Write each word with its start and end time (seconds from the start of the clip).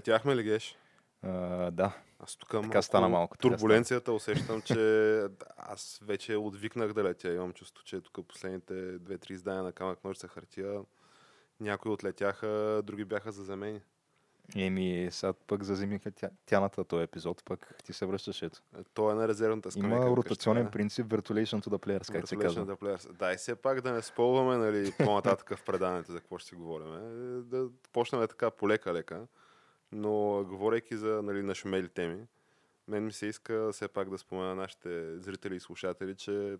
2-1 0.00 0.06
и 0.06 0.16
отлитаме. 0.16 0.36
Отлетяхме 0.36 0.36
ли, 0.36 0.42
Геш? 0.42 0.76
А, 1.22 1.70
да, 1.70 1.92
Аз 2.18 2.36
тук 2.36 2.50
Така 2.50 2.82
стана 2.82 3.08
малко, 3.08 3.38
турбуленцията 3.38 4.12
усещам, 4.12 4.62
че 4.62 5.22
аз 5.56 6.00
вече 6.02 6.36
отвикнах 6.36 6.92
да 6.92 7.04
летя. 7.04 7.32
Имам 7.32 7.52
чувство, 7.52 7.84
че 7.84 8.00
тук 8.00 8.26
последните 8.28 8.74
2-3 8.74 9.30
издания 9.30 9.62
на 9.62 9.72
камък 9.72 10.04
ножица 10.04 10.28
хартия 10.28 10.80
някои 11.60 11.92
отлетяха, 11.92 12.82
други 12.84 13.04
бяха 13.04 13.32
заземени. 13.32 13.80
еми 14.56 15.08
сега 15.10 15.32
пък 15.32 15.62
зазимиха 15.62 16.10
тя, 16.10 16.30
тяната 16.46 16.84
този 16.84 17.02
епизод, 17.02 17.42
пък 17.44 17.74
ти 17.84 17.92
се 17.92 18.06
връщаш 18.06 18.42
ето. 18.42 18.60
Е, 18.78 18.82
То 18.94 19.10
е 19.10 19.14
на 19.14 19.28
резервната 19.28 19.70
скамейка. 19.70 20.06
Има 20.06 20.16
ротационен 20.16 20.66
е. 20.66 20.70
принцип, 20.70 21.06
ventilation 21.06 21.64
to 21.64 21.68
the 21.68 21.78
players, 21.86 22.12
как 22.12 22.28
се 22.28 22.36
казва. 22.36 22.66
the 22.66 22.76
players. 22.80 23.12
Дай 23.12 23.36
все 23.36 23.56
пак 23.56 23.80
да 23.80 23.92
не 23.92 24.02
спълваме 24.02 24.56
нали, 24.56 24.92
по-нататък 25.04 25.56
в 25.56 25.64
преданието 25.64 26.12
за 26.12 26.20
какво 26.20 26.38
ще 26.38 26.48
си 26.48 26.54
говорим. 26.54 26.94
Е, 26.94 27.42
Да 27.42 27.68
почнем 27.92 28.20
така 28.28 28.50
полека-лека. 28.50 29.26
Но 29.92 30.44
говорейки 30.48 30.96
за 30.96 31.22
нали, 31.22 31.42
нашумели 31.42 31.88
теми, 31.88 32.26
мен 32.88 33.04
ми 33.04 33.12
се 33.12 33.26
иска 33.26 33.72
все 33.72 33.88
пак 33.88 34.10
да 34.10 34.18
спомена 34.18 34.54
нашите 34.54 35.18
зрители 35.18 35.56
и 35.56 35.60
слушатели, 35.60 36.14
че 36.14 36.56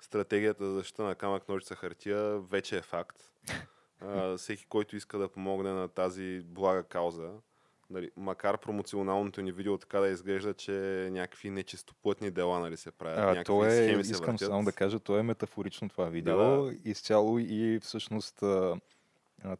стратегията 0.00 0.64
за 0.64 0.74
защита 0.74 1.02
на 1.02 1.14
камък, 1.14 1.48
ножица, 1.48 1.74
хартия 1.74 2.38
вече 2.38 2.76
е 2.76 2.82
факт. 2.82 3.18
А, 4.00 4.36
всеки, 4.36 4.66
който 4.68 4.96
иска 4.96 5.18
да 5.18 5.28
помогне 5.28 5.70
на 5.72 5.88
тази 5.88 6.42
блага 6.44 6.82
кауза, 6.82 7.30
нали, 7.90 8.10
макар 8.16 8.58
промоционалното 8.58 9.42
ни 9.42 9.52
видео 9.52 9.78
така 9.78 10.00
да 10.00 10.08
изглежда, 10.08 10.54
че 10.54 10.72
някакви 11.12 11.50
нечистоплътни 11.50 12.30
дела 12.30 12.60
нали, 12.60 12.76
се 12.76 12.90
правят, 12.90 13.18
А, 13.18 13.26
някакви 13.26 13.44
то 13.44 13.64
е, 13.64 13.70
схеми 13.70 14.04
се 14.04 14.12
искам 14.12 14.32
въртят. 14.32 14.48
само 14.48 14.64
да 14.64 14.72
кажа, 14.72 14.98
то 15.00 15.18
е 15.18 15.22
метафорично 15.22 15.88
това 15.88 16.08
видео, 16.08 16.36
Да, 16.36 16.72
изцяло 16.84 17.38
и 17.38 17.78
всъщност 17.82 18.42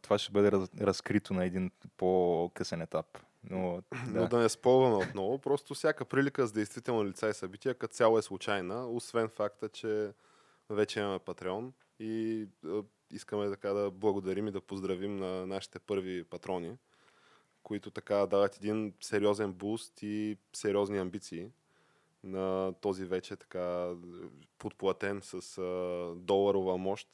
това 0.01 0.17
ще 0.17 0.31
бъде 0.31 0.51
раз, 0.51 0.69
разкрито 0.81 1.33
на 1.33 1.45
един 1.45 1.71
по-късен 1.97 2.81
етап. 2.81 3.17
Но, 3.49 3.81
Но 4.07 4.21
да. 4.21 4.27
да 4.27 4.37
не 4.39 4.49
спълваме 4.49 4.95
отново, 4.95 5.37
просто 5.37 5.73
всяка 5.73 6.05
прилика 6.05 6.47
с 6.47 6.51
действителни 6.51 7.09
лица 7.09 7.29
и 7.29 7.33
събития 7.33 7.75
като 7.75 7.93
цяло 7.93 8.17
е 8.17 8.21
случайна, 8.21 8.87
освен 8.87 9.29
факта, 9.29 9.69
че 9.69 10.13
вече 10.69 10.99
имаме 10.99 11.19
Патреон 11.19 11.73
и 11.99 12.47
искаме 13.11 13.49
така 13.49 13.69
да 13.69 13.91
благодарим 13.91 14.47
и 14.47 14.51
да 14.51 14.61
поздравим 14.61 15.17
на 15.17 15.47
нашите 15.47 15.79
първи 15.79 16.23
патрони, 16.23 16.77
които 17.63 17.91
така 17.91 18.15
дават 18.15 18.57
един 18.57 18.93
сериозен 19.01 19.53
буст 19.53 19.93
и 20.01 20.37
сериозни 20.53 20.97
амбиции 20.97 21.49
на 22.23 22.73
този 22.81 23.05
вече 23.05 23.35
така 23.35 23.93
подплатен 24.57 25.21
с 25.23 25.57
а, 25.57 26.13
доларова 26.15 26.77
мощ 26.77 27.07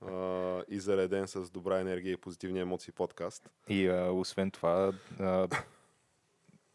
а, 0.00 0.64
и 0.68 0.80
зареден 0.80 1.28
с 1.28 1.50
добра 1.50 1.80
енергия 1.80 2.12
и 2.12 2.16
позитивни 2.16 2.60
емоции 2.60 2.92
подкаст. 2.92 3.50
И 3.68 3.88
а, 3.88 4.12
освен 4.12 4.50
това, 4.50 4.92
а, 5.20 5.48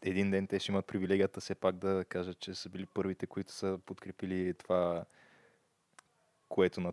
един 0.02 0.30
ден 0.30 0.46
те 0.46 0.58
ще 0.58 0.72
имат 0.72 0.86
привилегията 0.86 1.40
все 1.40 1.54
пак 1.54 1.76
да 1.76 2.04
кажат, 2.08 2.38
че 2.38 2.54
са 2.54 2.68
били 2.68 2.86
първите, 2.86 3.26
които 3.26 3.52
са 3.52 3.78
подкрепили 3.86 4.54
това, 4.54 5.04
което 6.48 6.80
на 6.80 6.92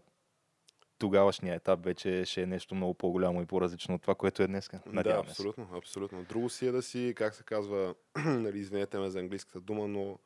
тогавашния 1.00 1.56
етап 1.56 1.84
вече 1.84 2.26
ще 2.26 2.42
е 2.42 2.46
нещо 2.46 2.76
много 2.76 2.94
по-голямо 2.94 3.42
и 3.42 3.46
по-различно 3.46 3.96
от 3.96 4.02
това, 4.02 4.16
което 4.16 4.44
е 4.44 4.48
днес. 4.48 4.70
Да, 4.86 5.04
се. 5.04 5.10
абсолютно, 5.10 5.68
абсолютно. 5.74 6.24
Друго 6.24 6.50
си 6.50 6.68
е 6.68 6.72
да 6.72 6.82
си, 6.82 7.14
как 7.16 7.36
се 7.36 7.44
казва, 7.44 7.96
нали, 8.26 8.60
извинете 8.60 8.98
ме 8.98 9.10
за 9.10 9.20
английската 9.20 9.62
дума, 9.62 9.88
но 9.88 10.20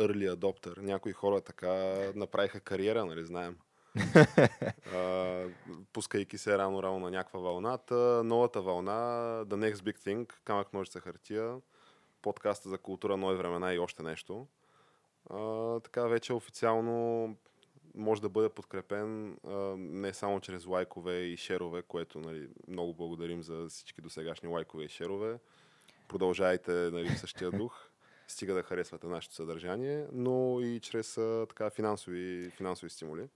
early 0.00 0.34
adopter. 0.36 0.78
Някои 0.78 1.12
хора 1.12 1.40
така 1.40 1.72
направиха 2.14 2.60
кариера, 2.60 3.04
нали, 3.04 3.24
знаем. 3.24 3.56
а, 4.94 5.44
пускайки 5.92 6.38
се 6.38 6.58
рано-рано 6.58 6.98
на 6.98 7.10
някаква 7.10 7.40
вълната. 7.40 8.22
Новата 8.24 8.62
вълна, 8.62 8.92
The 9.46 9.72
Next 9.72 9.74
Big 9.74 9.98
Thing, 9.98 10.32
камък 10.44 10.72
ножица 10.72 11.00
хартия, 11.00 11.56
подкаста 12.22 12.68
за 12.68 12.78
култура, 12.78 13.16
нови 13.16 13.36
времена 13.36 13.74
и 13.74 13.78
още 13.78 14.02
нещо. 14.02 14.46
А, 15.30 15.80
така 15.80 16.06
вече 16.06 16.32
официално 16.32 17.36
може 17.94 18.22
да 18.22 18.28
бъде 18.28 18.48
подкрепен 18.48 19.36
а, 19.46 19.56
не 19.78 20.12
само 20.12 20.40
чрез 20.40 20.66
лайкове 20.66 21.18
и 21.18 21.36
шерове, 21.36 21.82
което 21.82 22.20
нали, 22.20 22.48
много 22.68 22.94
благодарим 22.94 23.42
за 23.42 23.66
всички 23.68 24.00
досегашни 24.00 24.48
лайкове 24.48 24.84
и 24.84 24.88
шерове. 24.88 25.38
Продължайте 26.08 26.72
нали, 26.72 27.08
в 27.08 27.18
същия 27.18 27.50
дух, 27.50 27.89
стига 28.32 28.54
да 28.54 28.62
харесвате 28.62 29.06
нашето 29.06 29.34
съдържание, 29.34 30.06
но 30.12 30.60
и 30.60 30.80
чрез 30.80 31.18
а, 31.18 31.46
така, 31.48 31.70
финансови, 31.70 32.50
финансови 32.50 32.90
стимули. 32.90 33.28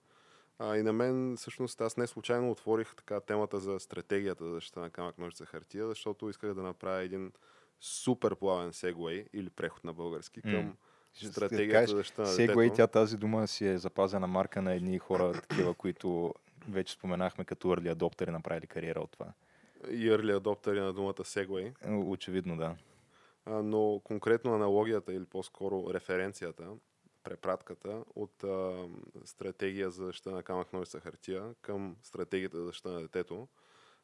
А, 0.58 0.76
и 0.76 0.82
на 0.82 0.92
мен, 0.92 1.36
всъщност, 1.36 1.80
аз 1.80 1.96
не 1.96 2.06
случайно 2.06 2.50
отворих 2.50 2.94
така 2.96 3.20
темата 3.20 3.60
за 3.60 3.80
стратегията 3.80 4.44
за 4.44 4.50
защита 4.50 4.80
на 4.80 4.90
камък 4.90 5.18
ножица 5.18 5.46
хартия, 5.46 5.86
защото 5.88 6.28
исках 6.28 6.54
да 6.54 6.62
направя 6.62 7.02
един 7.02 7.32
супер 7.80 8.34
плавен 8.34 8.72
сегуей 8.72 9.26
или 9.32 9.50
преход 9.50 9.84
на 9.84 9.92
български 9.92 10.42
към. 10.42 10.76
Ще 11.14 11.26
стратегията 11.26 11.90
за 11.90 11.96
защита 11.96 12.22
на 12.22 12.28
Сегуей, 12.28 12.70
тя 12.70 12.86
тази 12.86 13.16
дума 13.16 13.48
си 13.48 13.66
е 13.66 13.78
запазена 13.78 14.26
марка 14.26 14.62
на 14.62 14.74
едни 14.74 14.98
хора, 14.98 15.32
такива, 15.48 15.74
които 15.74 16.34
вече 16.68 16.92
споменахме 16.92 17.44
като 17.44 17.68
early 17.68 17.94
adopter 17.94 18.30
направили 18.30 18.66
кариера 18.66 19.00
от 19.00 19.10
това. 19.10 19.26
и 19.90 20.10
early 20.10 20.36
адоптери 20.36 20.80
на 20.80 20.92
думата 20.92 21.14
Segway. 21.14 21.72
Очевидно, 22.06 22.56
да. 22.56 22.76
А, 23.46 23.62
но 23.62 24.00
конкретно 24.04 24.54
аналогията 24.54 25.14
или 25.14 25.24
по-скоро 25.24 25.94
референцията, 25.94 26.68
препратката 27.24 28.04
от 28.14 28.44
а, 28.44 28.88
стратегия 29.24 29.90
за 29.90 30.04
защита 30.06 30.30
на 30.30 30.42
камък 30.42 30.72
ножица 30.72 31.00
хартия 31.00 31.54
към 31.62 31.96
стратегията 32.02 32.56
за 32.56 32.64
защита 32.64 32.90
на 32.90 33.00
детето. 33.00 33.48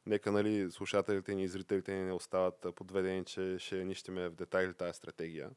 Нека 0.06 0.32
нали, 0.32 0.70
слушателите 0.70 1.34
ни 1.34 1.42
и 1.42 1.48
зрителите 1.48 1.94
ни 1.94 2.04
не 2.04 2.12
остават 2.12 2.66
подведени, 2.76 3.24
че 3.24 3.56
ще 3.58 3.84
нищиме 3.84 4.28
в 4.28 4.34
детайли 4.34 4.74
тази 4.74 4.96
стратегия. 4.96 5.50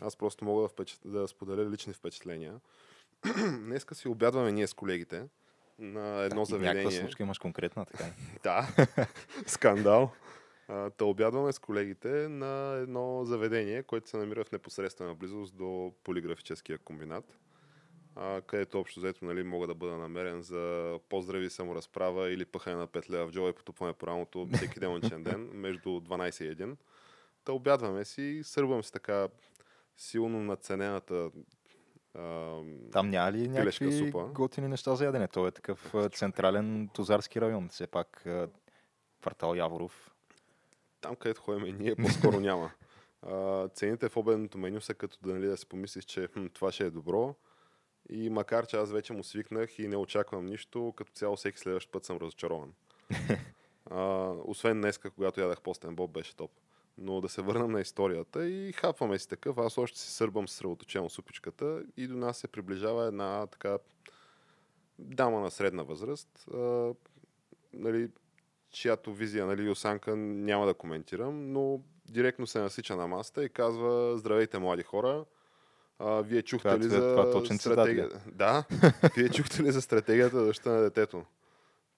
Аз 0.00 0.16
просто 0.16 0.44
мога 0.44 0.62
да, 0.62 0.68
впечат... 0.68 1.00
да 1.04 1.28
споделя 1.28 1.70
лични 1.70 1.92
впечатления. 1.92 2.60
Днеска 3.58 3.94
си 3.94 4.08
обядваме 4.08 4.52
ние 4.52 4.66
с 4.66 4.74
колегите 4.74 5.28
на 5.78 6.00
едно 6.00 6.40
някаква 6.40 6.44
заведение. 6.44 6.90
случка 6.90 7.22
имаш 7.22 7.38
конкретна, 7.38 7.86
така. 7.86 8.04
Да, 8.42 8.68
скандал. 9.46 10.12
Та 10.66 11.04
обядваме 11.04 11.52
с 11.52 11.58
колегите 11.58 12.28
на 12.28 12.74
едно 12.82 13.24
заведение, 13.24 13.82
което 13.82 14.08
се 14.08 14.16
намира 14.16 14.44
в 14.44 14.52
непосредствена 14.52 15.14
близост 15.14 15.56
до 15.56 15.92
полиграфическия 16.04 16.78
комбинат, 16.78 17.38
а, 18.16 18.40
където 18.40 18.80
общо 18.80 19.00
взето 19.00 19.24
нали, 19.24 19.42
мога 19.42 19.66
да 19.66 19.74
бъда 19.74 19.96
намерен 19.96 20.42
за 20.42 20.98
поздрави, 21.08 21.50
саморазправа 21.50 22.30
или 22.30 22.44
пъхане 22.44 22.76
на 22.76 22.86
петля 22.86 23.26
в 23.26 23.30
джоба 23.30 23.48
и 23.48 23.52
потупване 23.52 23.92
по 23.92 24.06
рамото 24.06 24.48
всеки 24.52 24.80
делничен 24.80 25.22
ден 25.22 25.50
между 25.54 25.88
12 25.88 26.44
и 26.44 26.56
1. 26.56 26.76
Та 27.44 27.52
обядваме 27.52 28.04
си 28.04 28.22
и 28.22 28.44
сърбвам 28.44 28.82
си 28.82 28.92
така 28.92 29.28
силно 29.96 30.40
надценената 30.40 31.30
а, 32.14 32.60
Там 32.92 33.10
няма 33.10 33.32
ли 33.32 33.48
някакви 33.48 33.92
супа. 33.92 34.24
готини 34.24 34.68
неща 34.68 34.94
за 34.94 35.04
ядене? 35.04 35.28
Той 35.28 35.48
е 35.48 35.52
такъв 35.52 35.94
а, 35.94 36.08
централен 36.08 36.88
тузарски 36.94 37.40
район. 37.40 37.68
Все 37.68 37.86
пак 37.86 38.26
квартал 39.20 39.54
Яворов. 39.54 40.13
Там, 41.04 41.16
където 41.16 41.40
ходим 41.40 41.66
и 41.66 41.72
ние, 41.72 41.96
по-скоро 41.96 42.40
няма. 42.40 42.70
А, 43.22 43.68
цените 43.68 44.08
в 44.08 44.16
обедното 44.16 44.58
меню 44.58 44.80
са 44.80 44.94
като 44.94 45.18
да, 45.22 45.34
нали, 45.34 45.46
да 45.46 45.56
си 45.56 45.66
помислиш, 45.66 46.04
че 46.04 46.28
хм, 46.28 46.46
това 46.46 46.72
ще 46.72 46.86
е 46.86 46.90
добро. 46.90 47.34
И 48.08 48.30
макар, 48.30 48.66
че 48.66 48.76
аз 48.76 48.92
вече 48.92 49.12
му 49.12 49.24
свикнах 49.24 49.78
и 49.78 49.88
не 49.88 49.96
очаквам 49.96 50.46
нищо, 50.46 50.94
като 50.96 51.12
цяло 51.12 51.36
всеки 51.36 51.58
следващ 51.58 51.92
път 51.92 52.04
съм 52.04 52.16
разочарован. 52.16 52.72
а, 53.90 54.30
освен 54.44 54.80
днеска, 54.80 55.10
когато 55.10 55.40
ядах 55.40 55.60
постен 55.60 55.94
боб, 55.96 56.10
беше 56.10 56.36
топ. 56.36 56.50
Но 56.98 57.20
да 57.20 57.28
се 57.28 57.42
върнем 57.42 57.70
на 57.70 57.80
историята 57.80 58.48
и 58.48 58.72
хапваме 58.72 59.18
си 59.18 59.28
такъв. 59.28 59.58
Аз 59.58 59.78
още 59.78 59.98
си 59.98 60.10
сърбам 60.10 60.48
съсредоточено 60.48 61.10
супичката 61.10 61.82
и 61.96 62.06
до 62.06 62.16
нас 62.16 62.38
се 62.38 62.48
приближава 62.48 63.06
една 63.06 63.46
така 63.46 63.78
дама 64.98 65.40
на 65.40 65.50
средна 65.50 65.82
възраст, 65.82 66.46
а, 66.54 66.94
нали, 67.72 68.08
чиято 68.74 69.12
визия 69.12 69.46
нали, 69.46 69.70
осанка 69.70 70.16
няма 70.16 70.66
да 70.66 70.74
коментирам, 70.74 71.52
но 71.52 71.80
директно 72.10 72.46
се 72.46 72.58
насича 72.60 72.96
на 72.96 73.06
масата 73.06 73.44
и 73.44 73.48
казва 73.48 74.18
Здравейте, 74.18 74.58
млади 74.58 74.82
хора! 74.82 75.24
А, 75.98 76.20
вие 76.22 76.42
чухте 76.42 76.68
Това- 76.68 76.78
ли 76.78 76.88
това- 76.88 77.00
за 77.00 77.10
това 77.16 77.30
точен 77.30 77.54
ли 77.54 77.56
е? 77.56 77.58
стратегията? 77.58 78.20
Да, 78.32 78.64
вие 79.16 79.28
чухте 79.28 79.62
ли 79.62 79.72
за 79.72 79.82
стратегията 79.82 80.38
за 80.38 80.44
защита 80.44 80.70
на 80.70 80.80
детето? 80.80 81.24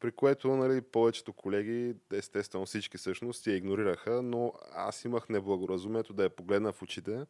При 0.01 0.13
което 0.13 0.49
нали, 0.49 0.81
повечето 0.81 1.33
колеги, 1.33 1.95
естествено 2.13 2.67
всички 2.67 2.99
всъщност, 2.99 3.47
я 3.47 3.57
игнорираха, 3.57 4.23
но 4.23 4.53
аз 4.75 5.05
имах 5.05 5.29
неблагоразумието 5.29 6.13
да 6.13 6.23
я 6.23 6.31
погледна 6.31 6.73
в 6.73 6.83
очите 6.83 7.27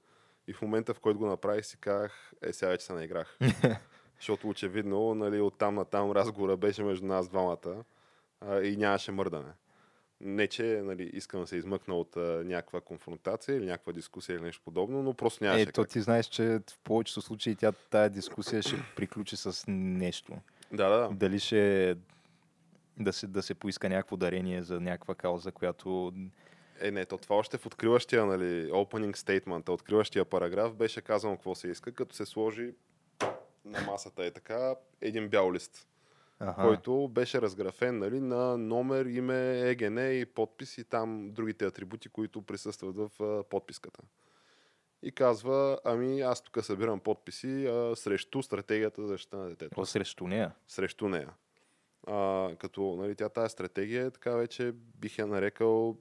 и 0.48 0.52
в 0.52 0.62
момента, 0.62 0.94
в 0.94 1.00
който 1.00 1.18
го 1.18 1.26
направих, 1.26 1.66
си 1.66 1.76
казах, 1.80 2.32
е, 2.42 2.52
сега 2.52 2.70
вече 2.70 2.86
се 2.86 2.92
наиграх. 2.92 3.38
Защото 4.16 4.48
очевидно, 4.48 5.14
нали, 5.14 5.40
оттам 5.40 5.74
на 5.74 5.84
там 5.84 6.12
разговора 6.12 6.56
беше 6.56 6.82
между 6.82 7.06
нас 7.06 7.28
двамата 7.28 7.84
а, 8.40 8.60
и 8.60 8.76
нямаше 8.76 9.12
мърдане. 9.12 9.52
Не, 10.20 10.46
че 10.46 10.82
нали, 10.84 11.10
искам 11.12 11.40
да 11.40 11.46
се 11.46 11.56
измъкна 11.56 11.94
от 11.94 12.16
а, 12.16 12.42
някаква 12.44 12.80
конфронтация 12.80 13.56
или 13.56 13.66
някаква 13.66 13.92
дискусия 13.92 14.36
или 14.36 14.42
нещо 14.42 14.62
подобно, 14.64 15.02
но 15.02 15.14
просто 15.14 15.44
нямаше 15.44 15.62
Е, 15.62 15.72
то 15.72 15.82
как. 15.82 15.90
ти 15.90 16.00
знаеш, 16.00 16.26
че 16.26 16.60
в 16.70 16.78
повечето 16.84 17.20
случаи 17.20 17.56
тя, 17.56 17.72
тая 17.72 18.10
дискусия 18.10 18.62
ще 18.62 18.76
приключи 18.96 19.36
с 19.36 19.64
нещо. 19.68 20.32
Да, 20.72 20.88
да, 20.88 20.96
да. 20.96 21.14
Дали 21.14 21.40
ще 21.40 21.96
да 22.98 23.12
се, 23.12 23.26
да 23.26 23.42
се 23.42 23.54
поиска 23.54 23.88
някакво 23.88 24.16
дарение 24.16 24.62
за 24.62 24.80
някаква 24.80 25.14
кауза, 25.14 25.52
която... 25.52 26.12
Е, 26.80 26.90
не, 26.90 27.04
то 27.04 27.18
това 27.18 27.36
още 27.36 27.58
в 27.58 27.66
откриващия, 27.66 28.26
нали, 28.26 28.70
opening 28.70 29.16
statement, 29.16 29.68
откриващия 29.68 30.24
параграф 30.24 30.74
беше 30.74 31.00
казано 31.00 31.36
какво 31.36 31.54
се 31.54 31.68
иска, 31.68 31.92
като 31.92 32.14
се 32.14 32.26
сложи 32.26 32.74
на 33.64 33.80
масата 33.80 34.24
е 34.24 34.30
така 34.30 34.74
един 35.00 35.28
бял 35.28 35.52
лист, 35.52 35.88
Аха. 36.40 36.62
който 36.62 37.08
беше 37.08 37.40
разграфен 37.42 37.98
нали, 37.98 38.20
на 38.20 38.58
номер, 38.58 39.06
име, 39.06 39.60
ЕГН 39.60 39.98
и 39.98 40.26
подпис 40.26 40.78
и 40.78 40.84
там 40.84 41.30
другите 41.32 41.66
атрибути, 41.66 42.08
които 42.08 42.42
присъстват 42.42 42.96
в 42.96 43.22
а, 43.22 43.42
подписката. 43.44 44.02
И 45.02 45.12
казва, 45.12 45.78
ами 45.84 46.20
аз 46.20 46.42
тук 46.42 46.64
събирам 46.64 47.00
подписи 47.00 47.66
а, 47.66 47.96
срещу 47.96 48.42
стратегията 48.42 49.02
за 49.02 49.08
защита 49.08 49.36
на 49.36 49.48
детето. 49.48 49.80
О, 49.80 49.86
срещу 49.86 50.26
нея. 50.26 50.54
Срещу 50.68 51.08
нея. 51.08 51.28
А, 52.06 52.50
като 52.58 52.96
нали, 53.00 53.14
тя 53.14 53.28
тази 53.28 53.52
стратегия, 53.52 54.10
така 54.10 54.36
вече 54.36 54.72
бих 54.74 55.18
я 55.18 55.26
нарекал 55.26 55.96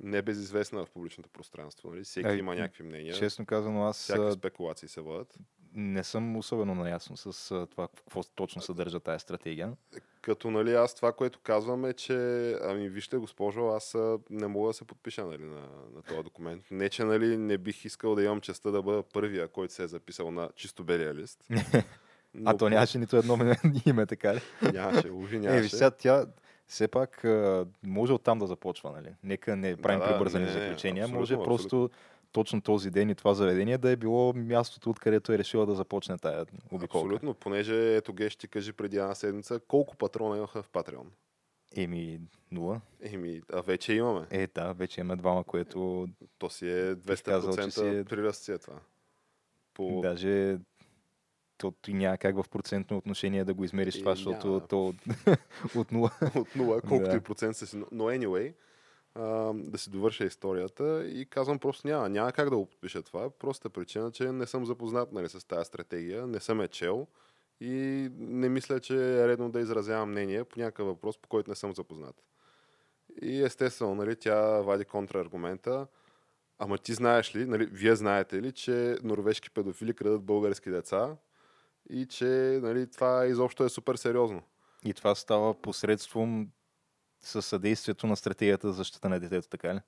небезизвестна 0.00 0.84
в 0.84 0.90
публичното 0.90 1.30
пространство. 1.30 1.90
Нали? 1.90 2.04
Всеки 2.04 2.28
Ай, 2.28 2.36
има 2.36 2.54
някакви 2.54 2.84
мнения. 2.84 3.14
Честно 3.14 3.46
казано, 3.46 3.84
аз 3.84 3.98
Всякакви 3.98 4.28
а, 4.28 4.32
спекулации 4.32 4.88
се 4.88 5.00
водят. 5.00 5.38
Не 5.78 6.04
съм 6.04 6.36
особено 6.36 6.74
наясно 6.74 7.16
с 7.16 7.48
това, 7.66 7.88
какво 7.88 8.22
точно 8.22 8.62
съдържа 8.62 9.00
тази 9.00 9.20
стратегия. 9.20 9.72
Като 10.20 10.50
нали, 10.50 10.74
аз 10.74 10.94
това, 10.94 11.12
което 11.12 11.40
казвам 11.42 11.84
е, 11.84 11.92
че 11.92 12.14
ами 12.62 12.88
вижте, 12.88 13.16
госпожо, 13.16 13.68
аз 13.68 13.96
не 14.30 14.46
мога 14.46 14.68
да 14.68 14.74
се 14.74 14.84
подпиша 14.84 15.24
нали, 15.26 15.42
на, 15.42 15.60
на 15.94 16.02
този 16.08 16.22
документ. 16.22 16.64
Не, 16.70 16.88
че 16.88 17.04
нали, 17.04 17.36
не 17.36 17.58
бих 17.58 17.84
искал 17.84 18.14
да 18.14 18.22
имам 18.22 18.40
честа 18.40 18.70
да 18.70 18.82
бъда 18.82 19.02
първия, 19.02 19.48
който 19.48 19.74
се 19.74 19.82
е 19.82 19.88
записал 19.88 20.30
на 20.30 20.50
чисто 20.56 20.84
белия 20.84 21.14
лист. 21.14 21.44
А 22.44 22.56
то 22.56 22.68
нямаше 22.68 22.98
нито 22.98 23.16
едно 23.16 23.38
име, 23.86 24.06
така 24.06 24.34
ли? 24.34 24.40
Нямаше, 24.72 25.10
уви 25.10 25.36
Е, 25.36 25.40
нямаше. 25.40 25.60
виж, 25.62 25.70
сега 25.70 25.90
тя 25.90 26.26
все 26.66 26.88
пак 26.88 27.24
може 27.82 28.12
оттам 28.12 28.38
да 28.38 28.46
започва, 28.46 28.90
нали? 28.92 29.14
Нека 29.22 29.56
не 29.56 29.76
правим 29.76 30.00
Да, 30.00 30.12
прибързани 30.12 30.44
не, 30.44 30.50
заключения. 30.52 31.04
абсолютно, 31.04 31.18
може 31.20 31.34
абсолютно. 31.34 31.56
просто 31.56 31.90
точно 32.32 32.60
този 32.60 32.90
ден 32.90 33.10
и 33.10 33.14
това 33.14 33.34
заведение 33.34 33.78
да 33.78 33.90
е 33.90 33.96
било 33.96 34.32
мястото, 34.32 34.90
откъдето 34.90 35.32
е 35.32 35.38
решила 35.38 35.66
да 35.66 35.74
започне 35.74 36.18
тая 36.18 36.46
обиколка. 36.64 36.84
Абсолютно, 36.98 37.34
понеже 37.34 37.96
ето 37.96 38.12
Геш 38.12 38.36
ти 38.36 38.48
кажи 38.48 38.72
преди 38.72 38.96
една 38.96 39.14
седмица 39.14 39.60
колко 39.60 39.96
патрона 39.96 40.36
имаха 40.36 40.62
в 40.62 40.68
Патреон. 40.68 41.10
Еми, 41.76 42.20
нула. 42.52 42.80
Еми, 43.02 43.42
а 43.52 43.60
вече 43.60 43.92
имаме. 43.92 44.26
Е, 44.30 44.46
да, 44.46 44.72
вече 44.72 45.00
имаме 45.00 45.16
двама, 45.16 45.44
което 45.44 46.08
То 46.38 46.50
си 46.50 46.68
е 46.68 46.96
казал, 47.24 47.52
че 47.52 47.60
200% 47.60 47.68
си 47.70 47.86
е- 47.88 48.04
приръст 48.04 48.42
си 48.42 48.52
е 48.52 48.58
това. 48.58 48.80
По... 49.74 50.00
даже 50.00 50.58
то 51.58 51.70
ти 51.72 51.94
няма 51.94 52.18
как 52.18 52.36
в 52.36 52.48
процентно 52.48 52.96
отношение 52.96 53.44
да 53.44 53.54
го 53.54 53.64
измериш 53.64 53.96
Е, 53.96 53.98
това, 53.98 54.14
защото 54.14 54.46
няма. 54.48 54.66
то 54.66 54.94
от 55.76 55.92
нула. 55.92 56.10
от 56.34 56.56
нула, 56.56 56.80
колкото 56.80 57.10
Да. 57.10 57.16
и 57.16 57.20
процент 57.20 57.56
са 57.56 57.66
си. 57.66 57.76
Но- 57.76 57.86
Но 57.92 58.04
anyway, 58.04 58.54
да 59.54 59.78
си 59.78 59.90
довърша 59.90 60.24
историята 60.24 61.06
и 61.06 61.26
казвам 61.26 61.58
просто 61.58 61.88
няма. 61.88 62.08
Няма 62.08 62.32
как 62.32 62.50
да 62.50 62.56
го 62.56 62.66
подпиша 62.66 63.02
това. 63.02 63.30
Просто 63.30 63.70
причина, 63.70 64.10
че 64.10 64.32
не 64.32 64.46
съм 64.46 64.66
запознат 64.66 65.12
нали, 65.12 65.28
с 65.28 65.46
тази 65.46 65.64
стратегия, 65.64 66.26
не 66.26 66.40
съм 66.40 66.60
е 66.60 66.68
чел 66.68 67.06
и 67.60 68.08
не 68.18 68.48
мисля, 68.48 68.80
че 68.80 68.94
е 68.94 69.28
редно 69.28 69.50
да 69.50 69.60
изразявам 69.60 70.10
мнение 70.10 70.44
по 70.44 70.60
някакъв 70.60 70.86
въпрос, 70.86 71.18
по 71.18 71.28
който 71.28 71.50
не 71.50 71.56
съм 71.56 71.74
запознат. 71.74 72.24
И 73.22 73.42
естествено, 73.42 73.94
нали, 73.94 74.16
тя 74.16 74.60
вади 74.60 74.84
контраргумента. 74.84 75.86
Ама 76.58 76.78
ти 76.78 76.94
знаеш 76.94 77.36
ли, 77.36 77.46
нали, 77.46 77.66
вие 77.66 77.96
знаете 77.96 78.42
ли, 78.42 78.52
че 78.52 78.96
норвежки 79.02 79.50
педофили 79.50 79.94
крадат 79.94 80.22
български 80.22 80.70
деца 80.70 81.16
и 81.90 82.06
че 82.06 82.58
нали, 82.62 82.90
това 82.90 83.26
изобщо 83.26 83.64
е 83.64 83.68
супер 83.68 83.94
сериозно. 83.94 84.42
И 84.84 84.94
това 84.94 85.14
става 85.14 85.54
посредством 85.54 86.50
със 87.20 87.46
съдействието 87.46 88.06
на 88.06 88.16
стратегията 88.16 88.68
за 88.68 88.74
защита 88.74 89.08
на 89.08 89.20
детето, 89.20 89.48
така 89.48 89.74
ли? 89.74 89.80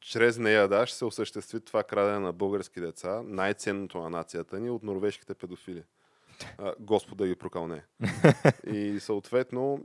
чрез 0.00 0.38
нея 0.38 0.68
да, 0.68 0.86
ще 0.86 0.98
се 0.98 1.04
осъществи 1.04 1.60
това 1.60 1.82
крадене 1.82 2.18
на 2.18 2.32
български 2.32 2.80
деца, 2.80 3.22
най-ценното 3.24 3.98
на 3.98 4.10
нацията 4.10 4.60
ни 4.60 4.70
от 4.70 4.82
норвежките 4.82 5.34
педофили. 5.34 5.84
Господа 6.80 7.26
ги 7.26 7.34
прокълне. 7.34 7.84
И 8.66 9.00
съответно, 9.00 9.84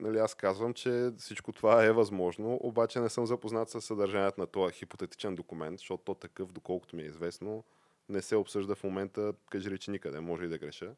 нали, 0.00 0.18
аз 0.18 0.34
казвам, 0.34 0.74
че 0.74 1.10
всичко 1.18 1.52
това 1.52 1.84
е 1.84 1.92
възможно, 1.92 2.58
обаче 2.62 3.00
не 3.00 3.08
съм 3.08 3.26
запознат 3.26 3.70
с 3.70 3.80
съдържанието 3.80 4.40
на 4.40 4.46
този 4.46 4.74
хипотетичен 4.74 5.34
документ, 5.34 5.78
защото 5.78 6.04
то 6.04 6.14
такъв, 6.14 6.52
доколкото 6.52 6.96
ми 6.96 7.02
е 7.02 7.06
известно, 7.06 7.64
не 8.08 8.22
се 8.22 8.36
обсъжда 8.36 8.74
в 8.74 8.84
момента, 8.84 9.32
кажи 9.50 9.70
речи 9.70 9.90
никъде, 9.90 10.20
може 10.20 10.44
и 10.44 10.48
да 10.48 10.58
греша. 10.58 10.94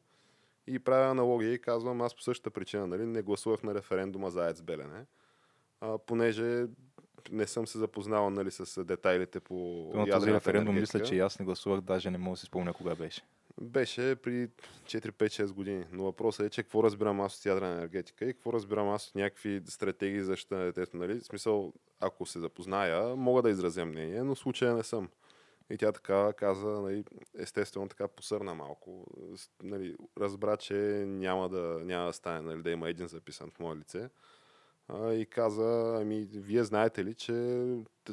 И 0.69 0.79
правя 0.79 1.11
аналогия 1.11 1.53
и 1.53 1.61
казвам, 1.61 2.01
аз 2.01 2.15
по 2.15 2.21
същата 2.21 2.49
причина 2.49 2.87
нали, 2.87 3.05
не 3.05 3.21
гласувах 3.21 3.63
на 3.63 3.75
референдума 3.75 4.31
за 4.31 4.45
АЕЦ 4.45 4.61
Белене, 4.61 5.05
а, 5.81 5.97
понеже 5.97 6.65
не 7.31 7.47
съм 7.47 7.67
се 7.67 7.77
запознал 7.77 8.29
нали, 8.29 8.51
с 8.51 8.83
детайлите 8.83 9.39
по 9.39 9.55
На 9.95 10.09
този 10.09 10.33
референдум 10.33 10.75
мисля, 10.75 11.03
че 11.03 11.15
и 11.15 11.19
аз 11.19 11.39
не 11.39 11.45
гласувах, 11.45 11.81
даже 11.81 12.11
не 12.11 12.17
мога 12.17 12.33
да 12.33 12.39
си 12.39 12.45
спомня 12.45 12.73
кога 12.73 12.95
беше. 12.95 13.21
Беше 13.61 14.15
при 14.15 14.47
4-5-6 14.85 15.51
години. 15.51 15.85
Но 15.91 16.03
въпросът 16.03 16.45
е, 16.45 16.49
че 16.49 16.63
какво 16.63 16.83
разбирам 16.83 17.21
аз 17.21 17.39
от 17.39 17.45
ядрена 17.45 17.75
енергетика 17.75 18.25
и 18.25 18.33
какво 18.33 18.53
разбирам 18.53 18.89
аз 18.89 19.07
от 19.07 19.15
някакви 19.15 19.61
стратегии 19.67 20.19
за 20.19 20.25
защита 20.25 20.55
на 20.55 20.65
детето. 20.65 20.97
Нали? 20.97 21.19
В 21.19 21.23
смисъл, 21.23 21.73
ако 21.99 22.25
се 22.25 22.39
запозная, 22.39 23.15
мога 23.15 23.41
да 23.41 23.49
изразя 23.49 23.85
мнение, 23.85 24.23
но 24.23 24.35
в 24.35 24.39
случая 24.39 24.75
не 24.75 24.83
съм. 24.83 25.09
И 25.69 25.77
тя 25.77 25.91
така 25.91 26.33
каза, 26.33 26.67
нали, 26.67 27.03
естествено 27.37 27.87
така 27.87 28.07
посърна 28.07 28.55
малко. 28.55 29.05
Нали, 29.63 29.95
разбра, 30.17 30.57
че 30.57 30.75
няма 31.07 31.49
да, 31.49 31.79
няма 31.83 32.05
да 32.05 32.13
стане 32.13 32.41
нали, 32.41 32.61
да 32.61 32.71
има 32.71 32.89
един 32.89 33.07
записан 33.07 33.51
в 33.51 33.59
мое 33.59 33.75
лице. 33.75 34.09
А, 34.87 35.13
и 35.13 35.25
каза, 35.25 35.97
ами, 36.01 36.27
вие 36.31 36.63
знаете 36.63 37.05
ли, 37.05 37.13
че 37.13 37.65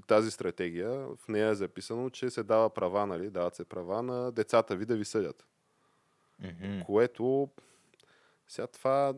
тази 0.06 0.30
стратегия, 0.30 0.90
в 1.16 1.28
нея 1.28 1.48
е 1.48 1.54
записано, 1.54 2.10
че 2.10 2.30
се 2.30 2.42
дава 2.42 2.70
права, 2.70 3.06
нали, 3.06 3.30
дават 3.30 3.54
се 3.54 3.64
права 3.64 4.02
на 4.02 4.32
децата 4.32 4.76
ви 4.76 4.84
да 4.84 4.96
ви 4.96 5.04
съдят. 5.04 5.46
Мгм. 6.40 6.80
Което, 6.86 7.48
сега 8.48 8.66
това, 8.66 9.14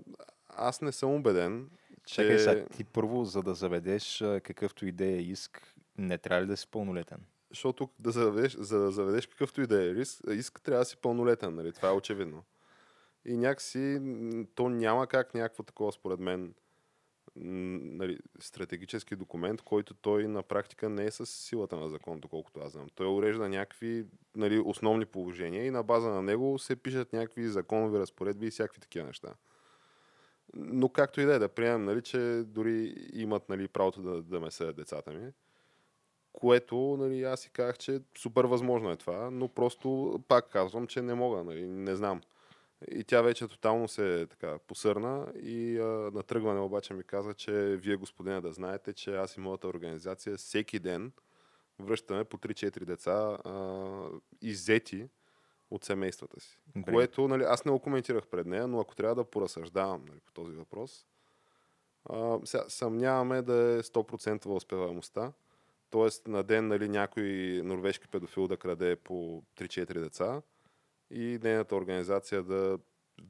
аз 0.48 0.80
не 0.80 0.92
съм 0.92 1.14
убеден, 1.14 1.70
че... 2.04 2.14
Чакай 2.14 2.38
сега, 2.38 2.66
ти 2.66 2.84
първо, 2.84 3.24
за 3.24 3.42
да 3.42 3.54
заведеш 3.54 4.24
какъвто 4.42 4.86
и 4.86 4.92
да 4.92 5.04
е 5.04 5.16
иск, 5.16 5.74
не 5.98 6.18
трябва 6.18 6.42
ли 6.42 6.46
да 6.46 6.56
си 6.56 6.68
пълнолетен? 6.70 7.20
Защото 7.50 7.88
да 7.98 8.10
заведеш, 8.10 8.56
за 8.56 8.78
да 8.78 8.90
заведеш 8.90 9.26
какъвто 9.26 9.60
и 9.60 9.66
да 9.66 9.84
е 9.84 9.94
риск, 9.94 10.20
иск, 10.30 10.62
трябва 10.62 10.80
да 10.80 10.84
си 10.84 10.96
пълнолетен, 10.96 11.54
нали? 11.54 11.72
Това 11.72 11.88
е 11.88 11.92
очевидно. 11.92 12.44
И 13.24 13.36
някакси 13.36 14.00
то 14.54 14.68
няма 14.68 15.06
как 15.06 15.34
някакво 15.34 15.62
такова, 15.62 15.92
според 15.92 16.20
мен, 16.20 16.54
нали, 17.36 18.18
стратегически 18.40 19.16
документ, 19.16 19.62
който 19.62 19.94
той 19.94 20.28
на 20.28 20.42
практика 20.42 20.88
не 20.88 21.04
е 21.04 21.10
с 21.10 21.26
силата 21.26 21.76
на 21.76 21.88
закон, 21.88 22.20
доколкото 22.20 22.60
аз 22.60 22.72
знам. 22.72 22.86
Той 22.94 23.06
урежда 23.06 23.48
някакви 23.48 24.06
нали, 24.36 24.58
основни 24.58 25.04
положения 25.04 25.66
и 25.66 25.70
на 25.70 25.82
база 25.82 26.08
на 26.08 26.22
него 26.22 26.58
се 26.58 26.76
пишат 26.76 27.12
някакви 27.12 27.48
законови 27.48 27.98
разпоредби 27.98 28.46
и 28.46 28.50
всякакви 28.50 28.80
такива 28.80 29.06
неща. 29.06 29.34
Но 30.54 30.88
както 30.88 31.20
и 31.20 31.24
да 31.24 31.34
е, 31.34 31.38
да 31.38 31.48
приемем, 31.48 31.84
нали, 31.84 32.02
че 32.02 32.42
дори 32.46 33.08
имат 33.12 33.48
нали, 33.48 33.68
правото 33.68 34.02
да, 34.02 34.22
да 34.22 34.40
ме 34.40 34.50
съдят 34.50 34.76
децата 34.76 35.10
ми, 35.10 35.32
което 36.40 36.96
нали, 36.98 37.22
аз 37.22 37.40
си 37.40 37.50
казах, 37.50 37.78
че 37.78 38.00
супер 38.18 38.44
възможно 38.44 38.90
е 38.90 38.96
това, 38.96 39.30
но 39.30 39.48
просто 39.48 40.18
пак 40.28 40.50
казвам, 40.50 40.86
че 40.86 41.02
не 41.02 41.14
мога, 41.14 41.44
нали, 41.44 41.66
не 41.66 41.96
знам. 41.96 42.20
И 42.90 43.04
тя 43.04 43.22
вече 43.22 43.48
тотално 43.48 43.88
се 43.88 44.26
така 44.30 44.58
посърна 44.58 45.26
и 45.42 45.78
а, 45.78 45.84
на 45.84 46.22
тръгване 46.22 46.60
обаче 46.60 46.94
ми 46.94 47.02
каза, 47.02 47.34
че 47.34 47.52
вие, 47.52 47.96
господине, 47.96 48.40
да 48.40 48.52
знаете, 48.52 48.92
че 48.92 49.16
аз 49.16 49.36
и 49.36 49.40
моята 49.40 49.68
организация 49.68 50.36
всеки 50.36 50.78
ден 50.78 51.12
връщаме 51.78 52.24
по 52.24 52.38
3-4 52.38 52.84
деца 52.84 53.38
а, 53.44 53.84
иззети 54.42 55.08
от 55.70 55.84
семействата 55.84 56.40
си. 56.40 56.58
Добре. 56.76 56.92
Което, 56.92 57.28
нали, 57.28 57.42
аз 57.42 57.64
не 57.64 57.72
го 57.72 57.78
коментирах 57.78 58.26
пред 58.26 58.46
нея, 58.46 58.66
но 58.68 58.80
ако 58.80 58.94
трябва 58.94 59.14
да 59.14 59.24
поразсъждавам 59.24 60.04
нали, 60.08 60.20
по 60.26 60.32
този 60.32 60.52
въпрос, 60.52 61.06
а, 62.10 62.38
сега, 62.44 62.64
съмняваме 62.68 63.42
да 63.42 63.54
е 63.54 63.82
100% 63.82 64.46
успеваемостта. 64.46 65.32
Тоест 65.90 66.26
на 66.28 66.42
ден 66.42 66.68
нали, 66.68 66.88
някой 66.88 67.60
норвежки 67.64 68.08
педофил 68.08 68.48
да 68.48 68.56
краде 68.56 68.96
по 68.96 69.42
3-4 69.56 70.00
деца 70.00 70.42
и 71.10 71.38
нейната 71.42 71.76
организация 71.76 72.42
да 72.42 72.78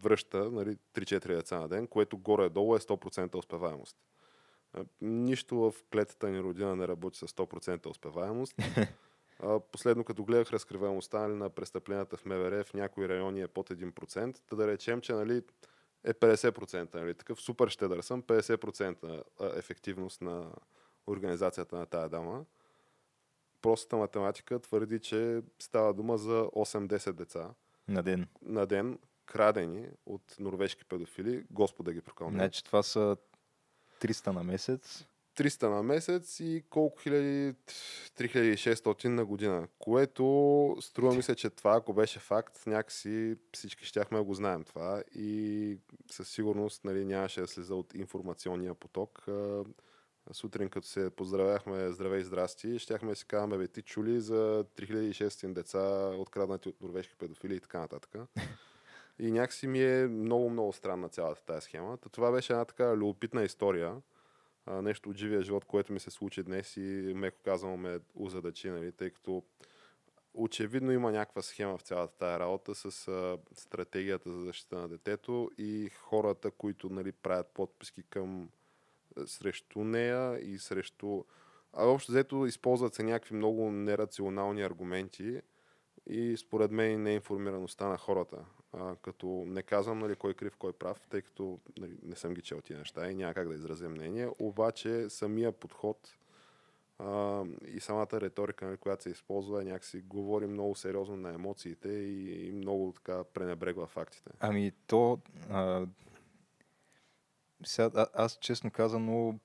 връща 0.02 0.50
нали, 0.50 0.76
3-4 0.94 1.26
деца 1.26 1.58
на 1.58 1.68
ден, 1.68 1.86
което 1.86 2.18
горе-долу 2.18 2.76
е 2.76 2.78
100% 2.78 3.36
успеваемост. 3.36 3.96
Нищо 5.00 5.56
в 5.56 5.74
клетата 5.92 6.28
ни 6.28 6.40
родина 6.40 6.76
не 6.76 6.88
работи 6.88 7.18
с 7.18 7.26
100% 7.26 7.86
успеваемост. 7.86 8.54
Последно, 9.72 10.04
като 10.04 10.24
гледах 10.24 10.52
разкриваемостта 10.52 11.18
нали, 11.18 11.38
на 11.38 11.50
престъпленията 11.50 12.16
в 12.16 12.24
МВР, 12.24 12.64
в 12.64 12.74
някои 12.74 13.08
райони 13.08 13.40
е 13.40 13.48
под 13.48 13.70
1%. 13.70 14.38
Та 14.46 14.56
да 14.56 14.66
речем, 14.66 15.00
че 15.00 15.12
нали, 15.12 15.42
е 16.04 16.14
50%. 16.14 16.94
Нали, 16.94 17.14
такъв 17.14 17.40
супер 17.40 17.68
щедър 17.68 18.00
съм, 18.00 18.22
50% 18.22 19.22
ефективност 19.58 20.20
на 20.20 20.52
организацията 21.08 21.76
на 21.76 21.86
тая 21.86 22.08
дама. 22.08 22.44
Простата 23.62 23.96
математика 23.96 24.58
твърди, 24.60 25.00
че 25.00 25.42
става 25.58 25.94
дума 25.94 26.18
за 26.18 26.42
8-10 26.42 27.12
деца 27.12 27.50
На 27.88 28.02
ден. 28.02 28.26
на 28.42 28.66
ден, 28.66 28.98
крадени 29.26 29.86
от 30.06 30.36
норвежки 30.40 30.84
педофили. 30.84 31.44
Господа 31.50 31.92
ги 31.92 32.00
прокълне. 32.00 32.38
Значи 32.38 32.64
това 32.64 32.82
са 32.82 33.16
300 34.00 34.26
на 34.32 34.44
месец. 34.44 35.04
300 35.36 35.68
на 35.68 35.82
месец 35.82 36.40
и 36.40 36.64
колко 36.70 36.98
хиляди? 36.98 37.54
3600 38.16 39.04
на 39.08 39.24
година. 39.24 39.68
Което 39.78 40.76
струва 40.80 41.14
ми 41.14 41.22
се, 41.22 41.34
че 41.34 41.50
това, 41.50 41.76
ако 41.76 41.92
беше 41.92 42.18
факт, 42.18 42.66
някакси 42.66 43.36
всички 43.52 43.84
щяхме 43.84 44.18
да 44.18 44.24
го 44.24 44.34
знаем 44.34 44.64
това 44.64 45.02
и 45.14 45.78
със 46.10 46.28
сигурност 46.28 46.84
нали, 46.84 47.04
нямаше 47.04 47.40
да 47.40 47.46
слеза 47.46 47.74
от 47.74 47.94
информационния 47.94 48.74
поток. 48.74 49.26
Сутрин, 50.32 50.68
като 50.68 50.87
се 50.87 51.11
поздравяхме 51.11 51.92
здравей, 51.92 52.23
здрасти, 52.23 52.78
щяхме 52.78 53.08
да 53.08 53.16
си 53.16 53.26
казваме, 53.26 53.58
бе, 53.58 53.68
ти 53.68 53.82
чули 53.82 54.20
за 54.20 54.64
3600 54.76 55.52
деца, 55.52 56.12
откраднати 56.18 56.68
от 56.68 56.80
норвежки 56.80 57.14
педофили 57.16 57.54
и 57.54 57.61
така 57.61 57.80
нататък. 57.80 58.16
И 59.18 59.32
някакси 59.32 59.66
ми 59.66 59.82
е 59.82 60.06
много, 60.06 60.50
много 60.50 60.73
странна 60.73 61.08
цялата 61.08 61.44
тази 61.44 61.64
схема. 61.64 61.97
Това 61.97 62.32
беше 62.32 62.52
една 62.52 62.64
така 62.64 62.97
любопитна 62.97 63.44
история. 63.44 63.97
Нещо 64.66 65.11
от 65.11 65.16
живия 65.16 65.42
живот, 65.42 65.64
което 65.64 65.92
ми 65.92 66.00
се 66.00 66.11
случи 66.11 66.42
днес 66.42 66.76
и 66.76 67.12
меко 67.16 67.38
казвам 67.44 67.80
ме 67.80 67.99
озадачи, 68.14 68.70
нали, 68.70 68.92
тъй 68.92 69.11
като 69.11 69.42
очевидно 70.35 70.92
има 70.92 71.12
някаква 71.12 71.42
схема 71.42 71.78
в 71.78 71.82
цялата 71.82 72.18
тая 72.18 72.38
работа 72.38 72.75
с 72.75 73.08
а, 73.08 73.38
стратегията 73.54 74.32
за 74.32 74.44
защита 74.44 74.78
на 74.78 74.88
детето 74.88 75.50
и 75.58 75.90
хората, 75.94 76.50
които 76.50 76.90
нали, 76.90 77.12
правят 77.12 77.47
подписки 77.47 78.02
към 78.02 78.49
срещу 79.26 79.84
нея 79.84 80.38
и 80.40 80.58
срещу... 80.58 81.25
А 81.72 81.84
общо 81.84 82.12
взето 82.12 82.46
използват 82.46 82.94
се 82.94 83.02
някакви 83.02 83.34
много 83.34 83.70
нерационални 83.70 84.62
аргументи 84.62 85.40
и 86.06 86.37
според 86.37 86.70
мен 86.70 87.02
неинформираността 87.02 87.88
на 87.88 87.98
хората. 87.98 88.44
А, 88.72 88.96
като 88.96 89.44
не 89.46 89.62
казвам 89.62 89.98
нали, 89.98 90.16
кой 90.16 90.30
е 90.30 90.34
крив, 90.34 90.56
кой 90.56 90.70
е 90.70 90.72
прав, 90.72 91.00
тъй 91.10 91.22
като 91.22 91.58
нали, 91.78 91.96
не 92.02 92.16
съм 92.16 92.34
ги 92.34 92.42
чел 92.42 92.60
тия 92.60 92.78
неща 92.78 93.10
и 93.10 93.14
няма 93.14 93.34
как 93.34 93.48
да 93.48 93.54
изразя 93.54 93.88
мнение, 93.88 94.28
обаче 94.38 95.10
самия 95.10 95.52
подход 95.52 96.16
а, 96.98 97.44
и 97.66 97.80
самата 97.80 98.08
риторика, 98.12 98.66
нали, 98.66 98.76
която 98.76 99.02
се 99.02 99.10
използва, 99.10 99.62
е 99.62 99.64
някакси 99.64 100.00
говори 100.00 100.46
много 100.46 100.75
сериозно 100.75 101.16
на 101.16 101.34
емоциите 101.34 101.88
и, 101.88 102.46
и 102.46 102.52
много 102.52 102.92
така 102.92 103.25
пренебрегва 103.25 103.87
фактите. 103.87 104.30
Ами 104.40 104.72
то... 104.87 105.18
А, 105.50 105.87
сега, 107.64 107.90
а, 107.94 108.06
аз 108.14 108.38
честно 108.40 108.70
казано 108.70 109.38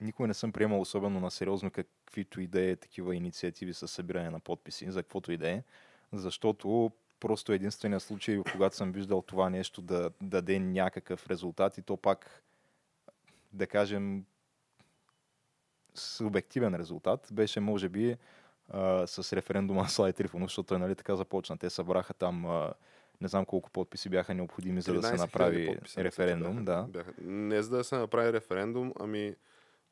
никога 0.00 0.28
не 0.28 0.34
съм 0.34 0.52
приемал 0.52 0.80
особено 0.80 1.20
на 1.20 1.30
сериозно 1.30 1.70
каквито 1.70 2.40
и 2.40 2.46
да 2.46 2.70
е 2.70 2.76
такива 2.76 3.16
инициативи 3.16 3.74
с 3.74 3.88
събиране 3.88 4.30
на 4.30 4.40
подписи, 4.40 4.90
за 4.90 5.02
каквото 5.02 5.32
и 5.32 5.36
да 5.36 5.50
е, 5.50 5.62
защото 6.12 6.92
просто 7.20 7.52
единствения 7.52 8.00
случай, 8.00 8.42
когато 8.52 8.76
съм 8.76 8.92
виждал 8.92 9.22
това 9.22 9.50
нещо 9.50 9.82
да 9.82 10.10
даде 10.20 10.58
някакъв 10.58 11.26
резултат 11.26 11.78
и 11.78 11.82
то 11.82 11.96
пак, 11.96 12.42
да 13.52 13.66
кажем, 13.66 14.24
субективен 15.94 16.74
резултат, 16.74 17.28
беше 17.32 17.60
може 17.60 17.88
би 17.88 18.16
а, 18.68 19.06
с 19.06 19.32
референдума 19.32 19.82
на 19.82 19.88
Слай 19.88 20.12
Трифонов, 20.12 20.48
защото 20.48 20.66
той 20.66 20.78
нали 20.78 20.94
така 20.94 21.16
започна. 21.16 21.58
Те 21.58 21.70
събраха 21.70 22.14
там 22.14 22.46
а, 22.46 22.72
не 23.20 23.28
знам 23.28 23.44
колко 23.44 23.70
подписи 23.70 24.08
бяха 24.08 24.34
необходими, 24.34 24.80
за 24.80 24.94
да 24.94 25.02
се 25.02 25.12
13 25.12 25.16
000 25.16 25.18
направи 25.18 25.78
референдум. 25.98 26.64
бяха, 26.64 26.64
Да. 26.64 26.86
Бяха. 26.88 27.12
Не 27.22 27.62
за 27.62 27.76
да 27.76 27.84
се 27.84 27.96
направи 27.96 28.32
референдум, 28.32 28.92
ами 29.00 29.34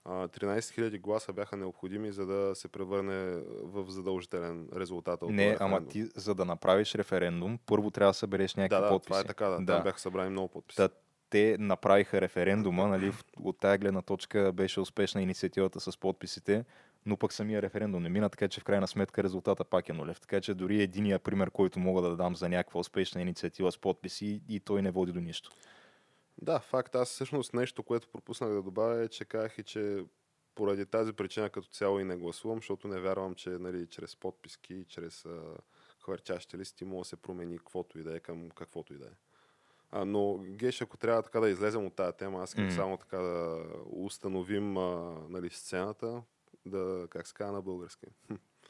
а, 0.04 0.28
13 0.28 0.58
000 0.58 1.00
гласа 1.00 1.32
бяха 1.32 1.56
необходими, 1.56 2.12
за 2.12 2.26
да 2.26 2.54
се 2.54 2.68
превърне 2.68 3.42
в 3.62 3.90
задължителен 3.90 4.68
резултат 4.76 5.22
от 5.22 5.30
Не, 5.30 5.56
ама 5.60 5.86
ти, 5.86 6.04
за 6.16 6.34
да 6.34 6.44
направиш 6.44 6.94
референдум, 6.94 7.58
първо 7.66 7.90
трябва 7.90 8.10
да 8.10 8.14
събереш 8.14 8.54
някакви 8.54 8.76
Да, 8.76 8.82
да, 8.82 8.88
подписи. 8.88 9.08
това 9.08 9.20
е 9.20 9.24
така, 9.24 9.46
да. 9.48 9.58
Да. 9.58 9.74
Там 9.74 9.82
бяха 9.82 10.00
събрани 10.00 10.30
много 10.30 10.48
подписи. 10.48 10.76
Та, 10.76 10.88
те 11.30 11.56
направиха 11.60 12.20
референдума, 12.20 12.88
нали, 12.88 13.12
от 13.40 13.58
тая 13.58 13.78
гледна 13.78 14.02
точка 14.02 14.52
беше 14.52 14.80
успешна 14.80 15.22
инициативата 15.22 15.80
с 15.80 15.96
подписите, 15.98 16.64
но 17.06 17.16
пък 17.16 17.32
самия 17.32 17.62
референдум 17.62 18.02
не 18.02 18.08
мина, 18.08 18.28
така 18.28 18.48
че 18.48 18.60
в 18.60 18.64
крайна 18.64 18.88
сметка 18.88 19.22
резултата 19.22 19.64
пак 19.64 19.88
е 19.88 19.92
нулев. 19.92 20.20
Така 20.20 20.40
че 20.40 20.54
дори 20.54 20.82
единия 20.82 21.18
пример, 21.18 21.50
който 21.50 21.78
мога 21.78 22.02
да 22.02 22.16
дам 22.16 22.36
за 22.36 22.48
някаква 22.48 22.80
успешна 22.80 23.20
инициатива 23.20 23.72
с 23.72 23.78
подписи 23.78 24.42
и 24.48 24.60
той 24.60 24.82
не 24.82 24.90
води 24.90 25.12
до 25.12 25.20
нищо. 25.20 25.50
Да, 26.42 26.60
факт. 26.60 26.94
Аз 26.94 27.08
всъщност 27.08 27.54
нещо, 27.54 27.82
което 27.82 28.08
пропуснах 28.08 28.50
да 28.50 28.62
добавя 28.62 29.02
е, 29.02 29.08
че 29.08 29.24
казах 29.24 29.58
и, 29.58 29.62
че 29.62 30.04
поради 30.54 30.86
тази 30.86 31.12
причина 31.12 31.50
като 31.50 31.68
цяло 31.68 32.00
и 32.00 32.04
не 32.04 32.16
гласувам, 32.16 32.58
защото 32.58 32.88
не 32.88 33.00
вярвам, 33.00 33.34
че 33.34 33.50
нали, 33.50 33.86
чрез 33.86 34.16
подписки 34.16 34.74
и 34.74 34.84
чрез 34.84 35.24
а, 35.24 35.40
хвърчащи 36.02 36.58
листи 36.58 36.84
може 36.84 36.98
да 36.98 37.04
се 37.04 37.16
промени 37.16 37.58
каквото 37.58 37.98
и 37.98 38.02
да 38.02 38.16
е 38.16 38.20
към 38.20 38.50
каквото 38.50 38.94
и 38.94 38.98
да 38.98 39.06
е. 39.06 39.16
А, 39.90 40.04
но, 40.04 40.38
Геш, 40.38 40.82
ако 40.82 40.96
трябва 40.96 41.22
така 41.22 41.40
да 41.40 41.50
излезем 41.50 41.86
от 41.86 41.94
тази 41.94 42.16
тема, 42.16 42.42
аз 42.42 42.50
искам 42.50 42.64
М. 42.64 42.70
само 42.70 42.96
така 42.96 43.18
да 43.18 43.64
установим 43.90 44.76
а, 44.76 45.16
нали, 45.28 45.50
сцената, 45.50 46.22
да, 46.66 47.06
как 47.10 47.26
се 47.26 47.34
казва 47.34 47.52
на 47.52 47.62
български. 47.62 48.06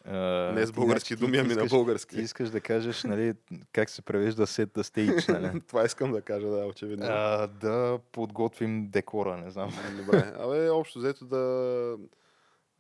А, 0.05 0.17
Не 0.55 0.67
с 0.67 0.73
български 0.73 1.17
ти 1.17 1.21
думи, 1.21 1.39
ами 1.39 1.55
на 1.55 1.67
български. 1.67 2.17
Ти 2.17 2.23
искаш 2.23 2.51
да 2.51 2.61
кажеш, 2.61 3.05
нали, 3.05 3.35
как 3.73 3.91
се 3.91 4.03
превежда 4.03 4.47
set 4.47 4.67
the 4.67 4.83
stage, 4.83 5.41
нали? 5.41 5.61
Това 5.69 5.85
искам 5.85 6.13
да 6.13 6.23
кажа, 6.23 6.49
да, 6.49 6.67
очевидно. 6.67 7.07
а, 7.09 7.47
да 7.47 8.01
подготвим 8.13 8.91
декора, 8.91 9.37
не 9.37 9.51
знам. 9.51 9.71
Добре. 9.97 10.33
Абе, 10.39 10.71
общо 10.71 10.99
взето 10.99 11.25
да 11.25 11.97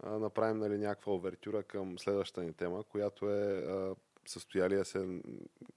а, 0.03 0.19
направим 0.19 0.59
нали, 0.59 0.79
някаква 0.79 1.15
овертюра 1.15 1.63
към 1.63 1.99
следващата 1.99 2.43
ни 2.43 2.53
тема, 2.53 2.85
която 2.85 3.31
е 3.31 3.65
а, 3.69 3.95
състоялия 4.27 4.85
се 4.85 5.21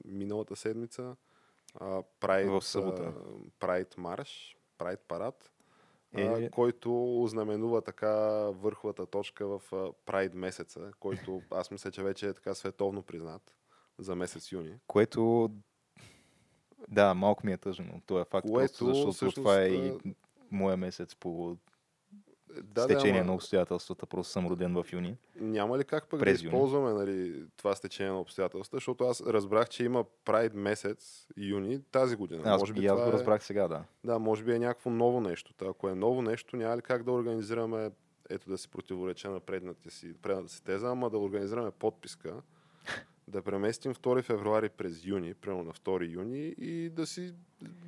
миналата 0.05 0.55
седмица 0.55 1.15
а, 1.79 2.03
Pride, 2.21 2.59
В 2.59 2.65
събота. 2.65 3.13
Pride 3.59 3.97
марш, 3.97 4.57
Pride 4.79 4.99
парад, 5.07 5.51
Е. 6.15 6.49
който 6.49 7.21
ознаменува 7.23 7.81
така 7.81 8.11
върховата 8.49 9.05
точка 9.05 9.47
в 9.47 9.61
Pride 10.05 10.35
месеца, 10.35 10.91
който 10.99 11.41
аз 11.51 11.71
мисля, 11.71 11.91
че 11.91 12.03
вече 12.03 12.27
е 12.27 12.33
така 12.33 12.53
световно 12.53 13.03
признат 13.03 13.55
за 13.99 14.15
месец 14.15 14.51
юни. 14.51 14.79
Което 14.87 15.51
да, 16.87 17.13
малко 17.13 17.45
ми 17.45 17.53
е 17.53 17.57
тъжно. 17.57 18.01
Това 18.05 18.21
е 18.21 18.25
факт, 18.25 18.47
Което 18.51 18.71
просто 18.71 18.85
защото 18.85 19.11
всъщност, 19.11 19.35
това 19.35 19.61
е 19.61 19.67
и 19.67 19.93
моя 20.51 20.77
месец 20.77 21.15
по 21.15 21.57
Да, 22.63 22.83
стечение 22.83 23.19
ама- 23.19 23.27
на 23.27 23.35
обстоятелствата. 23.35 24.05
Просто 24.05 24.31
съм 24.31 24.47
роден 24.47 24.73
в 24.73 24.85
юни. 24.93 25.17
Няма 25.35 25.77
ли 25.77 25.83
как 25.83 26.07
пък 26.09 26.19
През 26.19 26.39
да 26.39 26.45
юни. 26.45 26.55
използваме 26.57 26.93
нали, 26.93 27.43
това 27.57 27.75
стечение 27.75 28.11
на 28.11 28.19
обстоятелства, 28.19 28.75
защото 28.75 29.03
аз 29.03 29.21
разбрах, 29.21 29.69
че 29.69 29.83
има 29.83 30.03
Pride 30.25 30.53
месец, 30.53 31.27
юни, 31.37 31.81
тази 31.81 32.15
година. 32.15 32.41
Аз, 32.45 32.61
може 32.61 32.73
би 32.73 32.81
и 32.81 32.87
аз 32.87 33.01
го 33.01 33.09
е, 33.09 33.11
разбрах 33.11 33.43
сега, 33.43 33.67
да. 33.67 33.83
Да, 34.03 34.19
може 34.19 34.43
би 34.43 34.53
е 34.53 34.59
някакво 34.59 34.89
ново 34.89 35.21
нещо. 35.21 35.53
Та, 35.53 35.65
ако 35.65 35.89
е 35.89 35.95
ново 35.95 36.21
нещо, 36.21 36.57
няма 36.57 36.77
ли 36.77 36.81
как 36.81 37.03
да 37.03 37.11
организираме, 37.11 37.91
ето 38.29 38.49
да 38.49 38.57
се 38.57 38.67
противореча 38.67 39.29
на 39.29 39.39
предната 39.39 39.91
си, 39.91 40.13
предната 40.13 40.49
си 40.49 40.63
теза, 40.63 40.87
ама 40.87 41.09
да 41.09 41.17
организираме 41.17 41.71
подписка, 41.71 42.33
да 43.27 43.41
преместим 43.41 43.93
2 43.93 44.21
февруари 44.21 44.69
през 44.69 45.05
юни, 45.05 45.33
примерно 45.33 45.63
на 45.63 45.73
2 45.73 46.11
юни 46.11 46.55
и 46.57 46.89
да 46.89 47.05
си 47.07 47.33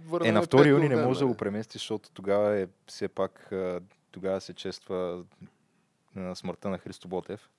върнем 0.08 0.30
Е, 0.30 0.32
на 0.32 0.44
2 0.44 0.58
пет 0.58 0.66
юни 0.68 0.90
не 0.90 0.96
може 0.96 1.20
да 1.20 1.26
нали? 1.26 1.34
го 1.34 1.38
преместиш, 1.38 1.82
защото 1.82 2.12
тогава 2.12 2.56
е 2.56 2.68
все 2.88 3.08
пак 3.08 3.54
тогава 4.16 4.42
се 4.42 4.54
чества 4.54 5.24
а, 6.16 6.36
смъртта 6.36 6.70
на 6.70 6.78
Христо 6.78 7.08
Ботев. 7.08 7.50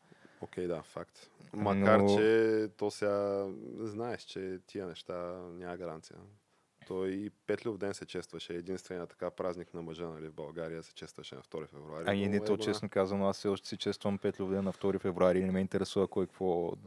Окей, 0.40 0.66
да, 0.66 0.82
факт. 0.82 1.30
Макар, 1.52 1.98
Но- 2.00 2.16
че 2.16 2.68
то 2.76 2.90
сега 2.90 3.46
знаеш, 3.78 4.22
че 4.22 4.58
тия 4.66 4.86
неща 4.86 5.14
няма 5.52 5.76
гаранция. 5.76 6.16
Той 6.88 7.08
и 7.08 7.30
Петлюв 7.30 7.78
ден 7.78 7.94
се 7.94 8.06
честваше. 8.06 8.54
Единствения 8.54 9.06
така 9.06 9.30
празник 9.30 9.74
на 9.74 9.82
мъжа 9.82 10.06
нали, 10.06 10.28
в 10.28 10.32
България 10.32 10.82
се 10.82 10.94
честваше 10.94 11.34
на 11.34 11.42
2 11.42 11.66
февруари. 11.66 12.04
А 12.06 12.14
и 12.14 12.28
не 12.28 12.40
то, 12.40 12.54
е, 12.54 12.58
честно 12.58 12.88
казано, 12.88 13.28
аз 13.28 13.36
все 13.38 13.48
още 13.48 13.68
си 13.68 13.76
чествам 13.76 14.18
Петлюв 14.18 14.50
ден 14.50 14.64
на 14.64 14.72
2 14.72 14.98
февруари 14.98 15.38
и 15.38 15.44
не 15.44 15.52
ме 15.52 15.60
интересува 15.60 16.08
кой 16.08 16.26
какво 16.26 16.70
факт, 16.70 16.80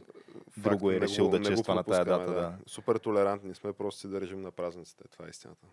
друго 0.57 0.91
е 0.91 1.01
решил 1.01 1.25
го- 1.25 1.31
да 1.31 1.41
чества 1.41 1.75
на 1.75 1.83
тая 1.83 2.05
дата. 2.05 2.33
Да. 2.33 2.57
Супер 2.67 2.95
толерантни 2.95 3.55
сме, 3.55 3.73
просто 3.73 3.99
си 3.99 4.07
държим 4.07 4.41
на 4.41 4.51
празниците. 4.51 5.03
Това 5.07 5.25
е 5.25 5.29
истината. 5.29 5.65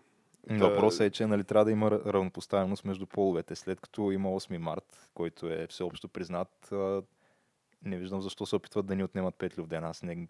Въпросът 0.49 1.01
е, 1.01 1.09
че 1.09 1.25
нали, 1.27 1.43
трябва 1.43 1.65
да 1.65 1.71
има 1.71 1.91
ра- 1.91 2.05
равнопоставеност 2.05 2.85
между 2.85 3.05
половете. 3.05 3.55
След 3.55 3.81
като 3.81 4.11
има 4.11 4.29
8 4.29 4.57
март, 4.57 5.09
който 5.13 5.47
е 5.49 5.67
всеобщо 5.69 6.07
признат, 6.07 6.69
не 7.85 7.97
виждам 7.97 8.21
защо 8.21 8.45
се 8.45 8.55
опитват 8.55 8.85
да 8.85 8.95
ни 8.95 9.03
отнемат 9.03 9.35
Петлюв 9.35 9.67
ден. 9.67 9.83
Аз 9.83 10.03
не, 10.03 10.27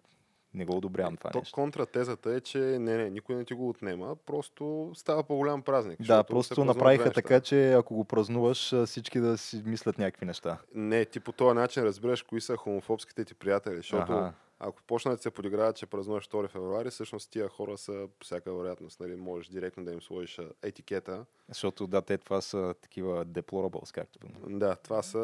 не 0.54 0.64
го 0.64 0.76
одобрявам 0.76 1.16
това 1.16 1.30
То 1.30 1.38
нещо. 1.38 1.54
контратезата 1.54 2.30
е, 2.30 2.40
че 2.40 2.58
не, 2.58 2.96
не, 2.96 3.10
никой 3.10 3.34
не 3.34 3.44
ти 3.44 3.54
го 3.54 3.68
отнема, 3.68 4.16
просто 4.26 4.92
става 4.94 5.22
по-голям 5.22 5.62
празник. 5.62 6.02
Да, 6.02 6.24
просто 6.24 6.64
направиха 6.64 7.12
така, 7.12 7.40
че 7.40 7.72
ако 7.72 7.94
го 7.94 8.04
празнуваш, 8.04 8.84
всички 8.84 9.20
да 9.20 9.38
си 9.38 9.62
мислят 9.66 9.98
някакви 9.98 10.26
неща. 10.26 10.58
Не, 10.74 11.04
ти 11.04 11.20
по 11.20 11.32
този 11.32 11.54
начин 11.54 11.82
разбираш 11.82 12.22
кои 12.22 12.40
са 12.40 12.56
хомофобските 12.56 13.24
ти 13.24 13.34
приятели, 13.34 13.76
защото 13.76 14.12
Аха. 14.12 14.32
Ако 14.60 14.82
почнат 14.82 15.16
да 15.16 15.22
се 15.22 15.30
подиграват, 15.30 15.76
че 15.76 15.86
празнуваш 15.86 16.28
2 16.28 16.48
февруари, 16.48 16.90
всъщност 16.90 17.30
тия 17.30 17.48
хора 17.48 17.78
са 17.78 18.08
по 18.18 18.24
всяка 18.24 18.54
вероятност, 18.54 19.00
нали, 19.00 19.16
можеш 19.16 19.48
директно 19.48 19.84
да 19.84 19.92
им 19.92 20.02
сложиш 20.02 20.40
етикета. 20.62 21.26
Защото 21.48 21.86
да, 21.86 22.02
те 22.02 22.18
това 22.18 22.40
са 22.40 22.74
такива 22.82 23.26
deplorables, 23.26 23.94
както 23.94 24.18
го 24.18 24.58
Да, 24.58 24.76
това 24.76 25.02
са 25.02 25.20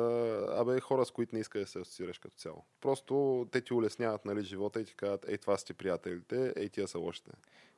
абе, 0.56 0.80
хора, 0.80 1.04
с 1.04 1.10
които 1.10 1.34
не 1.34 1.40
искаш 1.40 1.60
да 1.60 1.66
се 1.66 1.80
асоциираш 1.80 2.18
като 2.18 2.36
цяло. 2.36 2.64
Просто 2.80 3.46
те 3.50 3.60
ти 3.60 3.74
улесняват 3.74 4.24
нали, 4.24 4.42
живота 4.42 4.80
и 4.80 4.84
ти 4.84 4.94
казват, 4.94 5.28
ей, 5.28 5.38
това 5.38 5.56
са 5.56 5.66
ти 5.66 5.74
приятелите, 5.74 6.52
ей, 6.56 6.68
тия 6.68 6.88
са 6.88 6.98
лошите. 6.98 7.30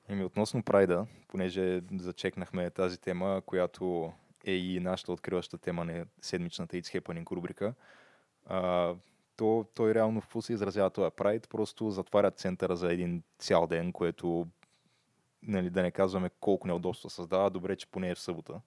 Еми, 0.08 0.24
относно 0.24 0.62
Прайда, 0.62 1.06
понеже 1.28 1.82
зачекнахме 1.98 2.70
тази 2.70 3.00
тема, 3.00 3.42
която 3.46 4.12
е 4.44 4.52
и 4.52 4.80
нашата 4.80 5.12
откриваща 5.12 5.58
тема 5.58 5.84
на 5.84 6.06
седмичната 6.20 6.76
It's 6.76 7.00
Happening 7.00 7.32
рубрика. 7.32 7.74
А, 8.46 8.94
то, 9.36 9.66
той 9.74 9.94
реално 9.94 10.20
какво 10.20 10.42
се 10.42 10.52
изразява 10.52 10.90
това 10.90 11.10
Pride, 11.10 11.48
просто 11.48 11.90
затварят 11.90 12.38
центъра 12.38 12.76
за 12.76 12.92
един 12.92 13.22
цял 13.38 13.66
ден, 13.66 13.92
което 13.92 14.46
нали, 15.42 15.70
да 15.70 15.82
не 15.82 15.90
казваме 15.90 16.30
колко 16.40 16.66
неудобства 16.66 17.10
създава, 17.10 17.50
добре, 17.50 17.76
че 17.76 17.86
поне 17.86 18.10
е 18.10 18.14
в 18.14 18.20
събота. 18.20 18.60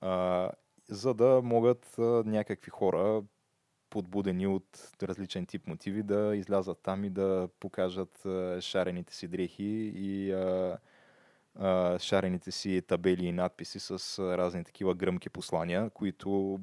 А, 0.00 0.50
за 0.88 1.14
да 1.14 1.40
могат 1.44 1.98
а, 1.98 2.02
някакви 2.26 2.70
хора, 2.70 3.22
подбудени 3.90 4.46
от 4.46 4.92
различен 5.02 5.46
тип 5.46 5.66
мотиви, 5.66 6.02
да 6.02 6.36
излязат 6.36 6.78
там 6.82 7.04
и 7.04 7.10
да 7.10 7.48
покажат 7.60 8.26
а, 8.26 8.60
шарените 8.60 9.14
си 9.14 9.28
дрехи 9.28 9.92
и 9.94 10.32
а, 10.32 10.78
а, 11.54 11.98
шарените 11.98 12.50
си 12.50 12.82
табели 12.86 13.26
и 13.26 13.32
надписи 13.32 13.80
с 13.80 14.18
а, 14.18 14.38
разни 14.38 14.64
такива 14.64 14.94
гръмки 14.94 15.30
послания, 15.30 15.90
които 15.90 16.60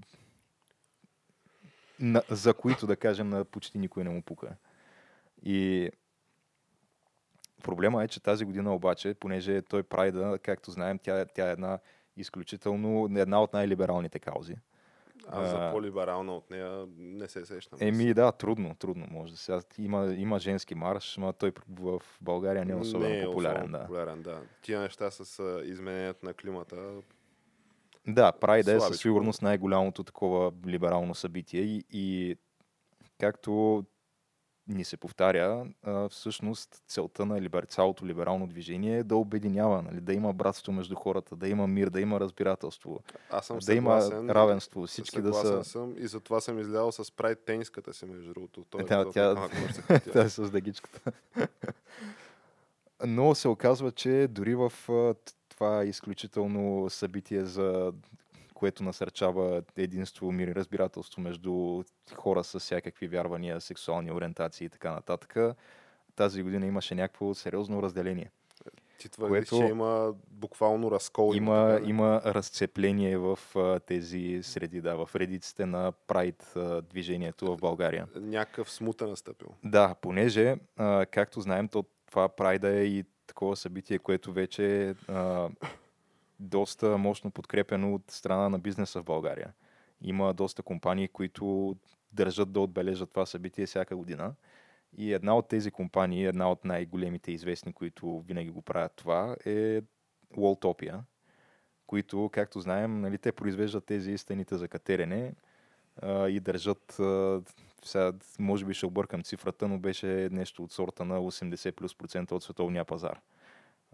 на, 1.99 2.21
за 2.29 2.53
които, 2.53 2.87
да 2.87 2.95
кажем, 2.95 3.29
на 3.29 3.45
почти 3.45 3.77
никой 3.77 4.03
не 4.03 4.09
му 4.09 4.21
пука. 4.21 4.55
И 5.43 5.89
проблема 7.63 8.03
е, 8.03 8.07
че 8.07 8.23
тази 8.23 8.45
година 8.45 8.75
обаче, 8.75 9.13
понеже 9.13 9.61
той 9.61 9.83
Прайда, 9.83 10.39
както 10.43 10.71
знаем, 10.71 10.99
тя, 10.99 11.25
тя 11.25 11.49
е 11.49 11.51
една 11.51 11.79
изключително, 12.17 13.09
една 13.17 13.43
от 13.43 13.53
най-либералните 13.53 14.19
каузи. 14.19 14.55
Аз 15.27 15.49
за 15.49 15.57
А, 15.57 15.71
по-либерална 15.71 16.35
от 16.35 16.49
нея 16.49 16.87
не 16.97 17.27
се 17.27 17.45
сещам. 17.45 17.79
Еми 17.81 18.13
да, 18.13 18.31
трудно, 18.31 18.75
трудно 18.75 19.07
може 19.11 19.31
да 19.31 19.37
сега. 19.37 19.61
Има, 19.77 20.13
има 20.13 20.39
женски 20.39 20.75
марш, 20.75 21.17
но 21.17 21.33
той 21.33 21.51
в 21.69 22.01
България 22.21 22.65
не 22.65 22.73
е 22.73 22.75
особено 22.75 23.09
не 23.09 23.21
е 23.21 23.25
популярен. 23.25 23.55
особено 23.55 23.77
да. 23.77 23.85
популярен, 23.85 24.21
да. 24.21 24.41
Тия 24.61 24.79
неща 24.79 25.11
с 25.11 25.39
а, 25.39 25.61
изменението 25.65 26.25
на 26.25 26.33
климата. 26.33 27.01
Да, 28.07 28.31
Прайда 28.31 28.73
е 28.73 28.79
със 28.79 28.97
сигурност 28.97 29.41
най-голямото 29.41 30.03
такова 30.03 30.51
либерално 30.67 31.15
събитие 31.15 31.61
и, 31.61 31.83
и 31.91 32.37
както 33.19 33.83
ни 34.67 34.83
се 34.83 34.97
повтаря, 34.97 35.67
а, 35.83 36.09
всъщност 36.09 36.83
целта 36.87 37.25
на 37.25 37.41
либер... 37.41 37.63
цялото 37.63 38.05
либерално 38.05 38.47
движение 38.47 38.97
е 38.97 39.03
да 39.03 39.15
обединява, 39.15 39.81
нали, 39.81 40.01
да 40.01 40.13
има 40.13 40.33
братство 40.33 40.71
между 40.71 40.95
хората, 40.95 41.35
да 41.35 41.47
има 41.47 41.67
мир, 41.67 41.89
да 41.89 42.01
има 42.01 42.19
разбирателство, 42.19 42.99
Аз 43.29 43.45
съм 43.45 43.57
да 43.59 43.73
има 43.73 44.01
съгласен. 44.01 44.29
равенство, 44.29 44.87
всички 44.87 45.21
да 45.21 45.33
са... 45.33 45.63
съм 45.63 45.93
и 45.97 46.07
затова 46.07 46.41
съм 46.41 46.59
излязъл 46.59 46.91
с 46.91 47.11
прайд 47.11 47.39
тениската 47.45 47.93
си, 47.93 48.05
между 48.05 48.33
другото. 48.33 48.65
Той 48.69 48.83
Да, 48.83 48.99
е 48.99 49.05
тя- 49.11 49.35
мърсехотия. 49.61 50.01
Тя 50.13 50.21
е 50.21 50.29
с 50.29 50.51
дъгичката. 50.51 51.11
Но 53.05 53.35
се 53.35 53.47
оказва, 53.47 53.91
че 53.91 54.27
дори 54.31 54.55
в 54.55 54.73
това 55.55 55.85
изключително 55.85 56.89
събитие, 56.89 57.45
за 57.45 57.93
което 58.53 58.83
насърчава 58.83 59.63
единство, 59.77 60.31
мир 60.31 60.47
и 60.47 60.55
разбирателство 60.55 61.21
между 61.21 61.83
хора 62.15 62.43
с 62.43 62.59
всякакви 62.59 63.07
вярвания, 63.07 63.61
сексуални 63.61 64.11
ориентации 64.11 64.65
и 64.65 64.69
така 64.69 64.91
нататък, 64.91 65.55
тази 66.15 66.43
година 66.43 66.65
имаше 66.65 66.95
някакво 66.95 67.33
сериозно 67.33 67.83
разделение. 67.83 68.31
Ти 68.97 69.09
твърдиш, 69.09 69.49
което- 69.49 69.65
че 69.65 69.71
има 69.71 70.13
буквално 70.31 70.91
разкол. 70.91 71.31
Има, 71.35 71.67
така, 71.73 71.83
да? 71.83 71.89
има 71.89 72.21
разцепление 72.25 73.17
в 73.17 73.39
а, 73.55 73.79
тези 73.79 74.39
среди, 74.43 74.81
да, 74.81 75.05
в 75.05 75.15
редиците 75.15 75.65
на 75.65 75.91
Прайд 76.07 76.53
движението 76.89 77.45
в 77.45 77.57
България. 77.57 78.07
Някакъв 78.15 78.71
смут 78.71 79.01
е 79.01 79.05
настъпил. 79.05 79.47
Да, 79.63 79.95
понеже, 80.01 80.55
а, 80.77 81.05
както 81.05 81.41
знаем, 81.41 81.67
то, 81.67 81.85
това 82.09 82.29
Прайда 82.29 82.69
е 82.69 82.83
и 82.83 83.05
такова 83.27 83.55
събитие, 83.55 83.99
което 83.99 84.33
вече 84.33 84.89
е 84.89 84.95
доста 86.39 86.97
мощно 86.97 87.31
подкрепено 87.31 87.95
от 87.95 88.11
страна 88.11 88.49
на 88.49 88.59
бизнеса 88.59 89.01
в 89.01 89.05
България. 89.05 89.53
Има 90.01 90.33
доста 90.33 90.63
компании, 90.63 91.07
които 91.07 91.75
държат 92.11 92.51
да 92.51 92.59
отбележат 92.59 93.09
това 93.09 93.25
събитие 93.25 93.65
всяка 93.65 93.95
година. 93.95 94.33
И 94.97 95.13
една 95.13 95.37
от 95.37 95.47
тези 95.47 95.71
компании, 95.71 96.25
една 96.25 96.51
от 96.51 96.65
най-големите 96.65 97.31
известни, 97.31 97.73
които 97.73 98.19
винаги 98.27 98.49
го 98.49 98.61
правят 98.61 98.93
това, 98.95 99.35
е 99.45 99.81
Walltopia, 100.37 100.99
които, 101.87 102.29
както 102.33 102.59
знаем, 102.59 103.01
нали, 103.01 103.17
те 103.17 103.31
произвеждат 103.31 103.85
тези 103.85 104.17
стените 104.17 104.57
за 104.57 104.67
катерене 104.67 105.33
а, 106.01 106.29
и 106.29 106.39
държат, 106.39 106.99
а, 106.99 107.41
сега, 107.87 108.13
може 108.39 108.65
би 108.65 108.73
ще 108.73 108.85
объркам 108.85 109.23
цифрата, 109.23 109.67
но 109.67 109.79
беше 109.79 110.29
нещо 110.31 110.63
от 110.63 110.71
сорта 110.71 111.05
на 111.05 111.19
80 111.19 111.71
плюс 111.71 111.95
процента 111.95 112.35
от 112.35 112.43
световния 112.43 112.85
пазар. 112.85 113.19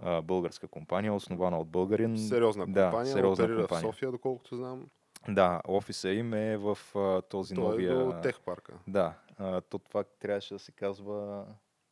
А, 0.01 0.21
българска 0.21 0.67
компания, 0.67 1.13
основана 1.13 1.59
от 1.59 1.67
българин. 1.67 2.17
Сериозна 2.17 2.67
Да, 2.67 2.83
компания, 2.83 3.13
сериозна 3.13 3.45
оперира 3.45 3.61
компания. 3.61 3.91
в 3.91 3.95
София, 3.95 4.11
доколкото 4.11 4.55
знам. 4.55 4.87
Да, 5.29 5.61
офиса 5.67 6.09
им 6.09 6.33
е 6.33 6.57
в 6.57 6.77
а, 6.95 7.21
този 7.21 7.55
Той 7.55 7.63
новия... 7.63 7.91
е 7.91 7.95
до 7.95 8.21
тех 8.23 8.39
парка. 8.39 8.73
Да, 8.87 9.13
а, 9.37 9.61
то 9.61 9.79
това 9.79 10.03
трябваше 10.03 10.53
да 10.53 10.59
се 10.59 10.71
казва... 10.71 11.45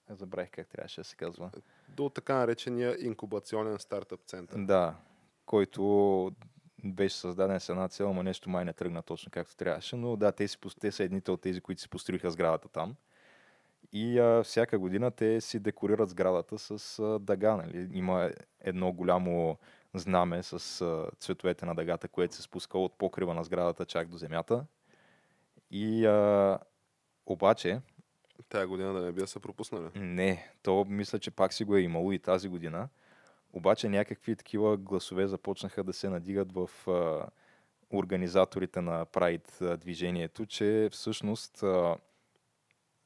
Я 0.09 0.15
забравих 0.15 0.49
как 0.51 0.67
трябваше 0.67 1.01
да 1.01 1.05
се 1.05 1.15
казва. 1.15 1.51
До 1.89 2.09
така 2.09 2.35
наречения 2.35 3.05
инкубационен 3.05 3.79
стартъп 3.79 4.19
център. 4.25 4.59
Да, 4.59 4.95
който 5.45 6.31
беше 6.83 7.15
създаден 7.15 7.59
с 7.59 7.69
една 7.69 7.87
цел, 7.87 8.13
но 8.13 8.23
нещо 8.23 8.49
май 8.49 8.65
не 8.65 8.73
тръгна 8.73 9.01
точно 9.01 9.31
както 9.31 9.55
трябваше. 9.55 9.95
Но 9.95 10.15
да, 10.15 10.31
те, 10.31 10.47
си, 10.47 10.57
те 10.79 10.91
са 10.91 11.03
едните 11.03 11.31
от 11.31 11.41
тези, 11.41 11.61
които 11.61 11.81
си 11.81 11.89
построиха 11.89 12.31
сградата 12.31 12.69
там. 12.69 12.95
И 13.93 14.19
а, 14.19 14.43
всяка 14.43 14.79
година 14.79 15.11
те 15.11 15.41
си 15.41 15.59
декорират 15.59 16.09
сградата 16.09 16.57
с 16.57 16.99
а, 16.99 17.19
дъга. 17.19 17.55
Нали? 17.55 17.89
Има 17.93 18.31
едно 18.61 18.91
голямо 18.91 19.57
знаме 19.93 20.43
с 20.43 20.81
а, 20.81 21.05
цветовете 21.19 21.65
на 21.65 21.75
дъгата, 21.75 22.07
което 22.07 22.35
се 22.35 22.41
спуска 22.41 22.77
от 22.77 22.97
покрива 22.97 23.33
на 23.33 23.43
сградата 23.43 23.85
чак 23.85 24.07
до 24.07 24.17
земята. 24.17 24.65
И 25.71 26.05
а, 26.05 26.59
обаче, 27.25 27.81
Тая 28.49 28.67
година 28.67 28.93
да 28.93 29.01
не 29.01 29.11
би 29.11 29.21
да 29.21 29.27
са 29.27 29.39
пропуснали. 29.39 29.89
не, 29.95 30.51
то 30.63 30.85
мисля, 30.89 31.19
че 31.19 31.31
пак 31.31 31.53
си 31.53 31.63
го 31.63 31.75
е 31.75 31.81
имало 31.81 32.11
и 32.11 32.19
тази 32.19 32.47
година. 32.47 32.89
Обаче 33.53 33.89
някакви 33.89 34.35
такива 34.35 34.77
гласове 34.77 35.27
започнаха 35.27 35.83
да 35.83 35.93
се 35.93 36.09
надигат 36.09 36.51
в 36.51 36.69
а, 36.87 37.27
организаторите 37.97 38.81
на 38.81 39.05
Pride 39.05 39.77
движението, 39.77 40.45
че 40.45 40.89
всъщност 40.91 41.63
а, 41.63 41.97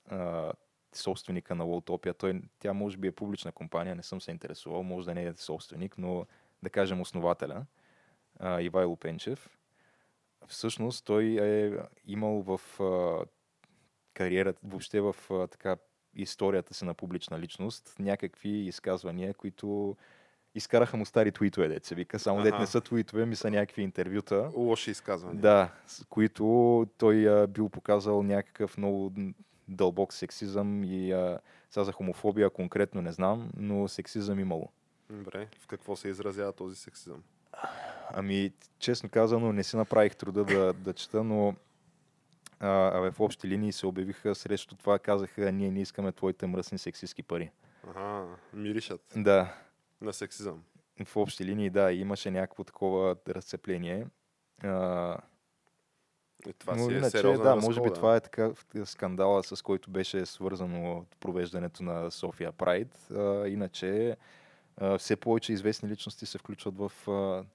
а, 0.10 0.52
собственика 0.94 1.56
на 1.56 1.64
Walltopia, 1.64 2.18
той, 2.18 2.42
тя 2.60 2.74
може 2.74 2.98
би 2.98 3.08
е 3.08 3.12
публична 3.12 3.52
компания, 3.52 3.96
не 3.96 4.04
съм 4.04 4.22
се 4.22 4.32
интересувал, 4.32 4.84
може 4.84 5.06
да 5.06 5.14
не 5.14 5.26
е 5.26 5.34
собственик, 5.34 5.98
но 5.98 6.26
да 6.64 6.70
кажем 6.70 7.02
основателя, 7.02 7.66
а, 8.40 8.62
Ивайло 8.62 8.96
Пенчев, 8.96 9.60
всъщност 10.48 11.06
той 11.06 11.26
е 11.42 11.78
имал 12.06 12.42
в 12.42 12.82
а, 12.82 13.26
кариерата, 14.14 14.60
въобще 14.64 15.02
в 15.02 15.16
а, 15.30 15.48
така 15.48 15.78
историята 16.16 16.74
си 16.74 16.86
на 16.86 16.94
публична 16.94 17.40
личност, 17.40 17.96
някакви 18.00 18.50
изказвания, 18.50 19.34
които 19.34 19.96
изкараха 20.56 20.98
му 20.98 21.06
стари 21.06 21.32
твитове, 21.32 21.68
дет 21.68 21.86
се 21.86 21.96
вика. 21.96 22.20
Само 22.20 22.42
дет 22.42 22.54
Аха. 22.54 22.62
не 22.62 22.68
са 22.68 22.82
твитове, 22.82 23.26
ми 23.26 23.36
са 23.36 23.50
някакви 23.50 23.82
интервюта. 23.82 24.52
Лоши 24.56 24.92
изказвания. 24.92 25.42
Да, 25.42 25.70
с 25.88 26.06
които 26.06 26.88
той 26.98 27.30
а, 27.30 27.48
бил 27.48 27.70
показал 27.70 28.24
някакъв 28.24 28.78
много 28.78 29.12
дълбок 29.68 30.14
сексизъм 30.14 30.84
и 30.84 31.12
а, 31.12 31.40
сега 31.70 31.84
за 31.84 31.92
хомофобия 31.92 32.50
конкретно 32.50 33.02
не 33.02 33.12
знам, 33.12 33.50
но 33.58 33.88
сексизъм 33.88 34.40
имало. 34.40 34.70
Добре. 35.10 35.48
В 35.60 35.68
какво 35.68 35.96
се 35.96 36.08
изразява 36.08 36.52
този 36.52 36.76
сексизъм? 36.76 37.24
Ами, 38.14 38.52
честно 38.80 39.10
казано, 39.10 39.54
не 39.54 39.64
си 39.64 39.78
направих 39.78 40.16
труда 40.16 40.44
да, 40.46 40.74
да 40.74 40.94
чета, 40.94 41.24
но 41.24 41.56
а, 42.60 42.70
в 43.12 43.20
общи 43.20 43.48
линии 43.48 43.72
се 43.72 43.88
обявиха 43.88 44.36
срещу 44.36 44.76
това, 44.76 45.00
казаха, 45.00 45.52
ние 45.52 45.72
не 45.72 45.82
искаме 45.82 46.12
твоите 46.12 46.48
мръсни 46.48 46.78
сексистски 46.78 47.24
пари. 47.24 47.52
Ага, 47.88 48.26
миришат 48.54 49.02
Да, 49.16 49.56
на 50.04 50.14
сексизъм. 50.14 50.64
в 51.06 51.18
общи 51.18 51.46
линии, 51.46 51.70
да, 51.70 51.92
имаше 51.92 52.32
някакво 52.32 52.64
такова 52.64 53.16
разцепление. 53.28 54.08
А, 54.64 55.18
И 56.48 56.54
това 56.54 56.76
но 56.76 56.88
си 56.88 56.94
е 56.94 56.98
иначе, 56.98 57.10
сериозен 57.18 57.44
да, 57.44 57.56
може 57.56 57.82
би 57.82 57.94
това 57.94 58.16
е 58.16 58.22
така 58.22 58.52
скандала, 58.86 59.44
с 59.44 59.62
който 59.62 59.92
беше 59.92 60.26
свързано 60.26 61.06
провеждането 61.20 61.84
на 61.84 62.12
София 62.12 62.52
Прайд. 62.52 63.08
А, 63.12 63.48
иначе 63.48 64.18
а, 64.78 64.98
все 64.98 65.16
повече 65.16 65.54
известни 65.54 65.90
личности 65.90 66.26
се 66.26 66.38
включват 66.38 66.78
в 66.78 67.10
а, 67.12 67.46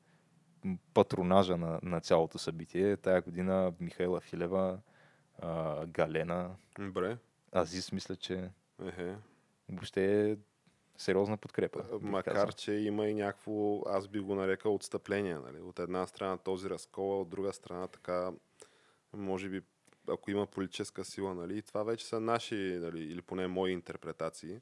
патронажа 0.94 1.56
на, 1.56 1.80
на 1.82 2.00
цялото 2.00 2.38
събитие. 2.38 2.96
Тая 2.96 3.22
година 3.22 3.72
Михайла 3.80 4.20
Филева, 4.20 4.78
а, 5.42 5.87
Галена, 5.87 6.50
Добре. 6.78 7.16
Азис, 7.52 7.92
мисля, 7.92 8.16
че 8.16 8.50
Ехе. 8.87 9.14
въобще 9.68 10.37
сериозна 10.98 11.37
подкрепа. 11.37 11.84
Макар, 12.00 12.34
казал. 12.34 12.52
че 12.52 12.72
има 12.72 13.08
и 13.08 13.14
някакво, 13.14 13.82
аз 13.87 14.08
би 14.08 14.20
го 14.20 14.34
нарекал 14.34 14.74
отстъпление. 14.74 15.34
Нали? 15.34 15.61
От 15.61 15.78
една 15.78 16.06
страна 16.06 16.37
този 16.37 16.70
разкол, 16.70 17.12
а 17.12 17.20
от 17.20 17.28
друга 17.28 17.52
страна 17.52 17.87
така, 17.88 18.32
може 19.12 19.48
би, 19.48 19.62
ако 20.08 20.30
има 20.30 20.46
политическа 20.46 21.04
сила, 21.04 21.34
нали? 21.34 21.62
това 21.62 21.82
вече 21.82 22.06
са 22.06 22.20
наши, 22.20 22.78
нали? 22.80 23.04
или 23.04 23.22
поне 23.22 23.46
мои 23.46 23.72
интерпретации, 23.72 24.61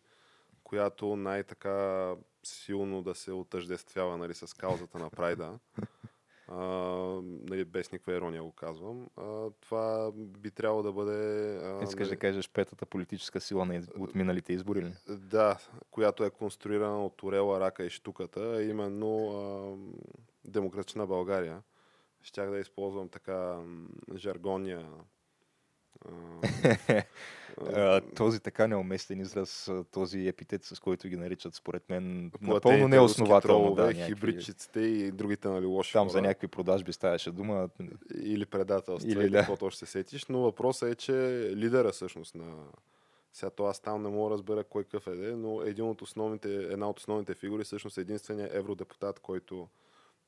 която 0.64 1.16
най-така 1.16 2.14
силно 2.42 3.02
да 3.02 3.14
се 3.14 3.32
отъждествява 3.32 4.16
нали, 4.16 4.34
с 4.34 4.56
каузата 4.56 4.98
на 4.98 5.10
Прайда. 5.10 5.58
а, 6.48 6.56
нали, 7.22 7.64
без 7.64 7.92
никаква 7.92 8.14
ирония 8.14 8.42
го 8.42 8.52
казвам, 8.52 9.06
а, 9.16 9.50
това 9.60 10.12
би 10.14 10.50
трябвало 10.50 10.82
да 10.82 10.92
бъде... 10.92 11.56
А, 11.56 11.84
Искаш 11.84 12.08
нали, 12.08 12.16
да 12.16 12.20
кажеш 12.20 12.50
петата 12.50 12.86
политическа 12.86 13.40
сила 13.40 13.64
на 13.64 13.76
из... 13.76 13.88
от 13.98 14.14
миналите 14.14 14.52
избори 14.52 14.82
ли? 14.82 14.92
Да, 15.08 15.58
която 15.90 16.24
е 16.24 16.30
конструирана 16.30 17.06
от 17.06 17.22
Орела, 17.22 17.60
Рака 17.60 17.84
и 17.84 17.90
Штуката, 17.90 18.62
именно 18.62 19.30
а, 19.30 19.76
Демократична 20.44 21.06
България. 21.06 21.62
Щях 22.22 22.50
да 22.50 22.58
използвам 22.58 23.08
така 23.08 23.62
А, 24.14 24.82
този 28.16 28.40
така 28.40 28.66
неуместен 28.66 29.20
израз, 29.20 29.70
този 29.90 30.28
епитет, 30.28 30.64
с 30.64 30.80
който 30.80 31.08
ги 31.08 31.16
наричат, 31.16 31.54
според 31.54 31.90
мен, 31.90 32.32
напълно 32.40 32.88
неоснователно. 32.88 33.74
Да, 33.74 33.82
някакви, 33.82 34.04
хибридчиците 34.04 34.80
и 34.80 35.10
другите 35.10 35.48
нали, 35.48 35.66
лоши 35.66 35.92
там 35.92 36.10
за 36.10 36.22
някакви 36.22 36.48
продажби 36.48 36.92
ставаше 36.92 37.30
дума. 37.30 37.68
Или 38.22 38.46
предателство, 38.46 39.10
Или 39.10 39.30
да. 39.30 39.38
каквото 39.38 39.66
още 39.66 39.78
се 39.78 39.92
сетиш. 39.92 40.26
Но 40.26 40.40
въпросът 40.40 40.92
е, 40.92 40.94
че 40.94 41.12
лидера 41.56 41.92
всъщност 41.92 42.34
на... 42.34 42.54
Сега 43.32 43.50
то 43.50 43.64
аз 43.64 43.80
там 43.80 44.02
не 44.02 44.08
мога 44.08 44.28
да 44.28 44.34
разбера 44.34 44.64
кой 44.64 44.84
какъв 44.84 45.06
е, 45.06 45.10
но 45.36 45.62
един 45.62 45.84
от 45.84 46.02
основните, 46.02 46.54
една 46.54 46.90
от 46.90 46.98
основните 46.98 47.34
фигури 47.34 47.64
всъщност 47.64 47.98
е 47.98 48.00
единствения 48.00 48.50
евродепутат, 48.52 49.20
който 49.20 49.68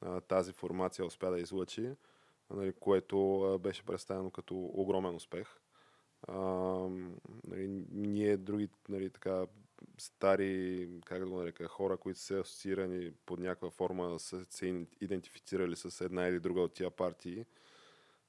а, 0.01 0.21
тази 0.21 0.53
формация 0.53 1.05
успя 1.05 1.31
да 1.31 1.41
излъчи, 1.41 1.91
нали, 2.51 2.73
което 2.73 3.43
а, 3.43 3.59
беше 3.59 3.83
представено 3.83 4.31
като 4.31 4.55
огромен 4.75 5.15
успех. 5.15 5.49
А, 6.23 6.39
нали, 7.45 7.85
ние 7.91 8.37
други 8.37 8.69
нали, 8.89 9.11
така, 9.11 9.47
стари, 9.99 10.89
как 11.05 11.19
да 11.19 11.27
го 11.27 11.37
нарека, 11.37 11.69
хора, 11.69 11.97
които 11.97 12.21
са 12.21 12.39
асоциирани 12.39 13.13
под 13.27 13.41
някаква 13.41 13.71
форма, 13.71 14.19
са 14.19 14.45
се 14.51 14.87
идентифицирали 15.01 15.77
с 15.77 16.05
една 16.05 16.27
или 16.27 16.41
друга 16.41 16.61
от 16.61 16.73
тия 16.73 16.91
партии. 16.91 17.45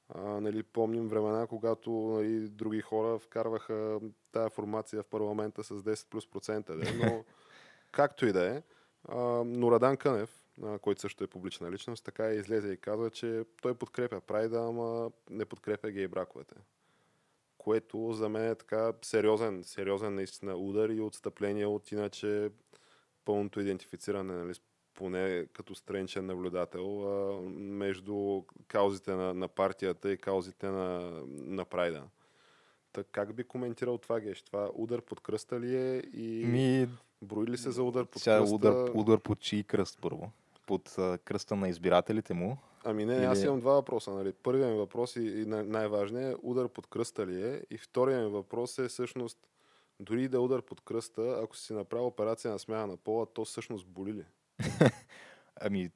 А, 0.09 0.21
нали, 0.21 0.63
помним 0.63 1.07
времена, 1.07 1.47
когато 1.47 1.91
нали, 1.91 2.49
други 2.49 2.81
хора 2.81 3.19
вкарваха 3.19 3.99
тая 4.31 4.49
формация 4.49 5.03
в 5.03 5.07
парламента 5.07 5.63
с 5.63 5.69
10 5.69 6.09
плюс 6.09 6.27
процента, 6.27 6.77
де, 6.77 6.93
но 6.93 7.23
както 7.91 8.25
и 8.25 8.31
да 8.31 8.55
е. 8.55 8.63
А, 9.07 9.17
но 9.45 9.71
Радан 9.71 9.97
Кънев, 9.97 10.45
а, 10.63 10.79
който 10.79 11.01
също 11.01 11.23
е 11.23 11.27
публична 11.27 11.71
личност, 11.71 12.05
така 12.05 12.31
излезе 12.31 12.71
и 12.71 12.77
каза, 12.77 13.09
че 13.09 13.43
той 13.61 13.73
подкрепя 13.73 14.21
прайда, 14.21 14.59
ама 14.59 15.11
не 15.29 15.45
подкрепя 15.45 15.91
гей 15.91 16.07
браковете. 16.07 16.55
Което 17.59 18.13
за 18.13 18.29
мен 18.29 18.51
е 18.51 18.55
така 18.55 18.93
сериозен, 19.01 19.63
сериозен 19.63 20.15
наистина 20.15 20.55
удар 20.55 20.89
и 20.89 21.01
отстъпление 21.01 21.65
от 21.65 21.91
иначе 21.91 22.49
пълното 23.25 23.59
идентифициране, 23.59 24.33
нали, 24.33 24.53
поне 24.93 25.45
като 25.53 25.75
страничен 25.75 26.25
наблюдател, 26.25 27.03
а, 27.03 27.41
между 27.59 28.41
каузите 28.67 29.11
на, 29.11 29.33
на 29.33 29.47
партията 29.47 30.11
и 30.11 30.17
каузите 30.17 30.67
на, 30.67 31.11
на 31.27 31.65
прайда. 31.65 32.03
Так 32.91 33.07
как 33.11 33.35
би 33.35 33.43
коментирал 33.43 33.97
това, 33.97 34.19
Геш? 34.19 34.41
Това 34.41 34.69
удар 34.73 35.01
под 35.01 35.19
кръста 35.19 35.59
ли 35.59 35.77
е 35.77 36.03
и 36.13 36.45
Ми, 36.45 36.87
брои 37.21 37.47
ли 37.47 37.57
се 37.57 37.71
за 37.71 37.83
удар 37.83 38.05
под 38.05 38.21
сега 38.21 38.37
кръста? 38.37 38.55
удар, 38.55 38.89
удар 38.93 39.19
под 39.19 39.39
чий 39.39 39.63
кръст 39.63 39.99
първо? 40.01 40.31
Под 40.65 40.95
а, 40.97 41.17
кръста 41.17 41.55
на 41.55 41.69
избирателите 41.69 42.33
му. 42.33 42.57
Ами 42.83 43.05
не, 43.05 43.15
аз 43.15 43.39
Или- 43.39 43.47
имам 43.47 43.59
два 43.59 43.73
въпроса. 43.73 44.11
Нали. 44.11 44.33
Първият 44.33 44.71
ми 44.71 44.77
въпрос 44.77 45.15
и, 45.15 45.21
и 45.21 45.45
най- 45.45 45.63
най-важният 45.63 46.33
е 46.33 46.39
удар 46.43 46.67
под 46.67 46.87
кръста 46.87 47.27
ли 47.27 47.47
е? 47.47 47.61
И 47.69 47.77
вторият 47.77 48.23
ми 48.23 48.29
въпрос 48.29 48.77
е 48.77 48.87
всъщност 48.87 49.47
дори 49.99 50.27
да 50.27 50.37
е 50.37 50.39
удар 50.39 50.61
под 50.61 50.81
кръста, 50.81 51.39
ако 51.43 51.57
си 51.57 51.73
направил 51.73 52.07
операция 52.07 52.51
на 52.51 52.59
смяна 52.59 52.87
на 52.87 52.97
пола, 52.97 53.25
то 53.33 53.45
всъщност 53.45 53.87
боли 53.87 54.13
ли? 54.13 54.25
Ами, 55.61 55.91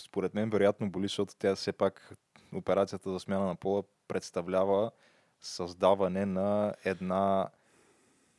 според 0.00 0.34
мен 0.34 0.50
вероятно 0.50 0.90
боли, 0.90 1.04
защото 1.04 1.34
тя 1.38 1.54
все 1.54 1.72
пак 1.72 2.14
операцията 2.54 3.10
за 3.10 3.20
смяна 3.20 3.46
на 3.46 3.56
пола 3.56 3.82
представлява 4.08 4.90
създаване 5.40 6.26
на 6.26 6.74
една 6.84 7.50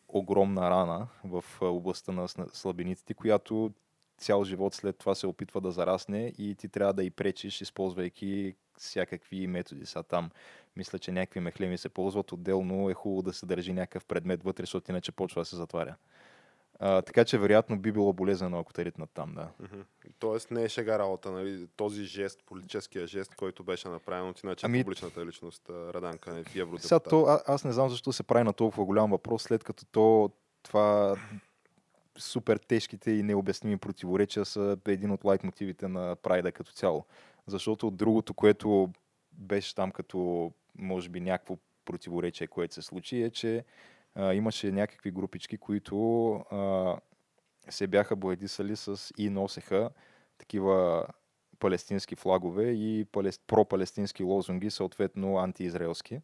огромна 0.07 0.69
рана 0.69 1.07
в 1.23 1.45
областта 1.61 2.11
на 2.11 2.27
слабениците, 2.27 3.13
която 3.13 3.73
цял 4.21 4.43
живот 4.43 4.73
след 4.73 4.97
това 4.97 5.15
се 5.15 5.27
опитва 5.27 5.61
да 5.61 5.71
зарасне 5.71 6.33
и 6.37 6.55
ти 6.55 6.69
трябва 6.69 6.93
да 6.93 7.03
й 7.03 7.09
пречиш, 7.11 7.61
използвайки 7.61 8.55
всякакви 8.77 9.47
методи. 9.47 9.85
Са 9.85 10.03
там, 10.03 10.29
мисля, 10.75 10.99
че 10.99 11.11
някакви 11.11 11.39
мехлеми 11.39 11.77
се 11.77 11.89
ползват. 11.89 12.31
Отделно 12.31 12.89
е 12.89 12.93
хубаво 12.93 13.21
да 13.21 13.33
се 13.33 13.45
държи 13.45 13.73
някакъв 13.73 14.05
предмет 14.05 14.43
вътре, 14.43 14.61
защото 14.63 14.91
иначе 14.91 15.11
почва 15.11 15.41
да 15.41 15.45
се 15.45 15.55
затваря. 15.55 15.95
А, 16.79 17.01
така 17.01 17.25
че 17.25 17.37
вероятно 17.37 17.79
би 17.79 17.91
било 17.91 18.13
болезнено, 18.13 18.59
ако 18.59 18.73
те 18.73 18.85
ритнат 18.85 19.09
там, 19.13 19.33
да. 19.33 19.49
Тоест 20.19 20.51
не 20.51 20.63
е 20.63 20.69
шега 20.69 20.99
работа, 20.99 21.31
нали? 21.31 21.67
този 21.75 22.03
жест, 22.03 22.43
политическия 22.45 23.07
жест, 23.07 23.35
който 23.35 23.63
беше 23.63 23.89
направен 23.89 24.29
от 24.29 24.43
иначе 24.43 24.65
Ами- 24.65 24.83
публичната 24.83 25.25
личност 25.25 25.69
а, 25.69 25.93
Радан 25.93 26.17
Кънев 26.17 26.47
и 26.47 26.51
Сега 26.51 26.61
евродепутат. 26.61 27.03
то, 27.09 27.21
а, 27.21 27.41
аз 27.47 27.63
не 27.63 27.71
знам 27.71 27.89
защо 27.89 28.13
се 28.13 28.23
прави 28.23 28.43
на 28.43 28.53
толкова 28.53 28.85
голям 28.85 29.11
въпрос, 29.11 29.43
след 29.43 29.63
като 29.63 29.85
то 29.85 30.31
това 30.63 31.15
супер 32.17 32.57
тежките 32.57 33.11
и 33.11 33.23
необясними 33.23 33.77
противоречия 33.77 34.45
са 34.45 34.77
един 34.87 35.11
от 35.11 35.23
лайт 35.23 35.43
мотивите 35.43 35.87
на 35.87 36.15
Прайда 36.15 36.51
като 36.51 36.71
цяло. 36.71 37.05
Защото 37.47 37.91
другото, 37.91 38.33
което 38.33 38.89
беше 39.33 39.75
там 39.75 39.91
като 39.91 40.51
може 40.75 41.09
би 41.09 41.19
някакво 41.19 41.57
противоречие, 41.85 42.47
което 42.47 42.73
се 42.73 42.81
случи, 42.81 43.23
е, 43.23 43.29
че 43.29 43.63
а, 44.15 44.33
имаше 44.33 44.71
някакви 44.71 45.11
групички, 45.11 45.57
които 45.57 46.33
а, 46.33 46.95
се 47.69 47.87
бяха 47.87 48.15
боядисали 48.15 48.75
с 48.75 49.11
и 49.17 49.29
носеха 49.29 49.89
такива 50.37 51.05
палестински 51.59 52.15
флагове 52.15 52.71
и 52.71 53.05
палест, 53.05 53.41
пропалестински 53.47 54.23
лозунги, 54.23 54.69
съответно 54.69 55.37
антиизраелски. 55.37 56.21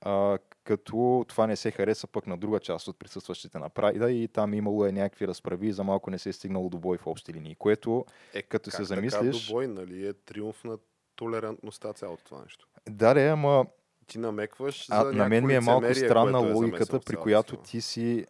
А, 0.00 0.38
като 0.64 1.24
това 1.28 1.46
не 1.46 1.56
се 1.56 1.70
хареса 1.70 2.06
пък 2.06 2.26
на 2.26 2.36
друга 2.36 2.60
част 2.60 2.88
от 2.88 2.98
присъстващите 2.98 3.58
на 3.58 3.68
Прайда 3.68 4.10
и 4.10 4.28
там 4.28 4.54
имало 4.54 4.86
е 4.86 4.92
някакви 4.92 5.28
разправи 5.28 5.66
и 5.66 5.72
за 5.72 5.84
малко 5.84 6.10
не 6.10 6.18
се 6.18 6.28
е 6.28 6.32
стигнало 6.32 6.68
до 6.68 6.78
бой 6.78 6.98
в 6.98 7.06
общи 7.06 7.34
линии, 7.34 7.54
което 7.54 8.04
е, 8.34 8.42
като 8.42 8.70
как 8.70 8.76
се 8.76 8.94
така 8.94 9.00
замислиш- 9.00 9.46
до 9.48 9.52
бой, 9.52 9.66
нали? 9.66 10.06
Е 10.06 10.12
триумф 10.12 10.64
на 10.64 10.78
толерантността 11.16 11.92
цялото 11.92 12.24
това 12.24 12.42
нещо. 12.42 12.68
да, 12.90 13.14
де, 13.14 13.28
ама 13.28 13.66
Ти 14.06 14.18
намекваш 14.18 14.86
а, 14.90 15.04
за 15.04 15.12
на 15.12 15.28
мен 15.28 15.46
ми 15.46 15.54
е 15.54 15.60
малко 15.60 15.94
странна 15.94 16.38
е 16.48 16.52
логиката, 16.52 17.00
при 17.00 17.16
която 17.16 17.56
ти 17.56 17.80
си 17.80 18.26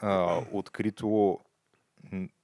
а, 0.00 0.42
открито 0.52 1.38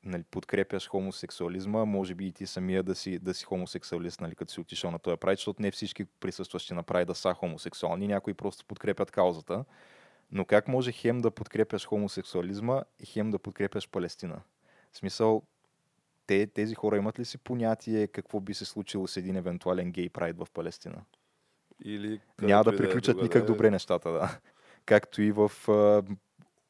нали, 0.05 0.23
подкрепяш 0.31 0.89
хомосексуализма, 0.89 1.85
може 1.85 2.15
би 2.15 2.27
и 2.27 2.33
ти 2.33 2.47
самия 2.47 2.83
да 2.83 2.95
си, 2.95 3.19
да 3.19 3.35
си 3.35 3.45
хомосексуалист, 3.45 4.21
нали, 4.21 4.35
като 4.35 4.53
си 4.53 4.61
отишъл 4.61 4.91
на 4.91 4.99
този 4.99 5.17
прайд, 5.17 5.39
защото 5.39 5.63
не 5.63 5.71
всички 5.71 6.05
присъстващи 6.05 6.75
на 6.75 6.83
прайда 6.83 7.15
са 7.15 7.35
хомосексуални, 7.35 8.09
някои 8.09 8.35
просто 8.35 8.67
подкрепят 8.67 9.11
каузата. 9.11 9.65
Но 10.33 10.45
как 10.45 10.69
може 10.69 10.93
хем 10.93 11.21
да 11.21 11.31
подкрепяш 11.31 11.87
хомосексуализма 11.87 12.83
и 13.01 13.07
хем 13.07 13.31
да 13.31 13.39
подкрепяш 13.39 13.89
Палестина? 13.89 14.41
В 14.93 14.97
смисъл, 14.97 15.43
те, 16.27 16.47
тези 16.47 16.75
хора 16.75 16.97
имат 16.97 17.19
ли 17.19 17.25
си 17.25 17.39
понятие 17.39 18.07
какво 18.07 18.41
би 18.41 18.55
се 18.55 18.65
случило 18.65 19.07
с 19.07 19.17
един 19.17 19.37
евентуален 19.37 19.93
гей 19.93 20.09
прайд 20.09 20.37
в 20.39 20.47
Палестина? 20.55 21.03
Или 21.85 22.21
Няма 22.43 22.65
да 22.65 22.75
е 22.75 22.77
приключат 22.77 23.17
другаде. 23.17 23.23
никак 23.23 23.47
добре 23.47 23.71
нещата, 23.71 24.11
да. 24.11 24.39
Както 24.85 25.23
и 25.23 25.33
в 25.33 25.51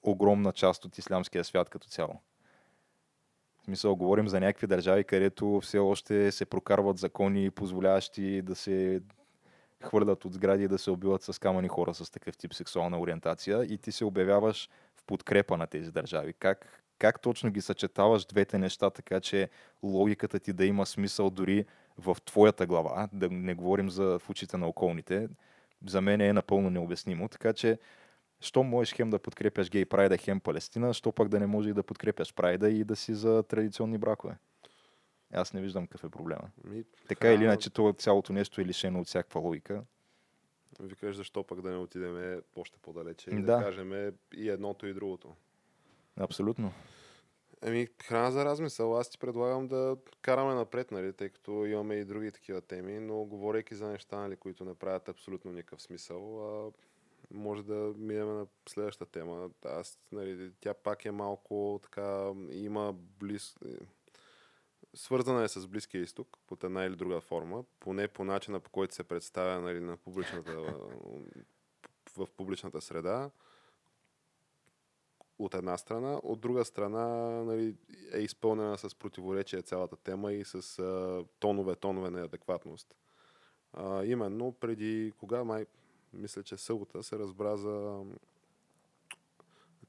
огромна 0.02 0.52
част 0.52 0.84
от 0.84 0.98
ислямския 0.98 1.44
свят 1.44 1.70
като 1.70 1.88
цяло. 1.88 2.20
В 3.62 3.64
смисъл, 3.64 3.96
говорим 3.96 4.28
за 4.28 4.40
някакви 4.40 4.66
държави, 4.66 5.04
където 5.04 5.60
все 5.62 5.78
още 5.78 6.32
се 6.32 6.44
прокарват 6.44 6.98
закони, 6.98 7.50
позволяващи 7.50 8.42
да 8.42 8.54
се 8.54 9.00
хвърлят 9.82 10.24
от 10.24 10.34
сгради 10.34 10.64
и 10.64 10.68
да 10.68 10.78
се 10.78 10.90
убиват 10.90 11.22
с 11.22 11.38
камъни 11.38 11.68
хора 11.68 11.94
с 11.94 12.10
такъв 12.10 12.36
тип 12.36 12.54
сексуална 12.54 13.00
ориентация 13.00 13.64
и 13.64 13.78
ти 13.78 13.92
се 13.92 14.04
обявяваш 14.04 14.70
в 14.96 15.04
подкрепа 15.04 15.56
на 15.56 15.66
тези 15.66 15.92
държави. 15.92 16.32
Как, 16.38 16.82
как 16.98 17.20
точно 17.20 17.50
ги 17.50 17.60
съчетаваш 17.60 18.24
двете 18.24 18.58
неща, 18.58 18.90
така 18.90 19.20
че 19.20 19.48
логиката 19.82 20.38
ти 20.38 20.52
да 20.52 20.66
има 20.66 20.86
смисъл 20.86 21.30
дори 21.30 21.64
в 21.98 22.16
твоята 22.24 22.66
глава, 22.66 23.08
да 23.12 23.28
не 23.30 23.54
говорим 23.54 23.90
за 23.90 24.18
в 24.18 24.30
очите 24.30 24.56
на 24.56 24.66
околните, 24.66 25.28
за 25.86 26.00
мен 26.00 26.20
е 26.20 26.32
напълно 26.32 26.70
необяснимо. 26.70 27.28
Така 27.28 27.52
че, 27.52 27.78
що 28.40 28.62
можеш 28.62 28.94
хем 28.94 29.10
да 29.10 29.18
подкрепяш 29.18 29.70
гей 29.70 29.84
прайда, 29.84 30.16
хем 30.16 30.40
Палестина, 30.40 30.94
що 30.94 31.12
пък 31.12 31.28
да 31.28 31.40
не 31.40 31.46
може 31.46 31.70
и 31.70 31.72
да 31.72 31.82
подкрепяш 31.82 32.34
прайда 32.34 32.70
и 32.70 32.84
да 32.84 32.96
си 32.96 33.14
за 33.14 33.42
традиционни 33.42 33.98
бракове. 33.98 34.36
Аз 35.32 35.52
не 35.52 35.60
виждам 35.60 35.86
какъв 35.86 36.04
е 36.04 36.08
проблема. 36.08 36.50
Ми, 36.64 36.84
Така 37.08 37.28
ха, 37.28 37.34
или 37.34 37.44
иначе, 37.44 37.70
то 37.70 37.94
цялото 37.98 38.32
нещо 38.32 38.60
е 38.60 38.64
лишено 38.64 39.00
от 39.00 39.06
всякаква 39.06 39.40
логика. 39.40 39.84
Викаш 40.80 41.16
защо 41.16 41.44
пък 41.44 41.60
да 41.60 41.70
не 41.70 41.76
отидем 41.76 42.42
още 42.56 42.78
по-далече 42.82 43.30
и 43.30 43.34
Да. 43.34 43.56
да 43.56 43.64
кажем 43.64 44.12
и 44.34 44.50
едното 44.50 44.86
и 44.86 44.94
другото. 44.94 45.34
Абсолютно. 46.16 46.72
Еми, 47.62 47.88
храна 48.02 48.30
за 48.30 48.44
размисъл. 48.44 48.98
Аз 48.98 49.10
ти 49.10 49.18
предлагам 49.18 49.68
да 49.68 49.96
караме 50.22 50.54
напред, 50.54 50.90
нали, 50.90 51.12
тъй 51.12 51.28
като 51.28 51.66
имаме 51.66 51.94
и 51.94 52.04
други 52.04 52.32
такива 52.32 52.60
теми, 52.60 53.00
но 53.00 53.24
говорейки 53.24 53.74
за 53.74 53.86
неща, 53.88 54.16
нали, 54.16 54.36
които 54.36 54.64
не 54.64 54.74
правят 54.74 55.08
абсолютно 55.08 55.52
никакъв 55.52 55.82
смисъл, 55.82 56.46
а, 56.66 56.70
може 57.34 57.62
да 57.62 57.92
минем 57.96 58.28
на 58.28 58.46
следващата 58.68 59.12
тема. 59.12 59.50
Аз, 59.64 59.98
нали, 60.12 60.52
тя 60.60 60.74
пак 60.74 61.04
е 61.04 61.10
малко 61.10 61.80
така, 61.82 62.32
има 62.50 62.92
близ... 62.92 63.56
свързана 64.94 65.44
е 65.44 65.48
с 65.48 65.66
Близкия 65.66 66.02
изток 66.02 66.38
под 66.46 66.64
една 66.64 66.84
или 66.84 66.96
друга 66.96 67.20
форма, 67.20 67.64
поне 67.80 68.08
по 68.08 68.24
начина 68.24 68.60
по 68.60 68.70
който 68.70 68.94
се 68.94 69.04
представя 69.04 69.60
нали, 69.60 69.80
на 69.80 69.96
публичната, 69.96 70.52
в 72.16 72.28
публичната 72.36 72.80
среда 72.80 73.30
от 75.38 75.54
една 75.54 75.78
страна, 75.78 76.20
от 76.22 76.40
друга 76.40 76.64
страна 76.64 77.06
нали, 77.44 77.76
е 78.12 78.18
изпълнена 78.18 78.78
с 78.78 78.94
противоречие 78.94 79.62
цялата 79.62 79.96
тема 79.96 80.32
и 80.32 80.44
с 80.44 80.78
а, 80.78 81.24
тонове, 81.38 81.76
тонове 81.76 82.10
неадекватност. 82.10 82.94
А, 83.72 84.04
именно 84.04 84.52
преди 84.52 85.12
кога 85.18 85.44
май, 85.44 85.66
мисля, 86.12 86.42
че 86.42 86.56
събота 86.56 87.02
се 87.02 87.18
разбра 87.18 87.56
за 87.56 88.04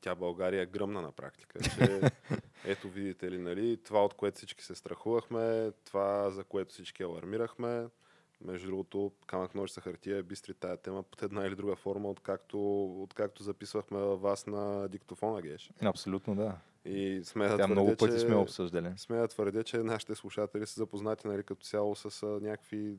тя 0.02 0.16
България 0.16 0.62
е 0.62 0.66
гръмна 0.66 1.02
на 1.02 1.12
практика. 1.12 1.60
Че, 1.62 2.02
ето 2.66 2.90
видите 2.90 3.32
ли, 3.32 3.38
нали, 3.38 3.78
това 3.78 4.06
от 4.06 4.14
което 4.14 4.38
всички 4.38 4.64
се 4.64 4.76
страхувахме, 4.76 5.72
това 5.86 6.30
за 6.30 6.44
което 6.44 6.74
всички 6.74 7.04
алармирахме, 7.04 7.88
между 8.42 8.68
другото, 8.68 9.12
камък 9.28 9.56
ножица 9.56 9.82
хартия 9.82 10.18
е 10.18 10.24
бистри 10.24 10.54
тая 10.54 10.78
тема 10.78 11.04
под 11.04 11.24
една 11.24 11.46
или 11.46 11.56
друга 11.56 11.76
форма, 11.76 12.10
откакто, 12.10 12.86
откакто 13.04 13.44
записвахме 13.44 14.00
вас 14.00 14.48
на 14.48 14.88
диктофона, 14.90 15.42
Геш. 15.42 15.72
Абсолютно, 15.82 16.36
да. 16.36 16.58
И 16.86 17.22
сме 17.24 17.44
да 17.44 17.50
Тя 17.50 17.58
твърдя, 17.58 17.74
много 17.74 17.96
пъти 17.98 18.14
че, 18.14 18.20
сме 18.20 18.36
обсъждали. 18.36 18.94
Сме 18.98 19.18
да 19.18 19.28
твърдя, 19.28 19.64
че 19.64 19.78
нашите 19.78 20.16
слушатели 20.16 20.66
са 20.66 20.80
запознати 20.80 21.28
нали, 21.28 21.44
като 21.44 21.66
цяло 21.66 21.96
с 21.96 22.24
а, 22.24 22.26
някакви 22.26 22.98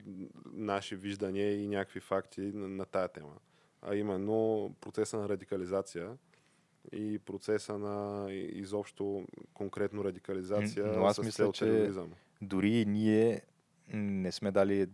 наши 0.52 0.96
виждания 0.96 1.62
и 1.62 1.68
някакви 1.68 2.00
факти 2.00 2.40
на, 2.40 2.68
на 2.68 2.84
тая 2.84 3.08
тема. 3.08 3.34
А 3.82 3.94
именно 3.94 4.70
процеса 4.80 5.18
на 5.18 5.28
радикализация 5.28 6.16
и 6.92 7.18
процеса 7.18 7.78
на 7.78 8.26
изобщо 8.32 9.24
конкретно 9.54 10.04
радикализация 10.04 10.86
но 10.86 11.04
аз 11.04 11.16
с 11.16 11.22
мисля, 11.22 11.52
че- 11.52 11.64
тероризъм. 11.64 12.12
Дори 12.42 12.84
ние 12.86 13.42
не 13.92 14.32
сме 14.32 14.50
дали 14.50 14.86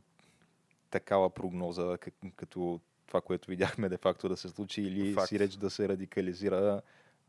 такава 0.91 1.31
прогноза, 1.31 1.99
като 2.37 2.81
това, 3.07 3.21
което 3.21 3.51
видяхме 3.51 3.89
де-факто 3.89 4.29
да 4.29 4.37
се 4.37 4.49
случи, 4.49 4.83
или 4.83 5.13
Факт. 5.13 5.29
си 5.29 5.39
реч 5.39 5.55
да 5.55 5.71
се 5.71 5.89
радикализира 5.89 6.83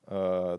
а, 0.08 0.58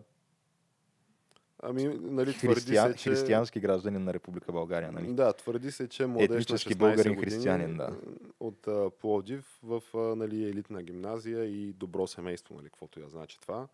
Ами, 1.63 1.83
нали, 2.01 2.33
твърди 2.33 2.55
християн, 2.55 2.91
се, 2.91 2.97
че... 2.97 3.09
християнски 3.09 3.59
гражданин 3.59 4.03
на 4.03 4.13
Република 4.13 4.51
България. 4.51 4.91
Нали? 4.91 5.13
Да, 5.13 5.33
твърди 5.33 5.71
се, 5.71 5.87
че 5.87 6.05
младеж 6.05 6.29
Етнически 6.29 6.69
на 6.69 6.75
16 6.75 6.77
българин 6.77 7.15
години 7.15 7.31
християнин, 7.31 7.77
да. 7.77 7.95
от 8.39 8.67
а, 8.67 8.89
Пловдив 8.89 9.59
в 9.63 9.83
а, 9.93 9.97
нали, 9.97 10.49
елитна 10.49 10.83
гимназия 10.83 11.45
и 11.45 11.73
добро 11.73 12.07
семейство, 12.07 12.55
нали, 12.55 12.65
каквото 12.65 12.99
я 12.99 13.09
значи 13.09 13.39
това, 13.39 13.67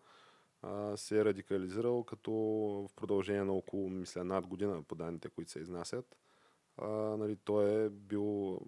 а, 0.62 0.96
се 0.96 1.20
е 1.20 1.24
радикализирал 1.24 2.04
като 2.04 2.32
в 2.32 2.94
продължение 2.96 3.44
на 3.44 3.52
около, 3.52 3.88
мисля, 3.88 4.24
над 4.24 4.46
година 4.46 4.82
по 4.82 4.94
данните, 4.94 5.28
които 5.28 5.50
се 5.50 5.58
изнасят. 5.58 6.16
А, 6.76 6.88
нали, 6.90 7.36
той 7.44 7.84
е 7.84 7.88
бил 7.88 8.60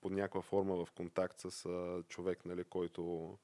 под 0.00 0.12
някаква 0.12 0.42
форма 0.42 0.84
в 0.84 0.92
контакт 0.92 1.40
с 1.40 1.66
а, 1.66 2.02
човек, 2.08 2.46
нали, 2.46 2.64
който 2.64 3.34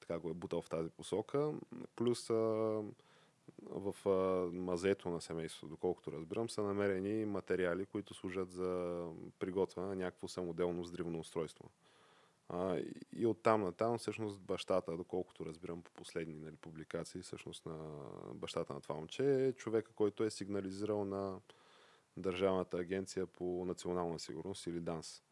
така 0.00 0.18
го 0.18 0.30
е 0.30 0.34
бутал 0.34 0.62
в 0.62 0.68
тази 0.68 0.90
посока. 0.90 1.52
Плюс 1.96 2.30
а, 2.30 2.82
в 3.70 4.08
а, 4.08 4.50
мазето 4.56 5.08
на 5.08 5.20
семейството, 5.20 5.66
доколкото 5.66 6.12
разбирам, 6.12 6.50
са 6.50 6.62
намерени 6.62 7.24
материали, 7.24 7.86
които 7.86 8.14
служат 8.14 8.50
за 8.50 9.04
приготвяне 9.38 9.88
на 9.88 9.96
някакво 9.96 10.28
самоделно 10.28 10.82
взривно 10.82 11.18
устройство. 11.18 11.70
А, 12.48 12.80
и 13.12 13.26
оттам 13.26 13.62
натам, 13.62 13.98
всъщност, 13.98 14.40
бащата, 14.40 14.96
доколкото 14.96 15.46
разбирам 15.46 15.82
по 15.82 15.90
последни 15.90 16.34
нали, 16.34 16.56
публикации, 16.56 17.22
всъщност 17.22 17.66
на 17.66 17.78
бащата 18.34 18.74
на 18.74 18.80
това 18.80 18.94
момче 18.94 19.46
е 19.46 19.52
човека, 19.52 19.92
който 19.92 20.24
е 20.24 20.30
сигнализирал 20.30 21.04
на 21.04 21.40
Държавната 22.16 22.76
агенция 22.76 23.26
по 23.26 23.64
национална 23.66 24.18
сигурност 24.18 24.66
или 24.66 24.80
ДАНС. 24.80 25.22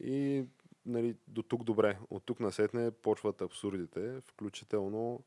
И 0.00 0.44
нали, 0.86 1.16
до 1.28 1.42
тук 1.42 1.64
добре. 1.64 1.98
От 2.10 2.24
тук 2.24 2.40
насетне 2.40 2.90
почват 2.90 3.42
абсурдите, 3.42 4.20
включително 4.20 5.22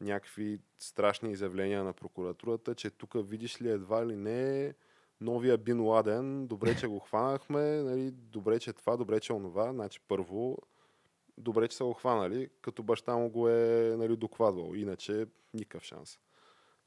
някакви 0.00 0.58
страшни 0.78 1.32
изявления 1.32 1.84
на 1.84 1.92
прокуратурата, 1.92 2.74
че 2.74 2.90
тук 2.90 3.12
видиш 3.14 3.62
ли 3.62 3.70
едва 3.70 4.06
ли 4.06 4.16
не 4.16 4.74
новия 5.20 5.58
Бин 5.58 5.80
Ладен, 5.80 6.46
добре, 6.46 6.76
че 6.76 6.86
го 6.86 6.98
хванахме, 6.98 7.82
нали, 7.82 8.10
добре, 8.10 8.60
че 8.60 8.72
това, 8.72 8.96
добре, 8.96 9.20
че 9.20 9.32
онова. 9.32 9.72
Значи 9.72 10.00
първо, 10.08 10.58
добре, 11.38 11.68
че 11.68 11.76
са 11.76 11.84
го 11.84 11.92
хванали, 11.92 12.48
като 12.62 12.82
баща 12.82 13.16
му 13.16 13.30
го 13.30 13.48
е 13.48 13.94
нали, 13.98 14.16
докладвал. 14.16 14.74
Иначе 14.74 15.26
никакъв 15.54 15.82
шанс. 15.82 16.18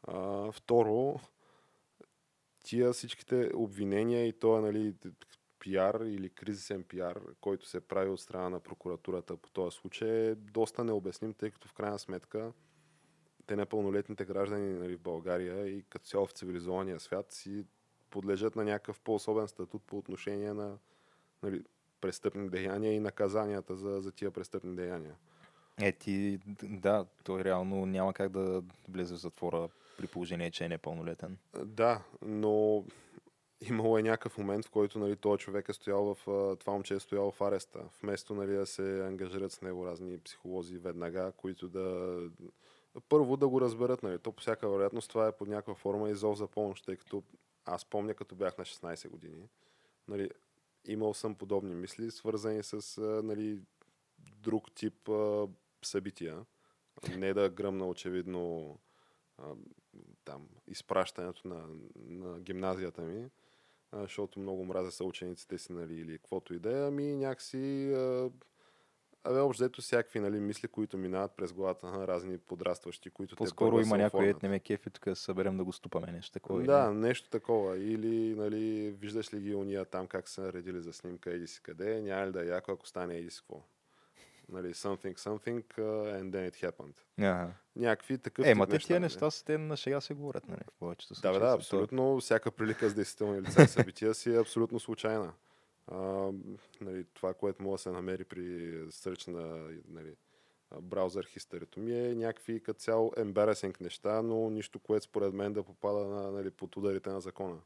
А, 0.03 0.51
второ, 0.51 1.19
тия 2.63 2.93
всичките 2.93 3.51
обвинения 3.53 4.27
и 4.27 4.33
то 4.33 4.61
нали, 4.61 4.93
пиар 5.59 6.01
или 6.05 6.29
кризисен 6.29 6.83
пиар, 6.83 7.21
който 7.41 7.67
се 7.67 7.87
прави 7.87 8.09
от 8.09 8.19
страна 8.19 8.49
на 8.49 8.59
прокуратурата 8.59 9.37
по 9.37 9.49
този 9.49 9.77
случай 9.77 10.09
е 10.09 10.35
доста 10.35 10.83
необясним, 10.83 11.33
тъй 11.33 11.51
като 11.51 11.67
в 11.67 11.73
крайна 11.73 11.99
сметка 11.99 12.51
те 13.49 13.55
непълнолетните 13.55 14.25
граждани 14.25 14.79
нали, 14.79 14.95
в 14.95 14.99
България 14.99 15.67
и 15.67 15.83
като 15.89 16.05
цяло 16.05 16.25
в 16.25 16.31
цивилизования 16.31 16.99
свят 16.99 17.31
си 17.31 17.65
подлежат 18.09 18.55
на 18.55 18.63
някакъв 18.63 18.99
по-особен 18.99 19.47
статут 19.47 19.83
по 19.87 19.97
отношение 19.97 20.53
на 20.53 20.77
нали, 21.43 21.63
престъпни 22.01 22.49
деяния 22.49 22.93
и 22.93 22.99
наказанията 22.99 23.75
за, 23.75 24.01
за 24.01 24.11
тия 24.11 24.31
престъпни 24.31 24.75
деяния. 24.75 25.15
Е, 25.81 25.91
ти, 25.91 26.39
да, 26.63 27.05
той 27.23 27.43
реално 27.43 27.85
няма 27.85 28.13
как 28.13 28.31
да 28.31 28.63
влезе 28.89 29.15
в 29.15 29.19
затвора 29.19 29.69
при 29.97 30.07
положение, 30.07 30.51
че 30.51 30.65
е 30.65 30.69
непълнолетен. 30.69 31.37
Да, 31.65 32.01
но 32.21 32.85
имало 33.61 33.97
е 33.97 34.03
някакъв 34.03 34.37
момент, 34.37 34.65
в 34.65 34.71
който 34.71 34.99
нали, 34.99 35.15
този 35.15 35.39
човек 35.39 35.69
е 35.69 35.73
стоял 35.73 36.15
в, 36.15 36.17
това 36.59 36.73
момче 36.73 36.93
е 36.93 36.99
стоял 36.99 37.31
в 37.31 37.41
ареста. 37.41 37.79
Вместо 38.01 38.35
нали, 38.35 38.51
да 38.51 38.65
се 38.65 39.05
ангажират 39.05 39.51
с 39.51 39.61
него 39.61 39.85
разни 39.85 40.19
психолози 40.19 40.77
веднага, 40.77 41.31
които 41.37 41.67
да 41.67 42.17
първо 43.09 43.37
да 43.37 43.47
го 43.47 43.61
разберат. 43.61 44.03
Нали. 44.03 44.19
То 44.19 44.31
по 44.31 44.41
всяка 44.41 44.69
вероятност 44.69 45.09
това 45.09 45.27
е 45.27 45.37
под 45.37 45.47
някаква 45.47 45.75
форма 45.75 46.09
и 46.09 46.15
зов 46.15 46.37
за 46.37 46.47
помощ, 46.47 46.85
тъй 46.85 46.95
като 46.95 47.23
аз 47.65 47.85
помня 47.85 48.13
като 48.13 48.35
бях 48.35 48.57
на 48.57 48.65
16 48.65 49.09
години. 49.09 49.49
Нали, 50.07 50.29
имал 50.85 51.13
съм 51.13 51.35
подобни 51.35 51.75
мисли, 51.75 52.11
свързани 52.11 52.63
с 52.63 53.01
нали, 53.23 53.59
друг 54.19 54.71
тип 54.71 55.09
а, 55.09 55.47
събития. 55.81 56.45
Не 57.17 57.33
да 57.33 57.49
гръмна 57.49 57.87
очевидно 57.87 58.77
а, 59.37 59.53
там 60.25 60.47
изпращането 60.67 61.47
на, 61.47 61.67
на 61.95 62.39
гимназията 62.39 63.01
ми, 63.01 63.29
а, 63.91 64.01
защото 64.01 64.39
много 64.39 64.65
мразя 64.65 64.91
са 64.91 65.03
учениците 65.03 65.57
си, 65.57 65.73
нали, 65.73 65.93
или 65.93 66.17
каквото 66.17 66.53
и 66.53 66.59
да 66.59 66.77
е, 66.77 66.87
ами 66.87 67.15
някакси 67.15 67.93
а, 67.93 68.31
Абе, 69.23 69.39
общо 69.39 69.63
взето 69.63 69.81
всякакви 69.81 70.19
нали, 70.19 70.39
мисли, 70.39 70.67
които 70.67 70.97
минават 70.97 71.31
през 71.31 71.53
главата 71.53 71.87
на 71.87 72.07
разни 72.07 72.37
подрастващи, 72.37 73.09
които 73.09 73.35
те 73.35 73.37
По-скоро 73.37 73.69
първа 73.71 73.81
има 73.81 73.97
някой 73.97 74.27
ет 74.27 74.43
не 74.43 74.49
ме 74.49 74.59
кефи, 74.59 74.89
тук 74.89 75.05
да 75.05 75.15
съберем 75.15 75.57
да 75.57 75.63
го 75.63 75.73
ступаме 75.73 76.11
нещо 76.11 76.31
такова. 76.31 76.63
Да, 76.63 76.91
нещо 76.91 77.29
такова. 77.29 77.77
Или, 77.77 78.35
нали, 78.35 78.91
виждаш 78.91 79.33
ли 79.33 79.39
ги 79.39 79.55
уния 79.55 79.85
там 79.85 80.07
как 80.07 80.29
са 80.29 80.41
наредили 80.41 80.81
за 80.81 80.93
снимка, 80.93 81.31
еди 81.31 81.47
си 81.47 81.61
къде, 81.63 82.01
няма 82.01 82.27
ли 82.27 82.31
да 82.31 82.43
е 82.43 82.47
яко, 82.47 82.71
ако 82.71 82.87
стане 82.87 83.17
еди 83.17 83.29
си 83.29 83.39
какво. 83.39 83.61
Нали, 84.51 84.73
something, 84.73 85.17
something, 85.17 85.63
uh, 85.63 86.21
and 86.21 86.29
then 86.29 86.51
it 86.51 86.71
happened. 86.71 86.95
Ага. 87.17 87.51
Някакви 87.75 88.17
такъв 88.17 88.45
Е, 88.45 88.55
ма 88.55 88.67
те 88.67 88.79
тия 88.79 88.95
нали. 88.95 89.01
неща 89.05 89.31
са 89.31 89.45
те 89.45 89.57
на 89.57 89.77
шега 89.77 90.01
се 90.01 90.13
говорят, 90.13 90.47
нали? 90.47 90.61
В 90.67 90.79
повечето 90.79 91.13
Да, 91.13 91.19
случаи 91.19 91.39
да, 91.39 91.49
са- 91.49 91.55
абсолютно. 91.55 92.19
Всяка 92.19 92.51
прилика 92.51 92.89
с 92.89 92.93
действителни 92.93 93.41
лица 93.41 93.67
събития 93.67 94.13
си 94.13 94.33
е 94.33 94.39
абсолютно 94.39 94.79
случайна. 94.79 95.33
Нали, 96.81 97.05
това, 97.13 97.33
което 97.33 97.63
може 97.63 97.79
да 97.79 97.83
се 97.83 97.91
намери 97.91 98.23
при 98.23 98.73
сърч 98.91 99.27
на 99.27 99.69
нали, 99.87 100.15
браузър 100.81 101.25
хисторито 101.25 101.79
ми 101.79 101.99
е 101.99 102.15
някакви 102.15 102.63
като 102.63 102.79
цяло 102.79 103.11
embarrassing 103.11 103.81
неща, 103.81 104.21
но 104.21 104.49
нищо, 104.49 104.79
което 104.79 105.05
според 105.05 105.33
мен 105.33 105.53
да 105.53 105.63
попада 105.63 106.07
на, 106.07 106.31
нали, 106.31 106.51
под 106.51 106.77
ударите 106.77 107.09
на 107.09 107.21
закона. 107.21 107.57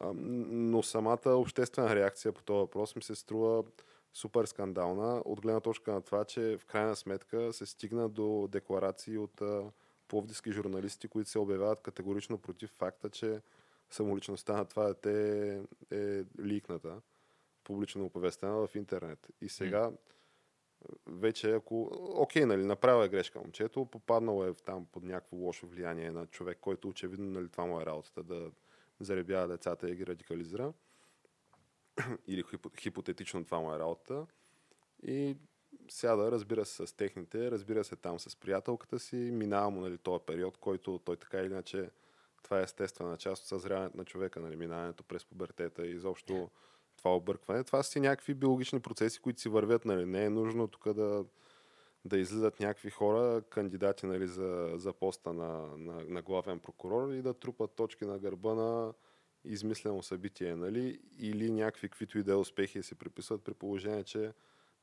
А, 0.00 0.12
но 0.14 0.82
самата 0.82 1.30
обществена 1.30 1.94
реакция 1.94 2.32
по 2.32 2.42
този 2.42 2.58
въпрос 2.58 2.96
ми 2.96 3.02
се 3.02 3.14
струва 3.14 3.64
супер 4.12 4.44
скандална, 4.44 5.22
от 5.24 5.40
гледна 5.40 5.60
точка 5.60 5.92
на 5.92 6.02
това, 6.02 6.24
че 6.24 6.56
в 6.56 6.66
крайна 6.66 6.96
сметка 6.96 7.52
се 7.52 7.66
стигна 7.66 8.08
до 8.08 8.48
декларации 8.52 9.18
от 9.18 9.40
а, 9.40 9.70
пловдивски 10.08 10.52
журналисти, 10.52 11.08
които 11.08 11.30
се 11.30 11.38
обявяват 11.38 11.80
категорично 11.80 12.38
против 12.38 12.70
факта, 12.70 13.10
че 13.10 13.40
самоличността 13.90 14.52
на 14.52 14.64
това 14.64 14.86
дете 14.86 15.62
е 15.90 16.24
ликната, 16.40 17.00
публично 17.64 18.04
оповестена 18.04 18.66
в 18.66 18.74
интернет. 18.74 19.28
И 19.40 19.48
сега 19.48 19.90
вече 21.06 21.54
ако... 21.54 21.90
Окей, 22.14 22.44
нали, 22.44 22.64
направил 22.64 23.04
е 23.04 23.08
грешка 23.08 23.38
момчето, 23.38 23.84
попаднало 23.84 24.44
е 24.44 24.54
там 24.54 24.86
под 24.92 25.02
някакво 25.02 25.36
лошо 25.36 25.66
влияние 25.66 26.10
на 26.10 26.26
човек, 26.26 26.58
който 26.60 26.88
очевидно 26.88 27.30
нали, 27.30 27.48
това 27.48 27.64
му 27.64 27.80
е 27.80 27.86
работата 27.86 28.22
да 28.22 28.50
заребява 29.00 29.48
децата 29.48 29.90
и 29.90 29.96
ги 29.96 30.06
радикализира. 30.06 30.72
Или 32.26 32.42
хипо- 32.42 32.78
хипотетично 32.78 33.44
това 33.44 33.58
му 33.60 33.74
е 33.74 33.78
работа. 33.78 34.26
И 35.02 35.36
сяда, 35.88 36.30
разбира 36.30 36.64
се, 36.64 36.86
с 36.86 36.96
техните, 36.96 37.50
разбира 37.50 37.84
се 37.84 37.96
там 37.96 38.18
с 38.18 38.36
приятелката 38.36 38.98
си, 38.98 39.16
минава 39.16 39.70
му 39.70 39.80
нали, 39.80 39.98
този 39.98 40.24
период, 40.26 40.58
който 40.58 40.98
той 40.98 41.16
така 41.16 41.38
или 41.38 41.46
иначе 41.46 41.90
това 42.42 42.60
е 42.60 42.62
естествена 42.62 43.16
част 43.16 43.42
от 43.42 43.48
съзряването 43.48 43.96
на 43.96 44.04
човека, 44.04 44.40
нали, 44.40 44.56
минаването 44.56 45.04
през 45.04 45.24
пубертета 45.24 45.86
и 45.86 45.90
изобщо 45.90 46.50
това 47.04 47.16
объркване. 47.16 47.64
Това 47.64 47.82
са 47.82 47.90
си 47.90 48.00
някакви 48.00 48.34
биологични 48.34 48.80
процеси, 48.80 49.20
които 49.20 49.40
си 49.40 49.48
вървят. 49.48 49.84
Нали. 49.84 50.04
Не 50.04 50.24
е 50.24 50.30
нужно 50.30 50.68
тук 50.68 50.92
да, 50.92 51.24
да 52.04 52.18
излизат 52.18 52.60
някакви 52.60 52.90
хора, 52.90 53.42
кандидати 53.50 54.06
нали, 54.06 54.26
за, 54.26 54.72
за 54.74 54.92
поста 54.92 55.32
на, 55.32 55.76
на, 55.76 56.04
на 56.08 56.22
главен 56.22 56.58
прокурор 56.58 57.12
и 57.12 57.22
да 57.22 57.34
трупат 57.34 57.70
точки 57.70 58.04
на 58.04 58.18
гърба 58.18 58.54
на 58.54 58.92
измислено 59.44 60.02
събитие, 60.02 60.56
нали? 60.56 61.00
или 61.18 61.50
някакви 61.50 61.88
каквито 61.88 62.18
и 62.18 62.22
да 62.22 62.32
е 62.32 62.36
успехи 62.36 62.82
се 62.82 62.94
приписват 62.94 63.44
при 63.44 63.54
положение, 63.54 64.04
че 64.04 64.32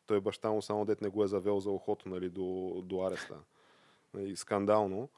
той 0.05 0.21
баща 0.21 0.51
му 0.51 0.61
само 0.61 0.85
дет 0.85 1.01
не 1.01 1.09
го 1.09 1.23
е 1.23 1.27
завел 1.27 1.59
за 1.59 1.69
ухото 1.69 2.09
нали, 2.09 2.29
до, 2.29 2.81
до 2.85 3.01
ареста. 3.01 3.37
Нали, 4.13 4.35
скандално. 4.35 5.09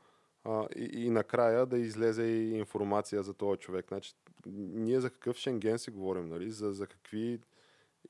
И, 0.76 0.90
и 0.94 1.10
накрая 1.10 1.66
да 1.66 1.78
излезе 1.78 2.24
и 2.24 2.58
информация 2.58 3.24
за 3.24 3.34
този 3.34 3.60
човек. 3.60 3.86
Значи, 3.88 4.14
ние 4.46 5.00
за 5.00 5.10
какъв 5.10 5.38
Шенген 5.38 5.80
си 5.80 5.92
говорим, 5.92 6.30
нали? 6.30 6.52
за, 6.52 6.74
за 6.74 6.88
какви 6.88 7.40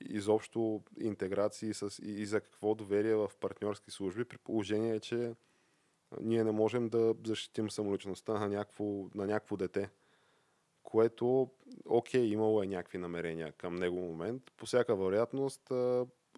изобщо 0.01 0.81
интеграции 0.99 1.73
с, 1.73 2.01
и, 2.03 2.11
и 2.11 2.25
за 2.25 2.41
какво 2.41 2.75
доверие 2.75 3.15
в 3.15 3.31
партньорски 3.39 3.91
служби, 3.91 4.25
при 4.25 4.37
положение, 4.37 4.99
че 4.99 5.35
ние 6.21 6.43
не 6.43 6.51
можем 6.51 6.89
да 6.89 7.15
защитим 7.25 7.69
самоличността 7.69 8.33
на 8.33 8.47
някакво, 8.47 8.83
на 9.15 9.25
някакво 9.25 9.57
дете 9.57 9.89
което, 10.83 11.49
окей, 11.85 12.21
имало 12.21 12.63
е 12.63 12.67
някакви 12.67 12.97
намерения 12.97 13.51
към 13.51 13.75
него 13.75 13.97
момент. 13.97 14.51
По 14.57 14.65
всяка 14.65 14.95
вероятност, 14.95 15.71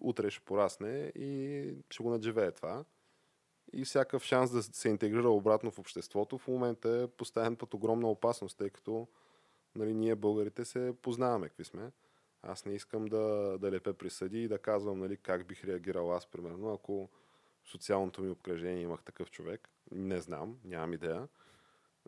утре 0.00 0.30
ще 0.30 0.44
порасне 0.44 1.12
и 1.14 1.68
ще 1.90 2.02
го 2.02 2.10
надживее 2.10 2.52
това. 2.52 2.84
И 3.72 3.84
всякакъв 3.84 4.24
шанс 4.24 4.50
да 4.50 4.62
се 4.62 4.88
интегрира 4.88 5.30
обратно 5.30 5.70
в 5.70 5.78
обществото 5.78 6.38
в 6.38 6.48
момента 6.48 6.88
е 6.88 7.06
поставен 7.06 7.56
под 7.56 7.74
огромна 7.74 8.10
опасност, 8.10 8.58
тъй 8.58 8.70
като 8.70 9.08
нали, 9.74 9.94
ние 9.94 10.14
българите 10.14 10.64
се 10.64 10.94
познаваме 11.02 11.48
какви 11.48 11.64
сме. 11.64 11.90
Аз 12.42 12.64
не 12.64 12.74
искам 12.74 13.04
да, 13.04 13.56
да 13.60 13.72
лепе 13.72 13.92
присъди 13.92 14.42
и 14.42 14.48
да 14.48 14.58
казвам 14.58 14.98
нали, 14.98 15.16
как 15.16 15.46
бих 15.46 15.64
реагирал 15.64 16.12
аз, 16.12 16.26
примерно, 16.26 16.72
ако 16.72 17.08
в 17.62 17.68
социалното 17.68 18.22
ми 18.22 18.30
обкръжение 18.30 18.82
имах 18.82 19.02
такъв 19.02 19.30
човек. 19.30 19.68
Не 19.90 20.20
знам, 20.20 20.58
нямам 20.64 20.92
идея 20.92 21.28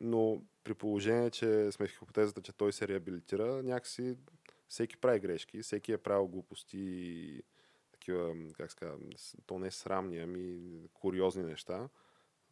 но 0.01 0.43
при 0.65 0.75
положение, 0.75 1.31
че 1.31 1.73
сме 1.73 1.87
в 1.87 1.91
хипотезата, 1.91 2.43
че 2.43 2.53
той 2.53 2.73
се 2.73 2.89
реабилитира, 2.89 3.63
някакси 3.63 4.17
всеки 4.69 4.97
прави 4.97 5.21
грешки, 5.21 5.63
всеки 5.63 5.93
е 5.93 5.99
правил 5.99 6.29
глупости 6.29 6.79
и 6.79 7.43
такива, 8.09 8.35
как 8.57 8.71
ска, 8.71 8.95
то 9.47 9.59
не 9.59 9.71
срамни, 9.71 10.19
ами 10.19 10.59
куриозни 10.95 11.43
неща 11.43 11.89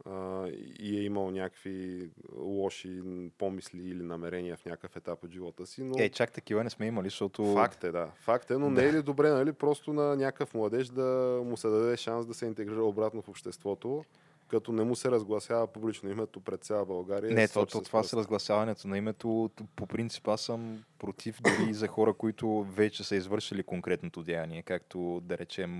а, 0.05 0.47
и 0.79 0.99
е 0.99 1.03
имал 1.03 1.31
някакви 1.31 2.11
лоши 2.37 3.03
помисли 3.38 3.88
или 3.88 4.03
намерения 4.03 4.57
в 4.57 4.64
някакъв 4.64 4.97
етап 4.97 5.25
от 5.25 5.31
живота 5.31 5.66
си. 5.66 5.85
Но... 5.85 5.95
Е, 5.99 6.09
чак 6.09 6.33
такива 6.33 6.64
не 6.64 6.71
сме 6.71 6.87
имали, 6.87 7.07
защото... 7.07 7.53
Факт 7.53 7.85
е, 7.85 7.92
да. 7.92 8.11
Факт 8.16 8.51
е, 8.51 8.59
но 8.59 8.66
да. 8.66 8.71
не 8.71 8.88
е 8.88 8.92
ли 8.92 9.03
добре, 9.03 9.31
нали, 9.31 9.53
просто 9.53 9.92
на 9.92 10.16
някакъв 10.16 10.55
младеж 10.55 10.88
да 10.88 11.40
му 11.45 11.57
се 11.57 11.69
даде 11.69 11.97
шанс 11.97 12.27
да 12.27 12.35
се 12.35 12.47
интегрира 12.47 12.85
обратно 12.85 13.23
в 13.23 13.29
обществото 13.29 14.05
като 14.48 14.72
не 14.72 14.85
му 14.85 14.96
се 14.96 15.11
разгласява 15.11 15.66
публично 15.66 16.11
името 16.11 16.40
пред 16.40 16.64
цяла 16.64 16.87
България. 16.87 17.35
Не, 17.35 17.48
то, 17.48 17.66
то, 17.66 17.82
това 17.82 18.02
с 18.02 18.14
разгласяването 18.14 18.88
на 18.88 18.98
името, 18.98 19.50
по 19.76 19.87
принцип 19.87 20.28
аз 20.28 20.40
съм 20.40 20.85
против 20.98 21.40
дори 21.42 21.74
за 21.74 21.87
хора, 21.87 22.14
които 22.14 22.62
вече 22.62 23.04
са 23.04 23.16
извършили 23.16 23.62
конкретното 23.62 24.22
деяние, 24.22 24.62
както 24.62 25.20
да 25.24 25.38
речем, 25.38 25.78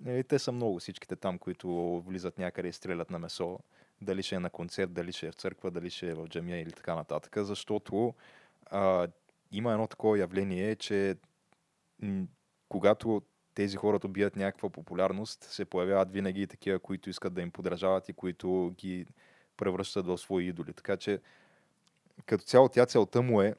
нали, 0.00 0.24
те 0.24 0.38
са 0.38 0.52
много 0.52 0.78
всичките 0.78 1.16
там, 1.16 1.38
които 1.38 2.00
влизат 2.06 2.38
някъде 2.38 2.68
и 2.68 2.72
стрелят 2.72 3.10
на 3.10 3.18
месо, 3.18 3.58
дали 4.00 4.22
ще 4.22 4.34
е 4.34 4.40
на 4.40 4.50
концерт, 4.50 4.92
дали 4.92 5.12
ще 5.12 5.26
е 5.26 5.30
в 5.30 5.34
църква, 5.34 5.70
дали 5.70 5.90
ще 5.90 6.10
е 6.10 6.14
в 6.14 6.28
джамия 6.28 6.60
или 6.60 6.72
така 6.72 6.94
нататък, 6.94 7.36
защото 7.36 8.14
а, 8.66 9.08
има 9.52 9.72
едно 9.72 9.86
такова 9.86 10.18
явление, 10.18 10.76
че 10.76 11.16
когато 12.68 13.22
тези 13.56 13.76
хора 13.76 13.98
добият 13.98 14.36
някаква 14.36 14.70
популярност, 14.70 15.44
се 15.44 15.64
появяват 15.64 16.12
винаги 16.12 16.42
и 16.42 16.46
такива, 16.46 16.78
които 16.78 17.10
искат 17.10 17.34
да 17.34 17.42
им 17.42 17.50
подражават 17.50 18.08
и 18.08 18.12
които 18.12 18.74
ги 18.78 19.06
превръщат 19.56 20.06
в 20.06 20.18
свои 20.18 20.48
идоли. 20.48 20.72
Така 20.72 20.96
че 20.96 21.20
като 22.26 22.44
цяло 22.44 22.68
тя 22.68 22.86
целта 22.86 23.22
му 23.22 23.42
е 23.42 23.54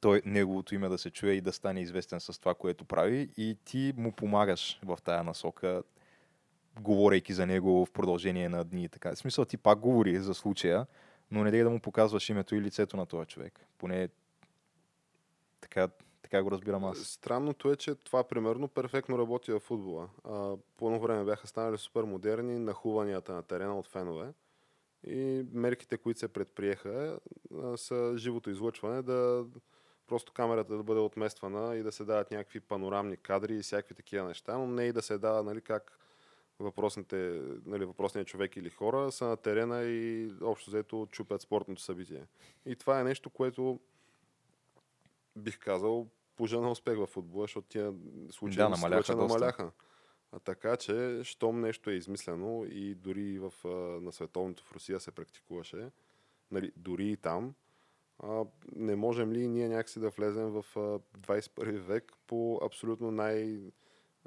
той, 0.00 0.22
неговото 0.24 0.74
име 0.74 0.88
да 0.88 0.98
се 0.98 1.10
чуе 1.10 1.30
и 1.30 1.40
да 1.40 1.52
стане 1.52 1.80
известен 1.80 2.20
с 2.20 2.38
това, 2.38 2.54
което 2.54 2.84
прави 2.84 3.28
и 3.36 3.56
ти 3.64 3.92
му 3.96 4.12
помагаш 4.12 4.80
в 4.84 4.98
тая 5.04 5.24
насока, 5.24 5.82
говорейки 6.80 7.32
за 7.32 7.46
него 7.46 7.86
в 7.86 7.90
продължение 7.90 8.48
на 8.48 8.64
дни 8.64 8.84
и 8.84 8.88
така. 8.88 9.14
В 9.14 9.18
смисъл 9.18 9.44
ти 9.44 9.56
пак 9.56 9.78
говори 9.78 10.20
за 10.20 10.34
случая, 10.34 10.86
но 11.30 11.44
не 11.44 11.62
да 11.62 11.70
му 11.70 11.80
показваш 11.80 12.28
името 12.28 12.54
и 12.54 12.60
лицето 12.60 12.96
на 12.96 13.06
този 13.06 13.26
човек. 13.26 13.60
Поне 13.78 14.08
така 15.60 15.88
така 16.30 16.42
го 16.42 16.50
разбирам 16.50 16.84
аз. 16.84 16.98
Странното 16.98 17.72
е, 17.72 17.76
че 17.76 17.94
това 17.94 18.24
примерно 18.24 18.68
перфектно 18.68 19.18
работи 19.18 19.52
в 19.52 19.60
футбола. 19.60 20.08
А, 20.24 20.56
по 20.76 20.86
едно 20.86 21.00
време 21.00 21.24
бяха 21.24 21.46
станали 21.46 21.78
супер 21.78 22.02
модерни 22.02 22.58
нахуванията 22.58 23.32
на 23.32 23.42
терена 23.42 23.78
от 23.78 23.86
фенове. 23.86 24.32
И 25.06 25.46
мерките, 25.52 25.98
които 25.98 26.20
се 26.20 26.28
предприеха, 26.28 27.18
а, 27.62 27.76
са 27.76 28.14
живото 28.16 28.50
излъчване, 28.50 29.02
да 29.02 29.46
просто 30.06 30.32
камерата 30.32 30.76
да 30.76 30.82
бъде 30.82 31.00
отмествана 31.00 31.76
и 31.76 31.82
да 31.82 31.92
се 31.92 32.04
дават 32.04 32.30
някакви 32.30 32.60
панорамни 32.60 33.16
кадри 33.16 33.54
и 33.54 33.62
всякакви 33.62 33.94
такива 33.94 34.28
неща, 34.28 34.58
но 34.58 34.66
не 34.66 34.84
и 34.84 34.92
да 34.92 35.02
се 35.02 35.18
дава 35.18 35.42
нали, 35.42 35.60
как 35.60 35.98
въпросните, 36.58 37.42
нали, 37.66 37.84
въпросният 37.84 38.28
човек 38.28 38.56
или 38.56 38.70
хора 38.70 39.12
са 39.12 39.24
на 39.24 39.36
терена 39.36 39.82
и 39.82 40.30
общо 40.42 40.70
взето 40.70 41.06
чупят 41.10 41.42
спортното 41.42 41.82
събитие. 41.82 42.26
И 42.66 42.76
това 42.76 43.00
е 43.00 43.04
нещо, 43.04 43.30
което 43.30 43.80
бих 45.36 45.58
казал 45.58 46.06
пожена 46.36 46.70
успех 46.70 46.98
в 46.98 47.06
футбола, 47.06 47.44
защото 47.44 47.68
тия 47.68 47.94
случаи 48.30 48.56
да, 48.56 48.68
намаляха, 48.68 49.16
намаляха. 49.16 49.70
А 50.32 50.38
така 50.38 50.76
че, 50.76 51.20
щом 51.24 51.60
нещо 51.60 51.90
е 51.90 51.94
измислено 51.94 52.64
и 52.70 52.94
дори 52.94 53.38
в, 53.38 53.52
на 54.02 54.12
световното 54.12 54.64
в 54.64 54.72
Русия 54.72 55.00
се 55.00 55.10
практикуваше, 55.10 55.90
нали, 56.50 56.72
дори 56.76 57.08
и 57.08 57.16
там, 57.16 57.54
а, 58.18 58.44
не 58.76 58.96
можем 58.96 59.32
ли 59.32 59.48
ние 59.48 59.68
някакси 59.68 60.00
да 60.00 60.10
влезем 60.10 60.50
в 60.50 60.64
а, 60.76 60.80
21 61.18 61.78
век 61.78 62.12
по 62.26 62.60
абсолютно 62.62 63.10
най- 63.10 63.72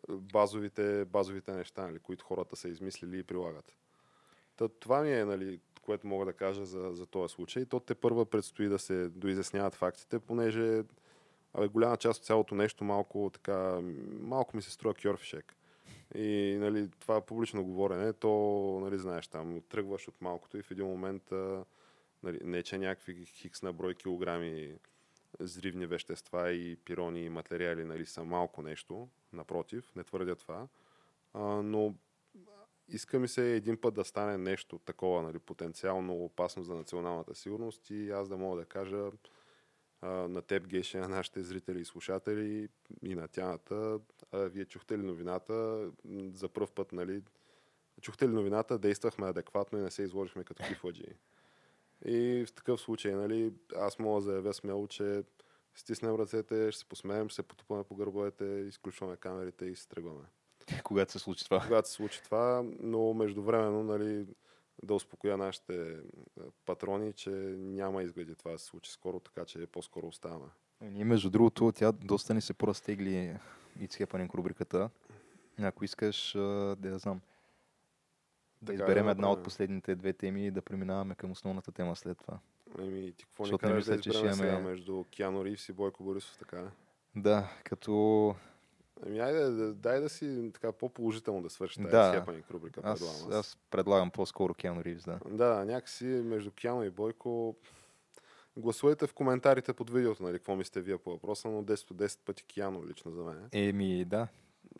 базовите, 0.09 1.05
базовите 1.05 1.51
неща, 1.51 1.87
нали, 1.87 1.99
които 1.99 2.25
хората 2.25 2.55
са 2.55 2.69
измислили 2.69 3.19
и 3.19 3.23
прилагат. 3.23 3.75
Та, 4.55 4.67
това 4.67 5.01
ми 5.01 5.13
е, 5.13 5.25
нали, 5.25 5.59
което 5.81 6.07
мога 6.07 6.25
да 6.25 6.33
кажа 6.33 6.65
за, 6.65 6.89
за 6.93 7.05
този 7.05 7.33
случай. 7.33 7.65
То 7.65 7.79
те 7.79 7.95
първа 7.95 8.25
предстои 8.25 8.69
да 8.69 8.79
се 8.79 9.09
доизясняват 9.09 9.75
фактите, 9.75 10.19
понеже 10.19 10.83
Абе, 11.53 11.67
голяма 11.67 11.97
част 11.97 12.19
от 12.19 12.25
цялото 12.25 12.55
нещо 12.55 12.83
малко 12.83 13.31
така, 13.33 13.79
малко 14.19 14.55
ми 14.55 14.61
се 14.61 14.71
струва 14.71 14.93
кьорфишек. 14.93 15.55
И 16.15 16.57
нали, 16.59 16.89
това 16.99 17.21
публично 17.21 17.63
говорене, 17.63 18.13
то, 18.13 18.29
нали, 18.81 18.97
знаеш, 18.97 19.27
там 19.27 19.61
тръгваш 19.69 20.07
от 20.07 20.21
малкото 20.21 20.57
и 20.57 20.61
в 20.61 20.71
един 20.71 20.85
момент, 20.85 21.31
нали, 22.23 22.39
не 22.43 22.63
че 22.63 22.77
някакви 22.77 23.25
хикс 23.25 23.61
на 23.61 23.73
брой 23.73 23.93
килограми 23.93 24.73
зривни 25.39 25.85
вещества 25.85 26.51
и 26.51 26.75
пирони 26.75 27.21
и 27.21 27.29
материали 27.29 27.83
нали, 27.83 28.05
са 28.05 28.23
малко 28.23 28.61
нещо, 28.61 29.09
напротив, 29.33 29.95
не 29.95 30.03
твърдя 30.03 30.35
това, 30.35 30.67
а, 31.33 31.41
но 31.43 31.95
иска 32.87 33.19
ми 33.19 33.27
се 33.27 33.55
един 33.55 33.77
път 33.81 33.93
да 33.93 34.03
стане 34.03 34.37
нещо 34.37 34.79
такова, 34.79 35.21
нали, 35.21 35.39
потенциално 35.39 36.13
опасно 36.13 36.63
за 36.63 36.75
националната 36.75 37.35
сигурност 37.35 37.89
и 37.89 38.09
аз 38.09 38.29
да 38.29 38.37
мога 38.37 38.59
да 38.59 38.65
кажа, 38.65 39.11
на 40.03 40.41
теб, 40.41 40.67
Геше, 40.67 40.97
на 40.97 41.07
нашите 41.07 41.43
зрители 41.43 41.81
и 41.81 41.85
слушатели 41.85 42.69
и 43.01 43.15
на 43.15 43.27
тяната. 43.27 43.99
Вие 44.33 44.65
чухте 44.65 44.97
ли 44.97 45.01
новината? 45.01 45.89
За 46.33 46.49
първ 46.49 46.67
път, 46.75 46.91
нали? 46.91 47.21
Чухте 48.01 48.27
ли 48.27 48.31
новината? 48.31 48.77
Действахме 48.77 49.27
адекватно 49.27 49.79
и 49.79 49.81
не 49.81 49.91
се 49.91 50.03
изложихме 50.03 50.43
като 50.43 50.63
кифладжи. 50.63 51.15
И 52.05 52.45
в 52.47 52.53
такъв 52.53 52.81
случай, 52.81 53.13
нали, 53.13 53.53
аз 53.75 53.99
мога 53.99 54.21
да 54.21 54.25
заявя 54.25 54.53
смело, 54.53 54.87
че 54.87 55.23
стиснем 55.75 56.15
ръцете, 56.15 56.71
ще 56.71 56.79
се 56.79 56.85
посмеем, 56.85 57.29
ще 57.29 57.35
се 57.35 57.43
потупаме 57.43 57.83
по 57.83 57.95
гърбовете, 57.95 58.45
изключваме 58.45 59.17
камерите 59.17 59.65
и 59.65 59.75
се 59.75 59.87
тръгваме. 59.87 60.25
Когато 60.83 61.11
се 61.11 61.19
случи 61.19 61.45
това. 61.45 61.59
Когато 61.59 61.87
се 61.89 61.93
случи 61.93 62.23
това, 62.23 62.63
но 62.79 63.13
междувременно, 63.13 63.83
нали, 63.83 64.27
да 64.83 64.93
успокоя 64.93 65.37
нашите 65.37 65.91
е, 65.91 65.97
патрони, 66.65 67.13
че 67.13 67.29
няма 67.57 68.03
изгледи 68.03 68.35
това 68.35 68.51
да 68.51 68.59
се 68.59 68.65
случи 68.65 68.91
скоро, 68.91 69.19
така 69.19 69.45
че 69.45 69.67
по-скоро 69.67 70.07
оставаме. 70.07 70.49
Ние, 70.81 71.05
между 71.05 71.29
другото, 71.29 71.71
тя 71.71 71.91
доста 71.91 72.33
ни 72.33 72.41
се 72.41 72.53
поразтегли 72.53 73.37
и 73.79 73.87
цхепанен 73.87 74.29
рубриката. 74.35 74.89
Ако 75.59 75.85
искаш, 75.85 76.31
да 76.33 76.77
я 76.83 76.97
знам, 76.97 77.21
да 78.61 78.71
така 78.71 78.83
изберем 78.83 79.07
е, 79.07 79.11
една 79.11 79.31
от 79.31 79.43
последните 79.43 79.95
две 79.95 80.13
теми 80.13 80.47
и 80.47 80.51
да 80.51 80.61
преминаваме 80.61 81.15
към 81.15 81.31
основната 81.31 81.71
тема 81.71 81.95
след 81.95 82.17
това. 82.17 82.39
Еми, 82.79 83.13
ти 83.17 83.25
какво 83.25 83.45
ни 83.45 83.57
кажеш 83.57 83.85
да 83.85 83.95
изберем 83.95 84.33
сега 84.33 84.59
между 84.59 85.03
Киано 85.03 85.45
Ривс 85.45 85.69
и 85.69 85.73
Бойко 85.73 86.03
Борисов, 86.03 86.37
така 86.37 86.71
Да, 87.15 87.49
като 87.63 88.35
Ами, 89.05 89.19
айде, 89.19 89.39
да- 89.41 89.73
дай 89.73 89.99
да 89.99 90.09
си 90.09 90.51
така 90.53 90.71
по-положително 90.71 91.41
да 91.41 91.49
свърши 91.49 91.75
тази 91.75 91.89
Да. 91.89 92.13
хепаник 92.13 92.51
рубрика. 92.51 92.81
Аз, 92.83 92.99
предлагам 92.99 93.29
аз. 93.29 93.35
аз 93.35 93.57
предлагам 93.69 94.11
по-скоро 94.11 94.53
Киану 94.53 94.83
Ривз, 94.83 95.03
да. 95.03 95.19
Да, 95.27 95.65
някакси 95.65 96.05
между 96.05 96.51
Кяно 96.53 96.83
и 96.83 96.89
Бойко. 96.89 97.55
Гласувайте 98.57 99.07
в 99.07 99.13
коментарите 99.13 99.73
под 99.73 99.89
видеото, 99.89 100.23
нали, 100.23 100.33
какво 100.33 100.55
мислите 100.55 100.81
вие 100.81 100.97
по 100.97 101.11
въпроса, 101.11 101.47
но 101.47 101.63
10 101.63 101.91
от 101.91 101.97
10 101.97 102.19
пъти 102.25 102.43
Кяно 102.45 102.85
лично 102.87 103.11
за 103.11 103.23
мен. 103.23 103.49
Еми, 103.51 104.05
да. 104.05 104.27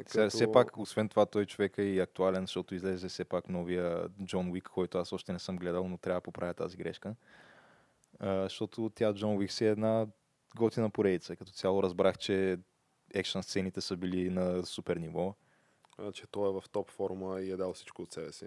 Сега, 0.08 0.24
Като- 0.24 0.30
все 0.30 0.52
пак, 0.52 0.78
освен 0.78 1.10
това, 1.10 1.26
той 1.26 1.46
човек 1.46 1.78
е 1.78 1.84
и 1.84 2.00
актуален, 2.00 2.42
защото 2.42 2.76
излезе 2.76 3.08
все 3.08 3.24
пак 3.26 3.50
новия 3.50 4.08
Джон 4.26 4.52
Уик, 4.52 4.64
който 4.64 4.98
аз 4.98 5.14
още 5.14 5.34
не 5.34 5.40
съм 5.40 5.58
гледал, 5.58 5.88
но 5.88 5.98
трябва 5.98 6.18
да 6.18 6.24
поправя 6.24 6.54
тази 6.54 6.78
грешка. 6.78 7.16
А, 8.20 8.44
защото 8.44 8.92
тя 8.96 9.14
Джон 9.14 9.38
Уик 9.38 9.52
си 9.52 9.66
е 9.66 9.70
една 9.70 10.08
готина 10.56 10.90
поредица. 10.90 11.36
Като 11.36 11.52
цяло 11.52 11.84
разбрах, 11.84 12.18
че 12.18 12.58
екшън 13.14 13.44
сцените 13.44 13.82
са 13.82 13.98
били 13.98 14.30
на 14.30 14.66
супер 14.66 14.98
ниво. 14.98 15.36
че 16.14 16.28
той 16.28 16.50
е 16.50 16.62
в 16.62 16.64
топ 16.72 16.92
форма 16.92 17.42
и 17.42 17.52
е 17.52 17.58
дал 17.58 17.74
всичко 17.74 18.02
от 18.02 18.12
себе 18.12 18.32
си. 18.32 18.46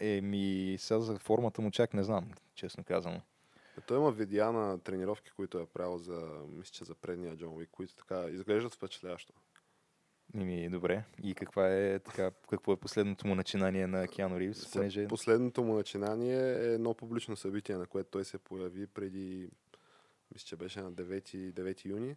Еми, 0.00 0.76
сега 0.78 1.00
за 1.00 1.18
формата 1.18 1.62
му 1.62 1.70
чак 1.70 1.94
не 1.94 2.04
знам, 2.04 2.30
честно 2.54 2.84
казано. 2.84 3.20
Той 3.86 3.98
има 3.98 4.10
видеа 4.10 4.52
на 4.52 4.78
тренировки, 4.78 5.30
които 5.30 5.58
е 5.58 5.66
правил 5.66 5.98
за, 5.98 6.44
мисля, 6.48 6.72
че 6.72 6.84
за 6.84 6.94
предния 6.94 7.36
Джон 7.36 7.56
Уик, 7.56 7.68
които 7.72 7.94
така 7.94 8.26
изглеждат 8.30 8.74
впечатляващо. 8.74 9.32
Еми, 10.34 10.68
добре. 10.68 11.04
И 11.22 11.34
каква 11.34 11.68
е, 11.68 11.98
така, 11.98 12.30
какво 12.50 12.72
е 12.72 12.76
последното 12.76 13.26
му 13.26 13.34
начинание 13.34 13.86
на 13.86 14.08
Киану 14.08 14.40
Ривз? 14.40 14.72
Понеже... 14.72 15.08
Последното 15.08 15.62
му 15.62 15.74
начинание 15.74 16.38
е 16.38 16.74
едно 16.74 16.94
публично 16.94 17.36
събитие, 17.36 17.76
на 17.76 17.86
което 17.86 18.10
той 18.10 18.24
се 18.24 18.38
появи 18.38 18.86
преди, 18.86 19.50
мисля, 20.34 20.46
че 20.46 20.56
беше 20.56 20.80
на 20.80 20.92
9, 20.92 21.52
9 21.52 21.84
юни. 21.84 22.16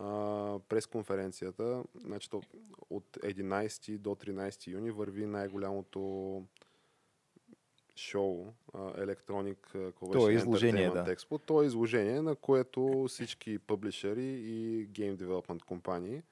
А, 0.00 0.58
през 0.68 0.86
конференцията, 0.86 1.84
значи 1.94 2.30
то, 2.30 2.42
от 2.90 3.04
11 3.16 3.98
до 3.98 4.10
13 4.10 4.66
юни 4.66 4.90
върви 4.90 5.26
най-голямото 5.26 6.42
шоу 7.96 8.46
Electronic 8.74 9.56
какво 9.72 10.10
То 10.10 10.28
е 10.28 10.32
изложение, 10.32 10.90
да. 10.90 11.04
Expo. 11.04 11.40
То 11.46 11.62
е 11.62 11.66
изложение, 11.66 12.22
на 12.22 12.34
което 12.34 13.06
всички 13.08 13.58
публишери 13.58 14.24
и 14.24 14.86
гейм 14.86 15.16
девелопмент 15.16 15.62
компании 15.62 16.22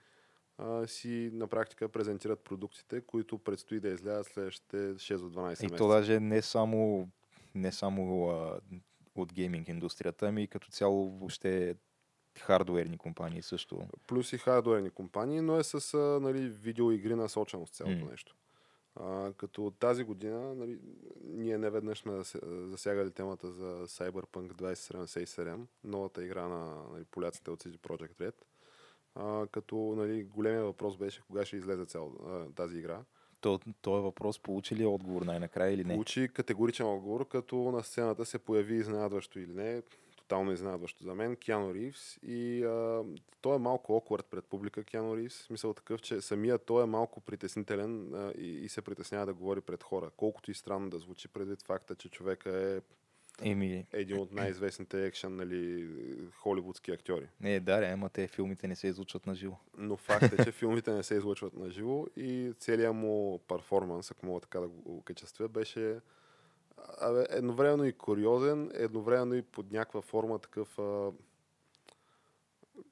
а, 0.58 0.86
си 0.86 1.30
на 1.32 1.46
практика 1.46 1.88
презентират 1.88 2.40
продуктите, 2.40 3.00
които 3.00 3.38
предстои 3.38 3.80
да 3.80 3.88
излязат 3.88 4.32
следващите 4.32 4.76
6 4.76 5.16
до 5.16 5.30
12 5.30 5.44
И 5.44 5.48
месеца. 5.48 5.76
то 5.76 5.88
даже 5.88 6.20
не 6.20 6.42
само, 6.42 7.08
не 7.54 7.72
само 7.72 8.28
а, 8.28 8.60
от 9.14 9.32
гейминг 9.32 9.68
индустрията, 9.68 10.26
ами 10.26 10.46
като 10.46 10.70
цяло 10.70 11.10
въобще 11.10 11.74
хардуерни 12.40 12.98
компании 12.98 13.42
също. 13.42 13.82
Плюс 14.06 14.32
и 14.32 14.38
хардуерни 14.38 14.90
компании, 14.90 15.40
но 15.40 15.58
е 15.58 15.64
с 15.64 15.98
нали, 16.22 16.48
видеоигри 16.48 17.14
насочено 17.14 17.66
с 17.66 17.70
цялото 17.70 18.04
М. 18.04 18.10
нещо. 18.10 18.34
А, 18.96 19.32
като 19.32 19.72
тази 19.78 20.04
година, 20.04 20.54
нали, 20.54 20.78
ние 21.24 21.58
не 21.58 21.70
веднъж 21.70 21.98
сме 21.98 22.22
засягали 22.44 23.10
темата 23.10 23.52
за 23.52 23.86
Cyberpunk 23.86 24.52
2077, 24.52 25.58
новата 25.84 26.24
игра 26.24 26.48
на 26.48 26.82
нали, 26.92 27.04
поляците 27.04 27.50
от 27.50 27.64
CD 27.64 27.78
Projekt 27.78 28.20
Red. 28.20 28.34
А, 29.14 29.46
като 29.46 29.76
нали, 29.76 30.24
големия 30.24 30.64
въпрос 30.64 30.96
беше 30.96 31.22
кога 31.22 31.44
ще 31.44 31.56
излезе 31.56 31.84
цял, 31.84 32.12
а, 32.26 32.46
тази 32.54 32.78
игра. 32.78 33.00
То, 33.40 33.60
този 33.82 34.02
въпрос 34.02 34.38
получи 34.38 34.76
ли 34.76 34.86
отговор 34.86 35.22
най-накрая 35.22 35.72
или 35.72 35.84
не? 35.84 35.94
Получи 35.94 36.28
категоричен 36.34 36.86
отговор, 36.86 37.28
като 37.28 37.56
на 37.56 37.82
сцената 37.82 38.24
се 38.24 38.38
появи 38.38 38.74
изненадващо 38.74 39.38
или 39.38 39.52
не, 39.52 39.82
тотално 40.24 40.52
изненадващо 40.52 41.04
за 41.04 41.14
мен, 41.14 41.36
Киано 41.36 41.74
Ривз 41.74 42.18
и 42.22 42.64
а, 42.64 43.04
той 43.40 43.56
е 43.56 43.58
малко 43.58 43.92
awkward 43.92 44.22
пред 44.22 44.44
публика, 44.44 44.84
Киано 44.84 45.16
Ривз, 45.16 45.34
смисъл 45.34 45.74
такъв, 45.74 46.02
че 46.02 46.20
самия 46.20 46.58
той 46.58 46.82
е 46.82 46.86
малко 46.86 47.20
притеснителен 47.20 48.14
а, 48.14 48.32
и, 48.38 48.64
и 48.64 48.68
се 48.68 48.82
притеснява 48.82 49.26
да 49.26 49.34
говори 49.34 49.60
пред 49.60 49.82
хора, 49.82 50.10
колкото 50.16 50.50
и 50.50 50.54
странно 50.54 50.90
да 50.90 50.98
звучи 50.98 51.28
предвид 51.28 51.62
факта, 51.62 51.94
че 51.94 52.08
човека 52.08 52.50
е 52.50 52.80
Еми, 53.42 53.86
един 53.92 54.18
от 54.18 54.32
най-известните 54.32 55.06
екшен, 55.06 55.36
нали, 55.36 55.88
холивудски 56.36 56.90
актьори. 56.90 57.28
не, 57.40 57.60
да, 57.60 57.80
ре, 57.80 57.86
ама 57.86 58.08
те 58.08 58.28
филмите 58.28 58.68
не 58.68 58.76
се 58.76 58.86
излучват 58.86 59.26
на 59.26 59.34
живо. 59.34 59.56
Но 59.78 59.96
факт 59.96 60.32
е, 60.32 60.44
че 60.44 60.52
филмите 60.52 60.92
не 60.92 61.02
се 61.02 61.14
излъчват 61.14 61.54
на 61.54 61.70
живо 61.70 62.06
и 62.16 62.52
целият 62.58 62.94
му 62.94 63.40
перформанс, 63.48 64.10
ако 64.10 64.26
мога 64.26 64.40
така 64.40 64.60
да 64.60 64.68
го 64.68 64.96
окачествя, 64.96 65.48
беше 65.48 66.00
абе, 67.00 67.26
едновременно 67.30 67.84
и 67.84 67.92
куриозен, 67.92 68.70
едновременно 68.74 69.34
и 69.34 69.42
под 69.42 69.72
някаква 69.72 70.02
форма 70.02 70.38
такъв 70.38 70.78
а, 70.78 71.12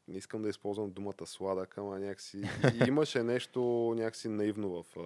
не 0.08 0.18
искам 0.18 0.42
да 0.42 0.48
използвам 0.48 0.90
думата 0.90 1.26
сладък, 1.26 1.78
ама 1.78 1.98
някакси 1.98 2.42
и 2.82 2.88
имаше 2.88 3.22
нещо 3.22 3.92
някакси 3.96 4.28
наивно 4.28 4.82
в, 4.82 4.96
а, 4.96 5.00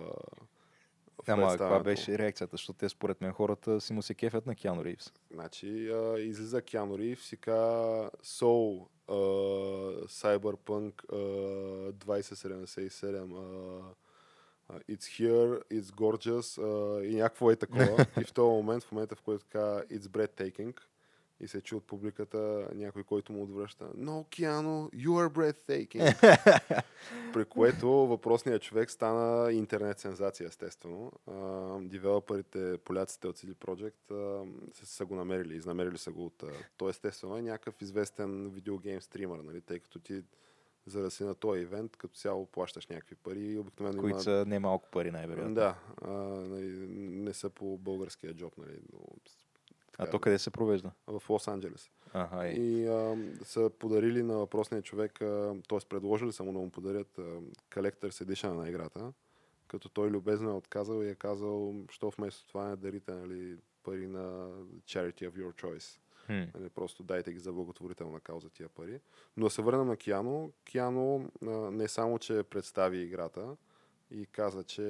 в 1.25 1.29
Ама 1.29 1.49
каква 1.49 1.81
беше 1.81 2.19
реакцията? 2.19 2.57
Защото 2.57 2.79
те 2.79 2.89
според 2.89 3.21
мен 3.21 3.33
хората 3.33 3.81
си 3.81 3.93
му 3.93 4.03
се 4.03 4.15
кефят 4.15 4.47
на 4.47 4.55
Киану 4.55 4.85
Ривз. 4.85 5.13
Значи, 5.33 5.89
а, 5.91 6.19
излиза 6.19 6.63
Киану 6.63 6.99
Ривз 6.99 7.33
и 7.33 7.37
каза 7.37 8.11
So, 8.25 8.87
а, 9.09 9.13
Cyberpunk 10.07 11.13
а, 11.13 11.93
2077 11.93 13.35
а, 13.35 13.39
а, 13.39 13.95
It's 14.73 15.07
here, 15.19 15.63
it's 15.73 15.91
gorgeous 15.95 16.59
а, 16.59 17.05
и 17.05 17.15
някакво 17.17 17.51
е 17.51 17.57
такова. 17.57 18.07
и 18.21 18.25
в 18.25 18.33
този 18.33 18.51
момент, 18.51 18.85
в 18.85 18.93
момента 18.93 19.17
в 19.17 19.23
който 19.23 19.45
каза 19.51 19.85
It's 19.91 20.01
breathtaking 20.01 20.81
и 21.41 21.49
се 21.49 21.61
чу 21.61 21.77
от 21.77 21.87
публиката 21.87 22.69
някой, 22.75 23.03
който 23.03 23.33
му 23.33 23.43
отвръща 23.43 23.85
No, 23.85 24.29
Киано, 24.29 24.91
you 24.95 25.09
are 25.09 25.29
breathtaking. 25.29 26.83
При 27.33 27.45
което 27.45 27.89
въпросният 27.89 28.63
човек 28.63 28.91
стана 28.91 29.53
интернет 29.53 29.99
сензация, 29.99 30.47
естествено. 30.47 31.13
А, 31.27 31.79
девелоперите, 31.81 32.79
поляците 32.85 33.29
от 33.29 33.39
CD 33.39 33.55
Projekt 33.55 34.11
а, 34.11 34.47
са, 34.73 34.87
са 34.87 35.05
го 35.05 35.15
намерили, 35.15 35.57
изнамерили 35.57 35.99
са 35.99 36.11
го 36.11 36.27
от... 36.27 36.43
А, 36.43 36.53
той 36.77 36.91
естествено 36.91 37.37
е 37.37 37.43
някакъв 37.43 37.83
известен 37.83 38.51
видеогейм 38.51 39.03
стример, 39.03 39.39
нали, 39.39 39.61
тъй 39.61 39.79
като 39.79 39.99
ти 39.99 40.23
за 40.87 41.03
да 41.03 41.11
си 41.11 41.25
на 41.25 41.35
този 41.35 41.61
ивент, 41.61 41.97
като 41.97 42.15
цяло 42.15 42.47
плащаш 42.47 42.87
някакви 42.87 43.15
пари 43.15 43.41
и 43.41 43.59
обикновено 43.59 44.01
които 44.01 44.15
има... 44.15 44.23
са 44.23 44.45
немалко 44.47 44.89
пари 44.91 45.11
най-вероятно. 45.11 45.55
Да, 45.55 45.79
а, 46.03 46.11
нали, 46.11 46.87
не 46.99 47.35
са 47.35 47.51
по 47.51 47.79
българския 47.79 48.35
джоб, 48.35 48.59
нали, 48.59 48.79
но, 48.93 49.01
А 49.93 50.05
така, 50.05 50.11
то 50.11 50.19
къде 50.19 50.39
се 50.39 50.51
провежда? 50.51 50.91
в 51.07 51.23
Лос-Анджелес. 51.29 51.91
Ага, 52.13 52.49
е. 52.49 52.51
И 52.51 52.87
а, 52.87 53.17
са 53.45 53.71
подарили 53.79 54.23
на 54.23 54.37
въпросния 54.37 54.83
човек, 54.83 55.13
т.е. 55.69 55.79
предложили 55.89 56.33
са 56.33 56.45
му 56.45 56.53
да 56.53 56.59
му 56.59 56.71
подарят 56.71 57.19
а, 57.19 57.23
Collector's 57.71 58.25
Edition 58.25 58.53
на 58.53 58.69
играта, 58.69 59.13
като 59.69 59.89
той 59.89 60.11
любезно 60.11 60.51
е 60.51 60.55
отказал 60.55 61.03
и 61.03 61.09
е 61.09 61.15
казал, 61.15 61.75
що 61.91 62.11
вместо 62.11 62.49
това 62.49 62.69
не 62.69 62.77
дарите 62.77 63.13
нали, 63.13 63.57
пари 63.83 64.07
на 64.07 64.49
Charity 64.87 65.31
of 65.31 65.33
Your 65.33 65.63
Choice. 65.63 65.99
Хм. 66.27 66.45
Нали, 66.55 66.69
просто 66.75 67.03
дайте 67.03 67.33
ги 67.33 67.39
за 67.39 67.53
благотворителна 67.53 68.21
кауза 68.21 68.51
тия 68.51 68.69
пари. 68.69 69.01
Но 69.37 69.45
да 69.45 69.51
се 69.51 69.63
върнем 69.63 69.87
на 69.87 69.97
Киано. 69.97 70.51
Киано 70.65 71.31
не 71.73 71.89
само, 71.89 72.19
че 72.19 72.43
представи 72.43 72.99
играта 72.99 73.57
и 74.11 74.27
каза, 74.27 74.65
че 74.65 74.83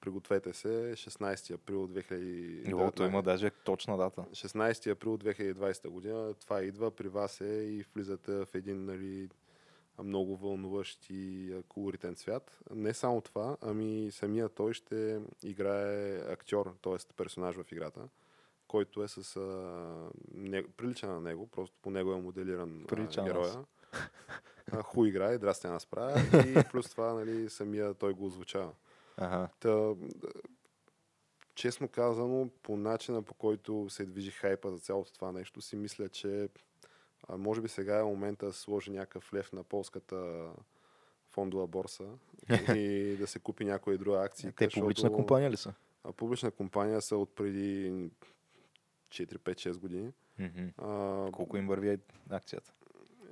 пригответе 0.00 0.52
се 0.52 0.92
16 0.94 1.54
април 1.54 1.88
2019 1.88 2.88
О, 2.88 2.90
той 2.90 3.06
има 3.06 3.22
даже 3.22 3.50
точна 3.50 3.96
дата. 3.96 4.22
16 4.22 4.90
април 4.90 5.18
2020 5.18 5.88
година. 5.88 6.34
Това 6.34 6.62
идва 6.62 6.90
при 6.90 7.08
вас 7.08 7.40
е 7.40 7.62
и 7.62 7.84
влизате 7.94 8.32
в 8.32 8.48
един 8.54 8.84
нали, 8.84 9.28
много 9.98 10.36
вълнуващ 10.36 11.10
и 11.10 11.54
колоритен 11.68 12.16
свят. 12.16 12.58
Не 12.74 12.94
само 12.94 13.20
това, 13.20 13.56
ами 13.60 14.10
самия 14.10 14.48
той 14.48 14.72
ще 14.72 15.20
играе 15.42 16.16
актьор, 16.16 16.74
т.е. 16.82 17.14
персонаж 17.16 17.56
в 17.56 17.72
играта, 17.72 18.08
който 18.72 19.02
е 19.02 19.08
с... 19.08 19.36
А, 19.36 20.10
не, 20.34 20.66
прилича 20.66 21.06
на 21.06 21.20
него, 21.20 21.46
просто 21.46 21.76
по 21.82 21.90
него 21.90 22.12
е 22.12 22.20
моделиран 22.20 22.84
Прилича 22.88 23.20
а, 23.20 23.24
героя. 23.24 23.64
А, 24.72 24.82
ху 24.82 25.04
играе, 25.04 25.36
здрасти 25.36 25.66
нас 25.66 25.86
правя 25.86 26.20
и 26.48 26.64
плюс 26.70 26.90
това 26.90 27.14
нали, 27.14 27.50
самия 27.50 27.94
той 27.94 28.12
го 28.12 28.26
озвучава. 28.26 28.72
Ага. 29.16 29.48
Та, 29.60 29.94
честно 31.54 31.88
казано, 31.88 32.48
по 32.62 32.76
начина 32.76 33.22
по 33.22 33.34
който 33.34 33.86
се 33.90 34.06
движи 34.06 34.30
хайпа 34.30 34.70
за 34.70 34.78
цялото 34.78 35.12
това 35.12 35.32
нещо, 35.32 35.60
си 35.60 35.76
мисля, 35.76 36.08
че 36.08 36.48
а, 37.28 37.36
може 37.36 37.60
би 37.60 37.68
сега 37.68 37.98
е 37.98 38.04
момента 38.04 38.46
да 38.46 38.52
сложи 38.52 38.90
някакъв 38.90 39.34
лев 39.34 39.52
на 39.52 39.64
полската 39.64 40.50
фондова 41.30 41.66
борса 41.66 42.04
и 42.74 43.16
да 43.18 43.26
се 43.26 43.38
купи 43.38 43.64
някоя 43.64 43.98
друга 43.98 44.18
акция. 44.18 44.52
Те 44.56 44.68
публична 44.68 45.12
компания 45.12 45.50
ли 45.50 45.56
са? 45.56 45.74
А, 46.04 46.12
публична 46.12 46.50
компания 46.50 47.02
са 47.02 47.16
от 47.16 47.34
преди 47.34 47.92
4-5-6 49.12 49.78
години. 49.78 50.12
Мгм. 50.38 50.68
А, 50.78 51.30
Колко 51.32 51.56
им 51.56 51.66
върви 51.66 51.98
акцията? 52.30 52.72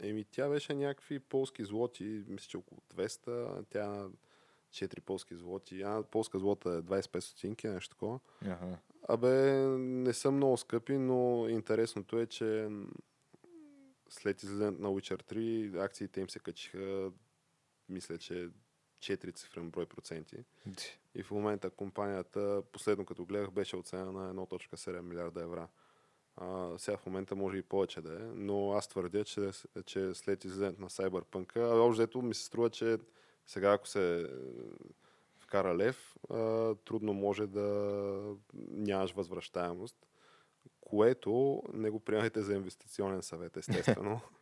Еми, 0.03 0.25
тя 0.25 0.49
беше 0.49 0.75
някакви 0.75 1.19
полски 1.19 1.65
злоти, 1.65 2.25
мисля, 2.29 2.49
че 2.49 2.57
около 2.57 2.81
200, 2.95 3.65
тя 3.71 3.87
на 3.87 4.11
4 4.71 5.01
полски 5.01 5.37
злоти. 5.37 5.75
Една 5.75 6.03
полска 6.03 6.39
злота 6.39 6.71
е 6.71 6.83
25 6.83 7.21
стотинки, 7.21 7.69
нещо 7.69 7.95
такова. 7.95 8.21
Ага. 8.45 8.79
Абе, 9.09 9.31
не 9.79 10.13
са 10.13 10.31
много 10.31 10.57
скъпи, 10.57 10.99
но 10.99 11.49
интересното 11.49 12.19
е, 12.19 12.27
че 12.27 12.69
след 14.09 14.43
излизането 14.43 14.83
на 14.83 14.89
Witcher 14.89 15.23
3 15.35 15.85
акциите 15.85 16.21
им 16.21 16.31
се 16.31 16.39
качиха, 16.39 17.13
мисля, 17.89 18.19
че 18.19 18.49
4 18.99 19.35
цифрен 19.35 19.71
брой 19.71 19.87
проценти. 19.87 20.37
И 21.15 21.23
в 21.23 21.31
момента 21.31 21.71
компанията, 21.71 22.63
последно 22.73 23.05
като 23.05 23.25
гледах, 23.25 23.51
беше 23.51 23.77
оценена 23.77 24.13
на 24.13 24.35
1.7 24.35 25.01
милиарда 25.01 25.43
евра. 25.43 25.69
А, 26.37 26.79
сега 26.79 26.97
в 26.97 27.07
момента 27.07 27.37
може 27.37 27.57
и 27.57 27.63
повече 27.63 28.01
да 28.01 28.15
е, 28.15 28.25
но 28.35 28.73
аз 28.73 28.89
твърдя, 28.89 29.25
че, 29.25 29.51
че 29.87 30.15
след 30.15 30.45
излизането 30.45 30.81
на 30.81 30.89
Cyberpunk, 30.89 31.57
общо 31.89 32.23
ми 32.23 32.35
се 32.35 32.45
струва, 32.45 32.71
че 32.71 32.99
сега 33.47 33.73
ако 33.73 33.89
се 33.89 34.31
вкара 35.39 35.77
лев, 35.77 36.17
а, 36.31 36.75
трудно 36.75 37.13
може 37.13 37.47
да 37.47 38.37
нямаш 38.55 39.13
възвръщаемост, 39.13 39.97
което 40.81 41.63
не 41.73 41.91
го 41.91 42.01
приемайте 42.01 42.43
за 42.43 42.55
инвестиционен 42.55 43.23
съвет, 43.23 43.57
естествено. 43.57 44.21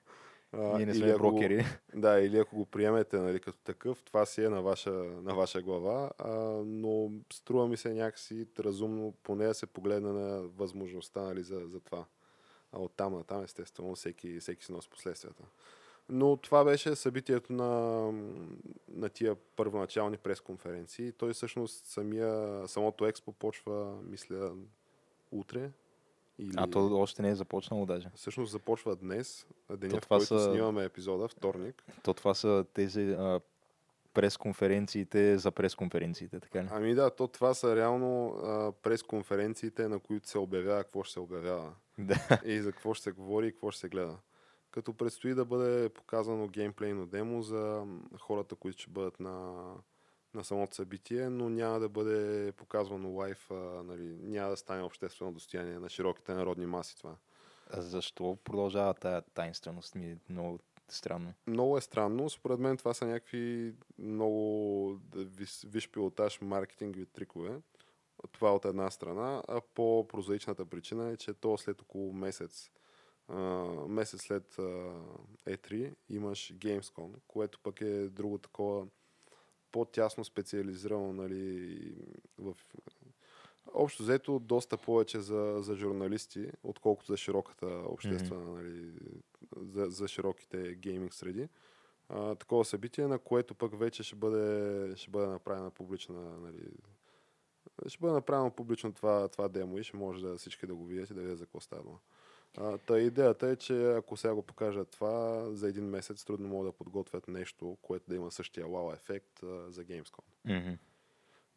Ние 0.52 0.86
не 0.86 0.94
сме 0.94 1.14
брокери. 1.14 1.56
Го, 1.56 2.00
да, 2.00 2.20
или 2.20 2.38
ако 2.38 2.56
го 2.56 2.66
приемете 2.66 3.18
нали, 3.18 3.40
като 3.40 3.58
такъв, 3.58 4.02
това 4.02 4.26
си 4.26 4.44
е 4.44 4.48
на 4.48 4.62
ваша, 4.62 4.90
на 5.22 5.34
ваша 5.34 5.62
глава, 5.62 6.10
а, 6.18 6.30
но 6.66 7.10
струва 7.32 7.68
ми 7.68 7.76
се 7.76 7.94
някакси 7.94 8.46
разумно 8.58 9.14
поне 9.22 9.46
да 9.46 9.54
се 9.54 9.66
погледне 9.66 10.12
на 10.12 10.42
възможността 10.42 11.20
нали, 11.20 11.42
за, 11.42 11.60
за 11.66 11.80
това. 11.80 12.04
А 12.72 12.78
от 12.78 12.92
там 12.96 13.12
на 13.12 13.24
там, 13.24 13.44
естествено, 13.44 13.94
всеки, 13.94 14.40
всеки 14.40 14.64
си 14.64 14.72
носи 14.72 14.88
последствията. 14.88 15.42
Но 16.08 16.36
това 16.36 16.64
беше 16.64 16.96
събитието 16.96 17.52
на, 17.52 18.12
на 18.88 19.08
тия 19.08 19.36
първоначални 19.56 20.16
пресконференции. 20.16 21.12
Той 21.12 21.32
всъщност 21.32 21.86
самия, 21.86 22.62
самото 22.68 23.06
експо 23.06 23.32
почва, 23.32 24.02
мисля, 24.02 24.52
утре. 25.32 25.70
Или... 26.38 26.52
А 26.56 26.66
то 26.66 27.00
още 27.00 27.22
не 27.22 27.30
е 27.30 27.34
започнало 27.34 27.86
даже. 27.86 28.10
Всъщност 28.14 28.52
започва 28.52 28.96
днес, 28.96 29.46
деня 29.76 30.00
в 30.00 30.08
който 30.08 30.26
са... 30.26 30.40
снимаме 30.40 30.84
епизода, 30.84 31.28
вторник. 31.28 31.84
То 32.02 32.14
това 32.14 32.34
са 32.34 32.64
тези 32.74 33.10
а, 33.10 33.40
пресконференциите 34.14 35.38
за 35.38 35.50
пресконференциите, 35.50 36.40
така 36.40 36.64
ли? 36.64 36.68
Ами 36.70 36.94
да, 36.94 37.10
то 37.10 37.28
това 37.28 37.54
са 37.54 37.76
реално 37.76 38.28
а, 38.28 38.72
пресконференциите, 38.72 39.88
на 39.88 39.98
които 39.98 40.28
се 40.28 40.38
обявява 40.38 40.82
какво 40.82 41.02
ще 41.02 41.12
се 41.12 41.20
обявява. 41.20 41.72
Да. 42.00 42.40
И 42.44 42.60
за 42.60 42.72
какво 42.72 42.94
ще 42.94 43.04
се 43.04 43.12
говори 43.12 43.46
и 43.46 43.52
какво 43.52 43.70
ще 43.70 43.80
се 43.80 43.88
гледа 43.88 44.18
като 44.70 44.94
предстои 44.94 45.34
да 45.34 45.44
бъде 45.44 45.88
показано 45.88 46.48
геймплейно 46.48 47.06
демо 47.06 47.42
за 47.42 47.84
хората, 48.20 48.54
които 48.54 48.82
ще 48.82 48.90
бъдат 48.90 49.20
на, 49.20 49.64
на 50.34 50.44
самото 50.44 50.74
събитие, 50.74 51.28
но 51.28 51.48
няма 51.48 51.80
да 51.80 51.88
бъде 51.88 52.52
показвано 52.52 53.10
лайф, 53.10 53.50
а, 53.50 53.54
нали, 53.82 54.16
няма 54.22 54.50
да 54.50 54.56
стане 54.56 54.82
обществено 54.82 55.32
достояние 55.32 55.78
на 55.78 55.88
широките 55.88 56.34
народни 56.34 56.66
маси 56.66 56.96
това. 56.96 57.16
А 57.70 57.82
защо 57.82 58.38
продължава 58.44 58.94
тая 58.94 59.22
тайнственост? 59.22 59.94
Ми 59.94 60.06
е 60.10 60.16
много 60.30 60.58
странно. 60.88 61.34
Много 61.46 61.78
е 61.78 61.80
странно. 61.80 62.30
Според 62.30 62.58
мен 62.58 62.76
това 62.76 62.94
са 62.94 63.06
някакви 63.06 63.74
много 63.98 64.98
виш, 65.14 65.60
виш 65.66 65.90
пилотаж 65.90 66.40
маркетингови 66.40 67.06
трикове. 67.06 67.60
Това 68.32 68.54
от 68.54 68.64
една 68.64 68.90
страна, 68.90 69.42
а 69.48 69.60
по-прозаичната 69.74 70.66
причина 70.66 71.10
е, 71.10 71.16
че 71.16 71.34
то 71.34 71.58
след 71.58 71.82
около 71.82 72.12
месец 72.12 72.70
месец 73.88 74.22
след 74.22 74.56
E3 75.46 75.94
имаш 76.08 76.52
Gamescom, 76.54 77.10
което 77.26 77.60
пък 77.62 77.80
е 77.80 78.08
друго 78.08 78.38
такова 78.38 78.86
по-тясно 79.72 80.24
специализирано 80.24 81.12
нали, 81.12 81.94
в 82.38 82.54
Общо 83.74 84.02
взето 84.02 84.38
доста 84.38 84.76
повече 84.76 85.20
за, 85.20 85.56
за 85.60 85.76
журналисти, 85.76 86.50
отколкото 86.62 87.12
за 87.12 87.16
широката 87.16 87.66
обществена, 87.66 88.46
mm-hmm. 88.46 88.62
нали, 88.62 88.92
за, 89.56 89.86
за 89.86 90.08
широките 90.08 90.74
гейминг 90.74 91.14
среди. 91.14 91.48
А, 92.08 92.34
такова 92.34 92.64
събитие, 92.64 93.06
на 93.06 93.18
което 93.18 93.54
пък 93.54 93.78
вече 93.78 94.02
ще 94.02 94.16
бъде, 94.16 94.96
ще 94.96 95.10
бъде 95.10 95.26
направена 95.26 95.70
публична, 95.70 96.38
нали, 96.38 96.68
ще 97.86 97.98
бъде 97.98 98.14
направено 98.14 98.50
публично 98.50 98.92
това, 98.92 99.28
това 99.28 99.48
демо 99.48 99.78
и 99.78 99.84
ще 99.84 99.96
може 99.96 100.22
да 100.22 100.36
всички 100.36 100.66
да 100.66 100.74
го 100.74 100.84
видят 100.84 101.10
и 101.10 101.14
да 101.14 101.20
видят 101.20 101.38
за 101.38 101.44
какво 101.44 101.60
става 101.60 101.82
дума. 101.82 101.98
Та 102.86 102.98
идеята 102.98 103.48
е, 103.48 103.56
че 103.56 103.92
ако 103.92 104.16
сега 104.16 104.34
го 104.34 104.42
покажат 104.42 104.90
това, 104.90 105.46
за 105.50 105.68
един 105.68 105.84
месец 105.84 106.24
трудно 106.24 106.48
могат 106.48 106.68
да 106.68 106.78
подготвят 106.78 107.28
нещо, 107.28 107.76
което 107.82 108.04
да 108.08 108.16
има 108.16 108.30
същия 108.30 108.66
вау 108.66 108.92
ефект 108.92 109.42
а, 109.42 109.70
за 109.70 109.84
Gamescom. 109.84 110.24
Mm-hmm. 110.46 110.78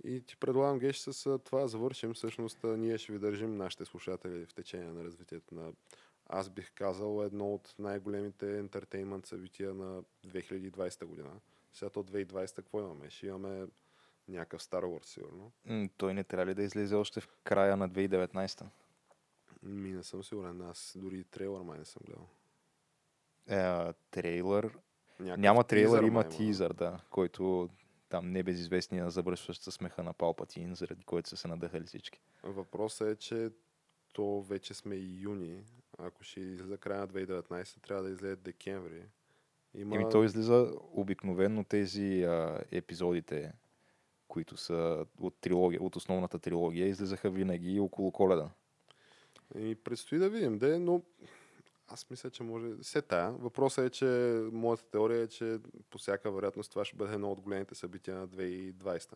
И 0.03 0.21
ти 0.21 0.37
предлагам, 0.37 0.79
Геш, 0.79 0.97
с 0.97 1.39
това 1.39 1.67
завършим. 1.67 2.13
Всъщност 2.13 2.57
ние 2.63 2.97
ще 2.97 3.11
ви 3.11 3.19
държим 3.19 3.57
нашите 3.57 3.85
слушатели 3.85 4.45
в 4.45 4.53
течение 4.53 4.91
на 4.91 5.03
развитието 5.03 5.55
на 5.55 5.71
аз 6.25 6.49
бих 6.49 6.71
казал 6.73 7.23
едно 7.25 7.53
от 7.53 7.75
най-големите 7.79 8.59
ентертеймент 8.59 9.25
събития 9.25 9.73
на 9.73 10.03
2020 10.27 11.05
година. 11.05 11.29
Сега 11.73 11.89
то 11.89 12.03
2020 12.03 12.55
какво 12.55 12.79
имаме? 12.79 13.09
Ще 13.09 13.27
имаме 13.27 13.67
някакъв 14.27 14.63
Star 14.63 14.83
Wars, 14.83 15.05
сигурно. 15.05 15.51
той 15.97 16.13
не 16.13 16.23
трябва 16.23 16.45
ли 16.45 16.53
да 16.53 16.63
излезе 16.63 16.95
още 16.95 17.21
в 17.21 17.27
края 17.43 17.77
на 17.77 17.89
2019? 17.89 18.65
Ми 19.63 19.91
не 19.91 20.03
съм 20.03 20.23
сигурен. 20.23 20.61
Аз 20.61 20.93
дори 20.95 21.23
трейлър 21.23 21.61
май 21.61 21.79
не 21.79 21.85
съм 21.85 22.01
гледал. 22.05 22.27
Е, 23.47 23.93
трейлър. 24.11 24.77
Някакъв 25.19 25.41
Няма 25.41 25.63
трейлър, 25.63 25.99
тизър, 25.99 26.07
има 26.07 26.29
тизър, 26.29 26.73
да, 26.73 26.99
който 27.09 27.69
там 28.09 28.31
небезизвестния 28.31 29.09
завършващ 29.09 29.61
със 29.61 29.73
смеха 29.73 30.03
на 30.03 30.13
Палпатин, 30.13 30.75
заради 30.75 31.03
който 31.03 31.29
са 31.29 31.37
се 31.37 31.47
надъхали 31.47 31.85
всички. 31.85 32.21
Въпросът 32.43 33.07
е, 33.07 33.15
че 33.15 33.49
то 34.13 34.41
вече 34.41 34.73
сме 34.73 34.95
и 34.95 35.21
юни. 35.21 35.63
Ако 35.97 36.23
ще 36.23 36.39
излезе 36.39 36.77
края 36.77 36.99
на 36.99 37.07
2019, 37.07 37.81
трябва 37.81 38.03
да 38.03 38.09
излезе 38.09 38.35
декември. 38.35 39.03
Има... 39.73 39.95
Еми, 39.95 40.05
то 40.11 40.23
излиза 40.23 40.71
обикновено 40.91 41.63
тези 41.63 42.23
а, 42.23 42.59
епизодите, 42.71 43.53
които 44.27 44.57
са 44.57 45.05
от, 45.19 45.35
трилогия, 45.41 45.83
от 45.83 45.95
основната 45.95 46.39
трилогия, 46.39 46.87
излизаха 46.87 47.29
винаги 47.29 47.79
около 47.79 48.11
коледа. 48.11 48.49
И 49.57 49.75
предстои 49.75 50.19
да 50.19 50.29
видим, 50.29 50.57
де, 50.57 50.79
но 50.79 51.01
аз 51.87 52.09
мисля, 52.09 52.29
че 52.29 52.43
може... 52.43 52.83
Се 52.83 53.01
тая. 53.01 53.31
Въпросът 53.31 53.85
е, 53.85 53.89
че 53.89 54.05
моята 54.51 54.83
теория 54.83 55.21
е, 55.21 55.27
че 55.27 55.59
по 55.89 55.97
всяка 55.97 56.31
вероятност 56.31 56.71
това 56.71 56.85
ще 56.85 56.95
бъде 56.95 57.13
едно 57.13 57.31
от 57.31 57.41
големите 57.41 57.75
събития 57.75 58.15
на 58.15 58.27
2020 58.27 59.13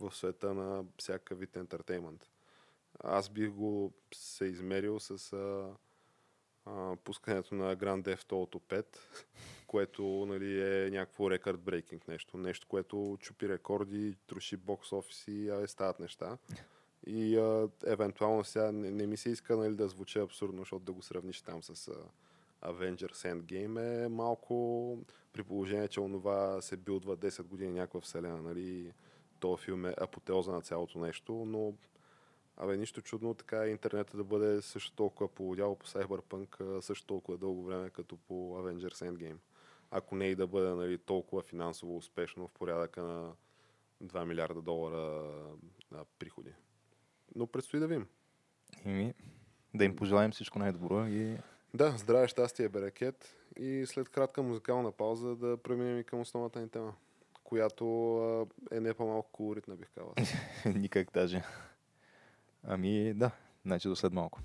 в 0.00 0.16
света 0.16 0.54
на 0.54 0.84
всяка 0.98 1.34
вид 1.34 1.56
ентертеймент. 1.56 2.30
Аз 2.98 3.28
бих 3.28 3.50
го 3.50 3.92
се 4.14 4.44
измерил 4.44 5.00
с 5.00 5.32
а, 5.32 5.70
а, 6.66 6.96
пускането 6.96 7.54
на 7.54 7.76
Grand 7.76 8.02
Theft 8.02 8.28
Auto 8.28 8.60
5, 8.60 8.84
което 9.66 10.02
нали, 10.28 10.62
е 10.62 10.90
някакво 10.90 11.30
рекорд 11.30 11.60
брейкинг 11.60 12.08
нещо. 12.08 12.36
Нещо, 12.36 12.66
което 12.68 13.16
чупи 13.20 13.48
рекорди, 13.48 14.16
труши 14.26 14.56
бокс 14.56 14.92
офиси, 14.92 15.48
а 15.48 15.68
стават 15.68 16.00
неща. 16.00 16.38
И 17.06 17.36
а, 17.36 17.68
евентуално 17.86 18.44
сега 18.44 18.72
не, 18.72 18.90
не 18.90 19.06
ми 19.06 19.16
се 19.16 19.30
иска 19.30 19.56
нали, 19.56 19.74
да 19.74 19.88
звучи 19.88 20.18
абсурдно, 20.18 20.58
защото 20.58 20.84
да 20.84 20.92
го 20.92 21.02
сравниш 21.02 21.42
там 21.42 21.62
с 21.62 21.88
а, 21.88 22.72
Avengers 22.72 23.32
Endgame 23.34 24.04
е 24.04 24.08
малко 24.08 24.98
при 25.32 25.42
положение, 25.42 25.88
че 25.88 26.00
онова 26.00 26.62
се 26.62 26.76
билдва 26.76 27.16
10 27.16 27.42
години 27.42 27.72
някаква 27.72 28.00
вселена, 28.00 28.42
нали, 28.42 28.92
този 29.40 29.62
филм 29.64 29.86
е 29.86 29.94
апотеоза 29.98 30.52
на 30.52 30.60
цялото 30.60 30.98
нещо, 30.98 31.32
но 31.32 31.74
Абе, 32.62 32.76
нищо 32.76 33.02
чудно 33.02 33.34
така 33.34 33.66
интернета 33.66 34.16
да 34.16 34.24
бъде 34.24 34.62
също 34.62 34.92
толкова 34.92 35.28
полудяло 35.28 35.76
по 35.76 35.86
Cyberpunk 35.86 36.80
също 36.80 37.06
толкова 37.06 37.38
дълго 37.38 37.64
време, 37.64 37.90
като 37.90 38.16
по 38.16 38.58
Avengers 38.58 39.10
Endgame. 39.10 39.38
Ако 39.90 40.16
не 40.16 40.26
и 40.26 40.34
да 40.34 40.46
бъде 40.46 40.68
нали, 40.68 40.98
толкова 40.98 41.42
финансово 41.42 41.96
успешно 41.96 42.46
в 42.46 42.50
порядъка 42.50 43.02
на 43.02 43.32
2 44.02 44.24
милиарда 44.24 44.62
долара 44.62 45.30
на 45.90 46.04
приходи 46.18 46.52
но 47.34 47.46
предстои 47.46 47.80
да 47.80 47.86
видим. 47.86 48.06
И 48.86 49.14
да 49.74 49.84
им 49.84 49.96
пожелаем 49.96 50.30
всичко 50.30 50.58
най-добро 50.58 51.06
и... 51.06 51.36
Да, 51.74 51.94
здраве, 51.98 52.28
щастие, 52.28 52.68
берекет 52.68 53.36
и 53.56 53.84
след 53.86 54.08
кратка 54.08 54.42
музикална 54.42 54.92
пауза 54.92 55.36
да 55.36 55.56
преминем 55.56 55.98
и 55.98 56.04
към 56.04 56.20
основната 56.20 56.60
ни 56.60 56.68
тема, 56.68 56.94
която 57.44 58.46
е 58.72 58.80
не 58.80 58.94
по-малко 58.94 59.30
колоритна, 59.32 59.76
бих 59.76 59.88
казал. 59.94 60.14
Никак 60.74 61.12
даже. 61.12 61.42
Ами 62.64 63.14
да, 63.14 63.30
значи 63.64 63.88
до 63.88 63.96
след 63.96 64.12
малко. 64.12 64.40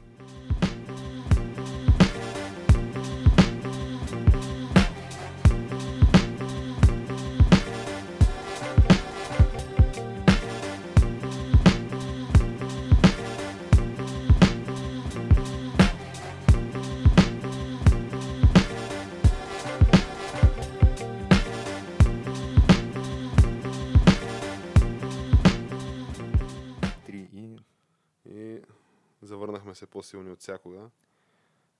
Се 29.75 29.87
по-силни 29.87 30.31
от 30.31 30.39
всякога. 30.39 30.89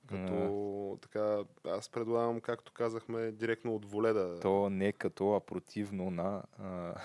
Като 0.08 1.00
така, 1.02 1.44
аз 1.68 1.90
предлагам, 1.90 2.42
както 2.42 2.74
казахме, 2.74 3.32
директно 3.32 3.76
от 3.76 3.86
воле 3.86 4.14
да... 4.14 4.40
То 4.40 4.70
не 4.70 4.92
като, 4.92 5.34
а 5.34 5.40
противно 5.40 6.12
на 6.12 6.44
а, 6.60 6.96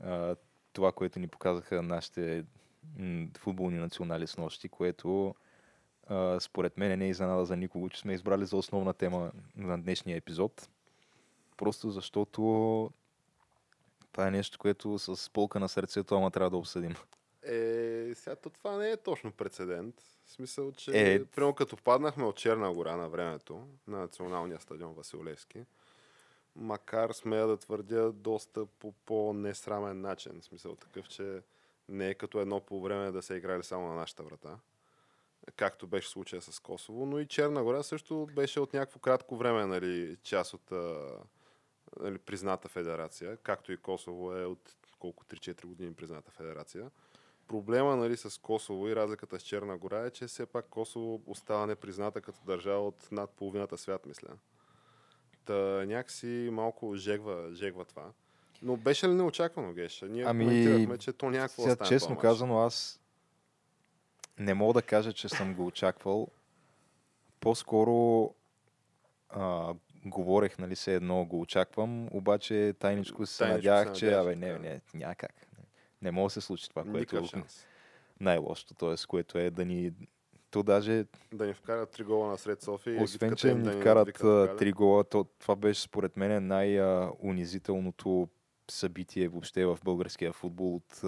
а, 0.00 0.36
това, 0.72 0.92
което 0.92 1.18
ни 1.18 1.28
показаха 1.28 1.82
нашите 1.82 2.44
м, 2.98 3.26
футболни 3.38 3.78
национали 3.78 4.26
с 4.26 4.36
нощи, 4.36 4.68
което 4.68 5.34
а, 6.06 6.40
според 6.40 6.78
мен 6.78 6.98
не 6.98 7.04
е 7.04 7.08
изненада 7.08 7.44
за 7.44 7.56
никого, 7.56 7.88
че 7.88 8.00
сме 8.00 8.12
избрали 8.12 8.46
за 8.46 8.56
основна 8.56 8.94
тема 8.94 9.32
на 9.56 9.82
днешния 9.82 10.16
епизод. 10.16 10.68
Просто 11.56 11.90
защото 11.90 12.90
това 14.12 14.28
е 14.28 14.30
нещо, 14.30 14.58
което 14.58 14.98
с 14.98 15.30
полка 15.30 15.60
на 15.60 15.68
сърцето, 15.68 16.16
ама 16.16 16.30
трябва 16.30 16.50
да 16.50 16.56
обсъдим. 16.56 16.94
Е, 17.44 18.14
сега 18.14 18.36
то 18.36 18.50
това 18.50 18.76
не 18.76 18.90
е 18.90 18.96
точно 18.96 19.32
прецедент. 19.32 20.00
В 20.24 20.30
смисъл, 20.30 20.72
че 20.72 20.90
Е. 20.94 21.24
примерно 21.24 21.54
като 21.54 21.76
паднахме 21.76 22.24
от 22.24 22.36
Черна 22.36 22.72
гора 22.72 22.96
на 22.96 23.08
времето, 23.08 23.68
на 23.86 23.98
националния 23.98 24.60
стадион 24.60 24.94
Василевски, 24.94 25.64
макар 26.56 27.12
смея 27.12 27.46
да 27.46 27.56
твърдя 27.56 28.12
доста 28.12 28.66
по 28.66 28.92
по-несрамен 28.92 30.00
начин. 30.00 30.40
В 30.40 30.44
смисъл 30.44 30.76
такъв, 30.76 31.08
че 31.08 31.42
не 31.88 32.08
е 32.08 32.14
като 32.14 32.40
едно 32.40 32.60
по 32.60 32.80
време 32.80 33.10
да 33.10 33.22
се 33.22 33.34
играли 33.34 33.62
само 33.62 33.88
на 33.88 33.94
нашата 33.94 34.22
врата, 34.22 34.58
както 35.56 35.86
беше 35.86 36.08
случая 36.08 36.42
с 36.42 36.60
Косово, 36.60 37.06
но 37.06 37.18
и 37.18 37.26
Черна 37.26 37.64
гора 37.64 37.82
също 37.82 38.28
беше 38.34 38.60
от 38.60 38.72
някакво 38.72 39.00
кратко 39.00 39.36
време 39.36 39.66
нали, 39.66 40.16
част 40.22 40.54
от 40.54 40.70
нали, 42.00 42.18
призната 42.18 42.68
федерация, 42.68 43.36
както 43.36 43.72
и 43.72 43.76
Косово 43.76 44.36
е 44.36 44.44
от 44.44 44.76
колко 44.98 45.24
3-4 45.24 45.66
години 45.66 45.94
призната 45.94 46.30
федерация. 46.30 46.90
Проблема 47.48 47.96
нали, 47.96 48.16
с 48.16 48.40
Косово 48.40 48.88
и 48.88 48.96
разликата 48.96 49.40
с 49.40 49.42
Черна 49.42 49.78
гора 49.78 50.06
е, 50.06 50.10
че 50.10 50.26
все 50.26 50.46
пак 50.46 50.66
Косово 50.66 51.22
остава 51.26 51.66
непризната 51.66 52.20
като 52.20 52.38
държава 52.46 52.86
от 52.86 53.12
над 53.12 53.30
половината 53.30 53.78
свят, 53.78 54.06
мисля. 54.06 54.28
Та 55.44 55.54
някакси 55.86 56.48
малко 56.52 56.96
жегва, 56.96 57.54
жегва 57.54 57.84
това. 57.84 58.12
Но 58.62 58.76
беше 58.76 59.08
ли 59.08 59.14
неочаквано, 59.14 59.72
Геша? 59.72 60.06
Ние 60.06 60.24
Ами, 60.24 60.44
коментирахме, 60.44 60.98
че 60.98 61.12
то 61.12 61.30
някакво 61.30 61.62
Сега, 61.62 61.74
стане 61.74 61.88
честно 61.88 62.18
казано, 62.18 62.58
аз 62.58 63.00
не 64.38 64.54
мога 64.54 64.72
да 64.72 64.82
кажа, 64.82 65.12
че 65.12 65.28
съм 65.28 65.54
го 65.54 65.66
очаквал. 65.66 66.28
По-скоро 67.40 68.30
а, 69.28 69.74
говорех, 70.06 70.58
нали, 70.58 70.76
се 70.76 70.94
едно 70.94 71.24
го 71.24 71.40
очаквам, 71.40 72.08
обаче 72.12 72.74
тайничко 72.78 73.26
се 73.26 73.38
Тайничко 73.38 73.56
надявах, 73.56 73.94
се 73.94 74.00
че 74.00 74.04
надяваш, 74.04 74.26
абе, 74.26 74.36
не, 74.36 74.58
не, 74.58 74.80
няма 74.94 75.14
как. 75.14 75.43
Не 76.04 76.10
може 76.10 76.34
да 76.34 76.40
се 76.40 76.46
случи 76.46 76.68
това, 76.68 76.82
което 76.82 77.16
Никакъв 77.16 77.34
е 77.34 77.42
най-лошото, 78.20 78.74
т.е. 78.74 78.94
което 79.08 79.38
е 79.38 79.50
да 79.50 79.64
ни... 79.64 79.92
То 80.50 80.62
даже, 80.62 81.04
Да 81.32 81.46
ни 81.46 81.54
вкарат 81.54 81.90
три 81.90 82.02
гола 82.02 82.28
на 82.28 82.38
сред 82.38 82.62
София. 82.62 83.02
освен, 83.02 83.36
че 83.36 83.48
им 83.48 83.62
да 83.62 83.74
ни 83.74 83.80
вкарат 83.80 84.14
три 84.58 84.72
гола, 84.72 85.04
то, 85.04 85.24
това 85.24 85.56
беше 85.56 85.82
според 85.82 86.16
мен 86.16 86.46
най-унизителното 86.46 88.28
събитие 88.70 89.28
въобще 89.28 89.66
в 89.66 89.78
българския 89.84 90.32
футбол, 90.32 90.74
от, 90.74 91.00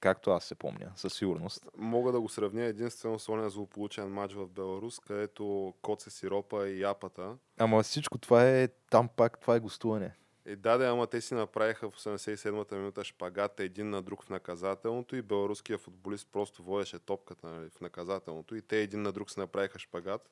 както 0.00 0.30
аз 0.30 0.44
се 0.44 0.54
помня, 0.54 0.92
със 0.96 1.14
сигурност. 1.14 1.68
Мога 1.76 2.12
да 2.12 2.20
го 2.20 2.28
сравня 2.28 2.62
единствено 2.62 3.18
с 3.18 3.28
ония 3.28 3.50
злополучен 3.50 4.08
матч 4.08 4.34
в 4.34 4.48
Беларус, 4.48 5.00
където 5.00 5.74
Коце 5.82 6.10
Сиропа 6.10 6.68
и 6.68 6.80
Япата. 6.80 7.36
Ама 7.58 7.82
всичко 7.82 8.18
това 8.18 8.48
е, 8.48 8.68
там 8.90 9.08
пак 9.16 9.40
това 9.40 9.56
е 9.56 9.60
гостуване. 9.60 10.14
И 10.46 10.56
даде, 10.56 10.86
ама 10.86 11.06
те 11.06 11.20
си 11.20 11.34
направиха 11.34 11.90
в 11.90 11.96
87-та 11.96 12.76
минута 12.76 13.04
шпагата 13.04 13.62
един 13.62 13.90
на 13.90 14.02
друг 14.02 14.24
в 14.24 14.30
наказателното 14.30 15.16
и 15.16 15.22
беларуския 15.22 15.78
футболист 15.78 16.28
просто 16.32 16.62
водеше 16.62 16.98
топката 16.98 17.46
нали, 17.46 17.70
в 17.70 17.80
наказателното 17.80 18.54
и 18.54 18.62
те 18.62 18.80
един 18.80 19.02
на 19.02 19.12
друг 19.12 19.30
си 19.30 19.40
направиха 19.40 19.78
шпагат. 19.78 20.30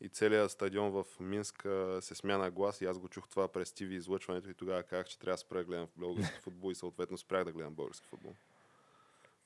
И 0.00 0.08
целият 0.08 0.50
стадион 0.50 0.90
в 0.90 1.04
Минск 1.20 1.66
се 2.00 2.14
смя 2.14 2.38
на 2.38 2.50
глас 2.50 2.80
и 2.80 2.84
аз 2.84 2.98
го 2.98 3.08
чух 3.08 3.28
това 3.28 3.48
през 3.48 3.72
ТВ 3.72 3.84
излъчването 3.84 4.50
и 4.50 4.54
тогава 4.54 4.82
казах, 4.82 5.06
че 5.06 5.18
трябва 5.18 5.34
да 5.34 5.38
спра 5.38 5.58
да 5.58 5.64
гледам 5.64 5.88
български 5.96 6.40
футбол 6.40 6.70
и 6.70 6.74
съответно 6.74 7.18
спрях 7.18 7.44
да 7.44 7.52
гледам 7.52 7.74
български 7.74 8.06
футбол. 8.06 8.32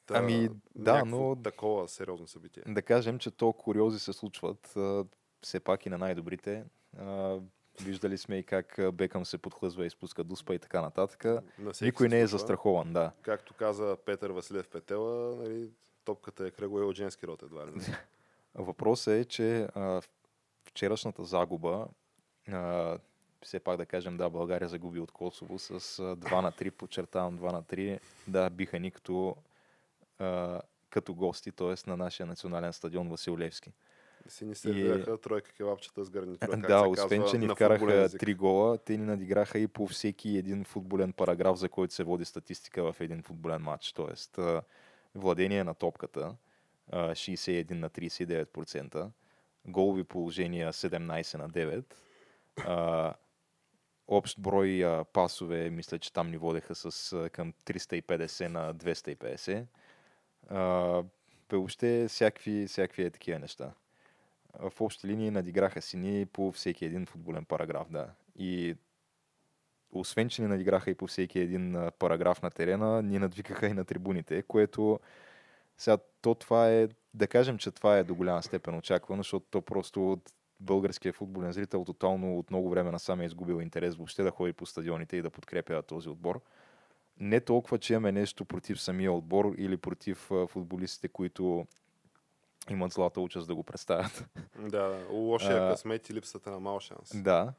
Та, 0.06 0.18
Ами, 0.18 0.48
да, 0.74 1.04
но- 1.04 1.36
Такова 1.44 1.88
сериозно 1.88 2.26
събитие. 2.26 2.62
Да 2.66 2.82
кажем, 2.82 3.18
че 3.18 3.30
то 3.30 3.52
куриози 3.52 3.98
се 3.98 4.12
случват 4.12 4.76
а, 4.76 5.04
все 5.42 5.60
пак 5.60 5.86
и 5.86 5.90
на 5.90 5.98
най-добрите. 5.98 6.64
А, 6.98 7.38
виждали 7.80 8.18
сме 8.18 8.36
и 8.38 8.42
как 8.42 8.80
Бекъм 8.92 9.24
се 9.24 9.38
подхлъзва 9.38 9.86
и 9.86 9.90
спуска 9.90 10.24
дуспа 10.24 10.54
и 10.54 10.58
така 10.58 10.80
нататък. 10.80 11.24
Никой 11.82 12.08
не 12.08 12.20
е 12.20 12.26
застрахован, 12.26 12.92
да. 12.92 13.12
Както 13.22 13.54
каза 13.54 13.96
Петър 14.04 14.30
Василев 14.30 14.68
Петела, 14.68 15.36
нали, 15.36 15.70
топката 16.04 16.46
е 16.46 16.50
кръгла 16.50 16.80
и 16.80 16.84
от 16.84 16.96
женски 16.96 17.26
род 17.26 17.42
едва 17.42 17.66
ли. 17.66 17.70
Въпросът 18.54 19.14
е, 19.14 19.24
че 19.24 19.68
а, 19.74 20.02
вчерашната 20.64 21.24
загуба, 21.24 21.86
а, 22.52 22.98
все 23.42 23.60
пак 23.60 23.76
да 23.76 23.86
кажем, 23.86 24.16
да, 24.16 24.30
България 24.30 24.68
загуби 24.68 25.00
от 25.00 25.12
Косово 25.12 25.58
с 25.58 25.70
а, 25.70 26.16
2 26.16 26.40
на 26.40 26.52
3, 26.52 26.70
подчертавам 26.70 27.38
2 27.38 27.52
на 27.52 27.62
3, 27.62 28.00
да, 28.28 28.50
биха 28.50 28.78
ни 28.78 28.90
като, 28.90 29.36
а, 30.18 30.60
като 30.90 31.14
гости, 31.14 31.52
т.е. 31.52 31.90
на 31.90 31.96
нашия 31.96 32.26
национален 32.26 32.72
стадион 32.72 33.08
Васил 33.08 33.38
Левски. 33.38 33.72
Си 34.28 34.44
ни 34.44 34.54
сервираха 34.54 35.18
тройка 35.18 35.52
кебапчета 35.52 36.04
с 36.04 36.10
гарнитура. 36.10 36.50
как 36.50 36.66
да, 36.66 36.88
освен, 36.88 37.24
че 37.30 37.38
ни 37.38 37.48
вкараха 37.48 38.08
три 38.18 38.34
гола, 38.34 38.78
те 38.78 38.96
ни 38.96 39.04
надиграха 39.04 39.58
и 39.58 39.68
по 39.68 39.86
всеки 39.86 40.38
един 40.38 40.64
футболен 40.64 41.12
параграф, 41.12 41.56
за 41.56 41.68
който 41.68 41.94
се 41.94 42.04
води 42.04 42.24
статистика 42.24 42.92
в 42.92 43.00
един 43.00 43.22
футболен 43.22 43.62
матч. 43.62 43.92
Тоест, 43.92 44.38
владение 45.14 45.64
на 45.64 45.74
топката 45.74 46.36
а, 46.90 47.10
61 47.10 47.70
на 47.72 47.90
39%, 47.90 49.10
голови 49.66 50.04
положения 50.04 50.72
17 50.72 51.38
на 51.38 51.50
9, 51.50 51.84
а, 52.66 53.14
общ 54.08 54.40
брой 54.40 54.84
а, 54.84 55.04
пасове, 55.04 55.70
мисля, 55.70 55.98
че 55.98 56.12
там 56.12 56.30
ни 56.30 56.36
водеха 56.36 56.74
с 56.74 57.12
а, 57.12 57.30
към 57.30 57.52
350 57.52 58.48
на 58.48 58.74
250. 58.74 59.66
А, 60.48 61.02
въобще 61.52 62.06
всякакви, 62.08 62.66
всякакви 62.66 63.04
е 63.04 63.10
такива 63.10 63.38
неща 63.38 63.72
в 64.60 64.80
общи 64.80 65.06
линии 65.06 65.30
надиграха 65.30 65.82
си 65.82 65.96
ни 65.96 66.26
по 66.26 66.52
всеки 66.52 66.84
един 66.84 67.06
футболен 67.06 67.44
параграф, 67.44 67.90
да. 67.90 68.10
И 68.36 68.76
освен, 69.92 70.28
че 70.28 70.42
ни 70.42 70.48
надиграха 70.48 70.90
и 70.90 70.94
по 70.94 71.06
всеки 71.06 71.38
един 71.38 71.76
параграф 71.98 72.42
на 72.42 72.50
терена, 72.50 73.02
ни 73.02 73.18
надвикаха 73.18 73.66
и 73.66 73.72
на 73.72 73.84
трибуните, 73.84 74.42
което 74.42 75.00
сега 75.78 75.98
то 76.22 76.34
това 76.34 76.70
е, 76.70 76.88
да 77.14 77.26
кажем, 77.26 77.58
че 77.58 77.70
това 77.70 77.98
е 77.98 78.04
до 78.04 78.14
голяма 78.14 78.42
степен 78.42 78.74
очаквано, 78.74 79.20
защото 79.20 79.46
то 79.50 79.62
просто 79.62 80.12
от 80.12 80.32
българския 80.60 81.12
футболен 81.12 81.52
зрител 81.52 81.84
тотално 81.84 82.38
от 82.38 82.50
много 82.50 82.70
време 82.70 82.90
насам 82.90 83.20
е 83.20 83.24
изгубил 83.24 83.62
интерес 83.62 83.94
въобще 83.94 84.22
да 84.22 84.30
ходи 84.30 84.52
по 84.52 84.66
стадионите 84.66 85.16
и 85.16 85.22
да 85.22 85.30
подкрепя 85.30 85.82
този 85.82 86.08
отбор. 86.08 86.40
Не 87.20 87.40
толкова, 87.40 87.78
че 87.78 87.92
имаме 87.92 88.12
нещо 88.12 88.44
против 88.44 88.80
самия 88.80 89.12
отбор 89.12 89.54
или 89.58 89.76
против 89.76 90.30
футболистите, 90.48 91.08
които 91.08 91.66
имат 92.70 92.92
злата 92.92 93.20
участ 93.20 93.46
да 93.46 93.54
го 93.54 93.62
представят. 93.62 94.28
Да, 94.58 94.88
да. 94.88 95.06
Лошия 95.10 95.70
късмет 95.70 96.10
и 96.10 96.14
липсата 96.14 96.50
на 96.50 96.60
мал 96.60 96.80
шанс. 96.80 97.22
Да. 97.22 97.52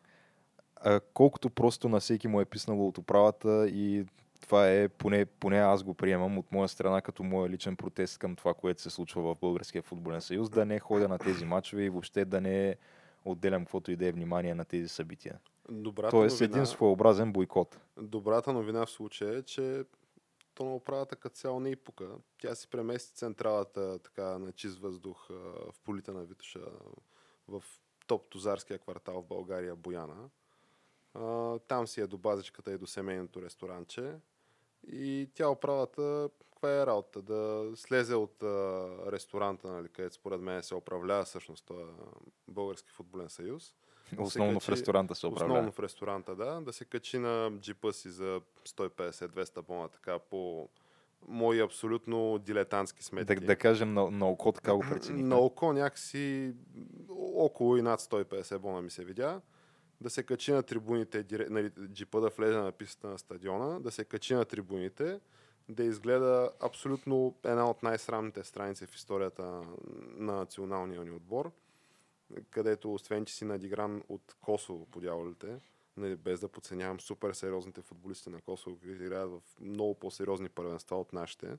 А, 0.76 0.99
колкото 1.14 1.49
просто 1.49 1.89
на 1.89 1.99
всеки 1.99 2.28
му 2.28 2.41
е 2.41 2.45
писнало 2.45 2.88
от 2.88 2.97
управата 2.97 3.68
и 3.68 4.05
това 4.41 4.70
е, 4.70 4.88
поне, 4.88 5.26
поне 5.26 5.60
аз 5.60 5.84
го 5.84 5.93
приемам 5.93 6.38
от 6.38 6.51
моя 6.51 6.68
страна 6.68 7.01
като 7.01 7.24
моя 7.24 7.49
личен 7.49 7.76
протест 7.76 8.18
към 8.18 8.36
това, 8.36 8.53
което 8.53 8.82
се 8.82 8.89
случва 8.89 9.22
в 9.22 9.39
Българския 9.39 9.82
футболен 9.82 10.22
съюз, 10.22 10.49
да 10.49 10.66
не 10.66 10.80
ходя 10.80 11.08
на 11.08 11.18
тези 11.18 11.45
матчове 11.45 11.84
и 11.84 11.89
въобще 11.89 12.26
да 12.26 12.41
не 12.41 12.76
отделям 13.26 13.66
каквото 13.66 13.91
и 13.91 13.95
да 13.95 14.08
е 14.08 14.12
внимание 14.12 14.55
на 14.55 14.66
тези 14.66 14.88
събития. 14.88 15.39
Добрата, 15.70 16.10
Тоест 16.10 16.41
новина, 16.41 16.58
един 16.58 16.66
своеобразен 16.66 17.32
бойкот. 17.34 17.80
добрата 18.01 18.53
новина 18.53 18.86
в 18.86 18.89
случая 18.89 19.38
е, 19.38 19.43
че 19.43 19.84
то 20.58 20.66
на 20.66 20.76
управата 20.76 21.16
като 21.16 21.36
цяло 21.36 21.60
не 21.60 21.70
и 21.70 21.76
пука. 21.76 22.10
Тя 22.38 22.55
си 22.55 22.70
премести 22.70 23.16
централата 23.16 23.99
така 23.99 24.38
на 24.38 24.51
чист 24.51 24.80
въздух 24.80 25.28
в 25.30 25.74
полите 25.84 26.12
на 26.12 26.24
Витоша 26.24 26.66
в 27.47 27.64
топ 28.08 28.30
тузарския 28.30 28.80
квартал 28.80 29.22
в 29.22 29.28
България, 29.28 29.76
Бояна. 29.76 30.30
Там 31.68 31.88
си 31.88 32.01
е 32.01 32.08
до 32.08 32.18
базичката 32.18 32.72
и 32.72 32.78
до 32.78 32.88
семейното 32.88 33.41
ресторанче. 33.41 34.16
И 34.88 35.30
тя 35.34 35.49
оправата, 35.49 36.30
каква 36.51 36.82
е 36.82 36.86
работа? 36.86 37.22
Да 37.22 37.72
слезе 37.76 38.16
от 38.16 38.43
ресторанта, 39.12 39.68
нали, 39.68 39.89
където 39.89 40.16
според 40.16 40.41
мен 40.41 40.64
се 40.64 40.76
управлява 40.76 41.24
всъщност 41.24 41.66
този 41.66 41.91
български 42.47 42.91
футболен 42.91 43.30
съюз. 43.30 43.76
Основно 44.18 44.60
в 44.60 44.64
качи- 44.64 44.72
ресторанта 44.72 45.16
се 45.16 45.28
управлява. 45.28 45.53
Основно 45.53 45.72
в 45.72 45.80
ресторанта, 45.80 46.36
да. 46.36 46.62
Да 46.62 46.74
се 46.74 46.86
качи 46.86 47.18
на 47.18 47.51
джипа 47.60 47.91
си 47.91 48.10
за 48.10 48.41
150-200 48.66 49.62
бона, 49.62 49.88
така 49.88 50.20
по 50.20 50.70
мои 51.28 51.60
абсолютно 51.62 52.38
дилетантски 52.38 53.03
сметки. 53.03 53.36
Да, 53.36 53.45
да 53.45 53.55
кажем 53.55 53.93
на, 53.93 54.12
на 54.12 54.30
око 54.30 54.51
така 54.51 54.74
го 54.74 54.80
прецених. 54.82 55.26
На 55.26 55.38
око 55.38 55.74
някакси 55.74 56.53
около 57.36 57.78
и 57.78 57.82
над 57.82 57.99
150 58.01 58.58
бона 58.58 58.82
ми 58.82 58.89
се 58.89 59.05
видя. 59.05 59.41
Да 60.01 60.10
се 60.10 60.24
качи 60.24 60.51
на 60.51 60.64
трибуните, 60.64 61.26
нали, 61.49 61.72
джипа 61.88 62.20
да 62.20 62.30
влезе 62.30 62.58
на 62.58 62.72
пистата 62.72 63.08
на 63.08 63.18
стадиона, 63.18 63.80
да 63.80 63.91
се 63.91 64.05
качи 64.05 64.34
на 64.34 64.45
трибуните, 64.45 65.20
да 65.70 65.84
изгледа 65.84 66.51
абсолютно 66.60 67.36
една 67.43 67.70
от 67.70 67.84
най-срамните 67.84 68.43
страници 68.43 68.86
в 68.86 68.95
историята 68.95 69.62
на 70.16 70.34
националния 70.36 71.03
ни 71.03 71.12
отбор. 71.12 71.51
Където 72.50 72.94
освен, 72.94 73.26
че 73.26 73.36
си 73.36 73.46
надигран 73.46 74.04
от 74.10 74.36
Косово 74.42 74.86
по 74.86 75.00
дяволите, 75.00 75.60
нали, 75.98 76.16
без 76.16 76.40
да 76.40 76.48
подценявам 76.48 77.00
супер 77.00 77.34
сериозните 77.34 77.82
футболисти 77.82 78.30
на 78.30 78.42
Косово, 78.42 78.80
които 78.80 79.04
играят 79.04 79.32
в 79.32 79.42
много 79.60 79.96
по-сериозни 79.96 80.50
първенства 80.50 81.00
от 81.00 81.14
нашите. 81.14 81.58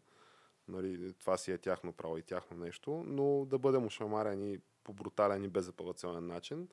Нали, 0.69 1.13
това 1.13 1.37
си 1.37 1.53
е 1.53 1.59
тяхно 1.59 1.93
право 1.93 2.19
и 2.19 2.23
тяхно 2.23 2.57
нещо, 2.57 3.05
но 3.07 3.45
да 3.45 3.59
бъдем 3.59 3.87
ушамарени 3.87 4.59
по 4.85 4.93
брутален 4.93 5.45
и 5.45 5.49
безапелационен 5.49 6.27
начин. 6.27 6.69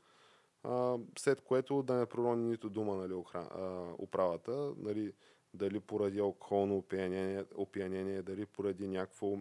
А, 0.63 0.97
след 1.17 1.41
което 1.41 1.83
да 1.83 1.93
не 1.93 2.05
пророни 2.05 2.49
нито 2.49 2.69
дума 2.69 2.95
нали, 2.95 3.13
охран, 3.13 3.47
а, 3.51 3.93
управата, 3.99 4.73
нали, 4.77 5.13
дали 5.53 5.79
поради 5.79 6.19
алкохолно 6.19 6.77
опиянение, 6.77 7.45
опиянение, 7.55 8.21
дали 8.21 8.45
поради 8.45 8.87
някакво 8.87 9.37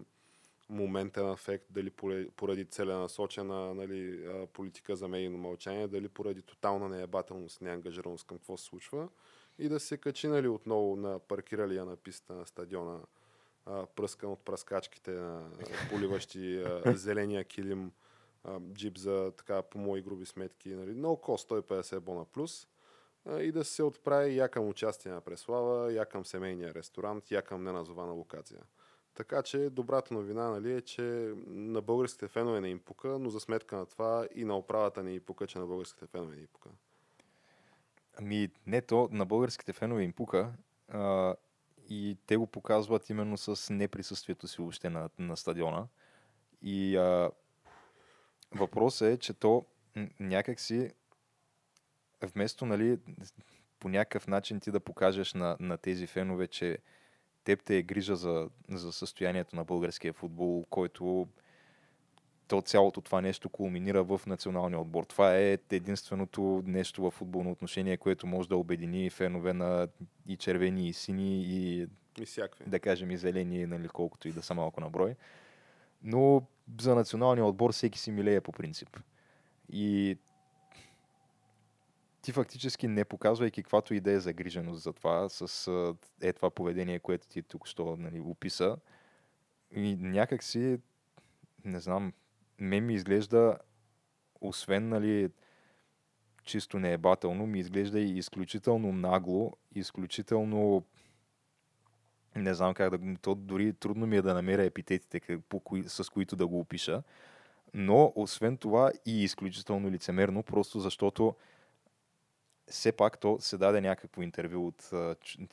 моментен 0.68 1.32
ефект, 1.32 1.64
дали 1.70 1.90
поради 2.36 2.64
целенасочена 2.64 3.74
нали, 3.74 4.28
политика 4.52 4.96
за 4.96 5.08
медийно 5.08 5.38
мълчание, 5.38 5.88
дали 5.88 6.08
поради 6.08 6.42
тотална 6.42 6.88
неебателност, 6.88 7.60
неангажираност 7.60 8.26
към 8.26 8.38
какво 8.38 8.56
се 8.56 8.64
случва 8.64 9.08
и 9.58 9.68
да 9.68 9.80
се 9.80 9.96
качи 9.96 10.28
нали, 10.28 10.48
отново 10.48 10.96
на 10.96 11.18
паркиралия 11.18 11.84
на 11.84 11.96
писта 11.96 12.34
на 12.34 12.46
стадиона, 12.46 13.00
пръскан 13.96 14.32
от 14.32 14.44
пръскачките 14.44 15.10
на 15.10 15.50
поливащи 15.90 16.64
зеления 16.86 17.44
килим, 17.44 17.92
джип 18.72 18.98
за 18.98 19.32
така 19.36 19.62
по 19.62 19.78
мои 19.78 20.02
груби 20.02 20.26
сметки, 20.26 20.74
нали, 20.74 20.94
no 20.94 21.20
cost 21.20 21.62
150 21.62 22.00
бона 22.00 22.24
плюс 22.24 22.68
и 23.38 23.52
да 23.52 23.64
се 23.64 23.82
отправи 23.82 24.36
я 24.36 24.48
към 24.48 24.68
участие 24.68 25.12
на 25.12 25.20
Преслава, 25.20 25.92
я 25.92 26.06
към 26.06 26.24
семейния 26.24 26.74
ресторант, 26.74 27.30
я 27.30 27.42
към 27.42 27.64
неназована 27.64 28.12
локация. 28.12 28.60
Така 29.14 29.42
че 29.42 29.70
добрата 29.70 30.14
новина 30.14 30.48
нали, 30.48 30.72
е, 30.72 30.80
че 30.80 31.32
на 31.46 31.80
българските 31.80 32.28
фенове 32.28 32.60
не 32.60 32.68
им 32.68 32.78
пука, 32.78 33.18
но 33.18 33.30
за 33.30 33.40
сметка 33.40 33.76
на 33.76 33.86
това 33.86 34.26
и 34.34 34.44
на 34.44 34.56
управата 34.56 35.02
не 35.02 35.12
им 35.12 35.20
пука, 35.20 35.46
че 35.46 35.58
на 35.58 35.66
българските 35.66 36.06
фенове 36.06 36.36
не 36.36 36.40
им 36.40 36.48
пука. 36.52 36.68
Ами 38.18 38.50
не 38.66 38.80
то, 38.80 39.08
на 39.12 39.26
българските 39.26 39.72
фенове 39.72 40.02
им 40.02 40.12
пука 40.12 40.52
а, 40.88 41.34
и 41.88 42.18
те 42.26 42.36
го 42.36 42.46
показват 42.46 43.10
именно 43.10 43.36
с 43.36 43.72
неприсъствието 43.74 44.48
си 44.48 44.56
въобще 44.58 44.90
на, 44.90 45.10
на 45.18 45.36
стадиона. 45.36 45.88
И 46.62 46.96
а, 46.96 47.30
въпросът 48.54 49.08
е, 49.08 49.18
че 49.18 49.34
то 49.34 49.66
някакси 50.20 50.90
вместо 52.22 52.66
нали, 52.66 52.98
по 53.78 53.88
някакъв 53.88 54.26
начин 54.26 54.60
ти 54.60 54.70
да 54.70 54.80
покажеш 54.80 55.34
на, 55.34 55.56
на 55.60 55.78
тези 55.78 56.06
фенове, 56.06 56.48
че 56.48 56.78
теб 57.44 57.62
те 57.64 57.76
е 57.76 57.82
грижа 57.82 58.16
за, 58.16 58.48
за 58.70 58.92
състоянието 58.92 59.56
на 59.56 59.64
българския 59.64 60.12
футбол, 60.12 60.66
който 60.70 61.28
то 62.48 62.62
цялото 62.62 63.00
това 63.00 63.20
нещо 63.20 63.48
кулминира 63.48 64.04
в 64.04 64.20
националния 64.26 64.80
отбор. 64.80 65.04
Това 65.04 65.36
е 65.36 65.58
единственото 65.70 66.62
нещо 66.66 67.02
в 67.02 67.10
футболно 67.10 67.50
отношение, 67.50 67.96
което 67.96 68.26
може 68.26 68.48
да 68.48 68.56
обедини 68.56 69.10
фенове 69.10 69.52
на 69.52 69.88
и 70.26 70.36
червени, 70.36 70.88
и 70.88 70.92
сини, 70.92 71.42
и, 71.42 71.86
и 72.18 72.24
всякакви. 72.24 72.64
да 72.70 72.80
кажем 72.80 73.10
и 73.10 73.16
зелени, 73.16 73.66
нали, 73.66 73.88
колкото 73.88 74.28
и 74.28 74.32
да 74.32 74.42
са 74.42 74.54
малко 74.54 74.80
на 74.80 74.90
брой. 74.90 75.14
Но 76.02 76.42
за 76.80 76.94
националния 76.94 77.44
отбор 77.44 77.72
всеки 77.72 77.98
си 77.98 78.10
милее 78.10 78.40
по 78.40 78.52
принцип. 78.52 79.00
И 79.68 80.18
ти 82.24 82.32
фактически 82.32 82.88
не 82.88 83.04
показвайки 83.04 83.62
каквато 83.62 83.94
идея 83.94 84.20
загриженост 84.20 84.82
за 84.82 84.92
това, 84.92 85.28
с 85.28 85.70
е 86.20 86.32
това 86.32 86.50
поведение, 86.50 86.98
което 86.98 87.28
ти 87.28 87.42
тук 87.42 87.66
що 87.66 87.96
нали, 87.96 88.20
описа, 88.20 88.76
и 89.76 89.96
някак 89.96 90.42
си, 90.42 90.78
не 91.64 91.80
знам, 91.80 92.12
ме 92.58 92.80
ми 92.80 92.94
изглежда, 92.94 93.58
освен 94.40 94.88
нали, 94.88 95.30
чисто 96.44 96.78
неебателно, 96.78 97.46
ми 97.46 97.58
изглежда 97.58 98.00
и 98.00 98.18
изключително 98.18 98.92
нагло, 98.92 99.52
изключително 99.74 100.84
не 102.36 102.54
знам 102.54 102.74
как 102.74 102.98
да... 102.98 103.16
То 103.22 103.34
дори 103.34 103.72
трудно 103.72 104.06
ми 104.06 104.16
е 104.16 104.22
да 104.22 104.34
намеря 104.34 104.64
епитетите, 104.64 105.20
кои, 105.64 105.84
с 105.88 106.10
които 106.10 106.36
да 106.36 106.46
го 106.46 106.60
опиша. 106.60 107.02
Но, 107.74 108.12
освен 108.16 108.56
това, 108.56 108.92
и 109.06 109.22
изключително 109.22 109.90
лицемерно, 109.90 110.42
просто 110.42 110.80
защото 110.80 111.34
все 112.66 112.92
пак 112.92 113.18
то 113.18 113.36
се 113.40 113.58
даде 113.58 113.80
някакво 113.80 114.22
интервю 114.22 114.66
от 114.66 114.90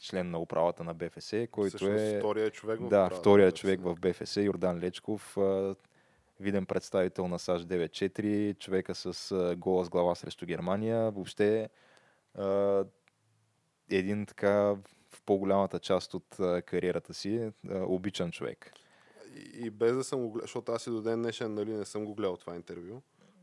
член 0.02 0.32
на 0.32 0.40
управата 0.40 0.84
на 0.84 0.94
БФС, 0.94 1.34
който 1.52 1.78
Всъщност, 1.78 2.02
е... 2.02 2.20
втория 2.20 2.52
човек 2.52 2.80
в 2.80 2.90
Да, 2.90 3.10
втория 3.10 3.52
човек 3.52 3.80
в 3.84 3.96
БФС, 3.96 4.38
Йордан 4.38 4.80
Лечков, 4.80 5.38
виден 6.40 6.66
представител 6.66 7.28
на 7.28 7.40
САЩ 7.40 7.66
9-4, 7.66 8.60
човека 8.60 8.96
с 8.96 9.56
гола 9.58 9.86
с 9.86 9.90
глава 9.90 10.16
срещу 10.16 10.46
Германия. 10.46 11.12
Въобще 11.12 11.70
един 13.90 14.26
така 14.26 14.76
в 15.10 15.22
по-голямата 15.26 15.80
част 15.80 16.14
от 16.14 16.36
кариерата 16.66 17.14
си 17.14 17.52
обичан 17.70 18.32
човек. 18.32 18.74
И, 19.36 19.66
и 19.66 19.70
без 19.70 19.96
да 19.96 20.04
съм 20.04 20.22
го 20.22 20.32
гледал, 20.32 20.44
защото 20.44 20.72
аз 20.72 20.88
и 20.88 20.90
до 20.90 21.02
ден 21.02 21.22
днешен 21.22 21.54
нали, 21.54 21.74
не 21.74 21.86
съм 21.86 22.06
го 22.06 22.16
гледал 22.16 22.38
това 22.38 22.56
интервю 22.56 23.02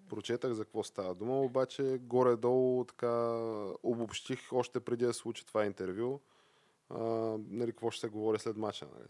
прочетах 0.09 0.53
за 0.53 0.65
какво 0.65 0.83
става 0.83 1.15
дума, 1.15 1.41
обаче 1.41 1.99
горе-долу 2.03 2.85
така 2.85 3.41
обобщих 3.83 4.53
още 4.53 4.81
преди 4.81 5.05
да 5.05 5.15
случи 5.15 5.47
това 5.47 5.67
интервю, 5.67 6.21
а, 6.91 6.99
нали, 7.51 7.71
какво 7.71 7.91
ще 7.91 8.01
се 8.01 8.09
говори 8.09 8.39
след 8.39 8.57
мача. 8.57 8.87
Нали. 8.95 9.09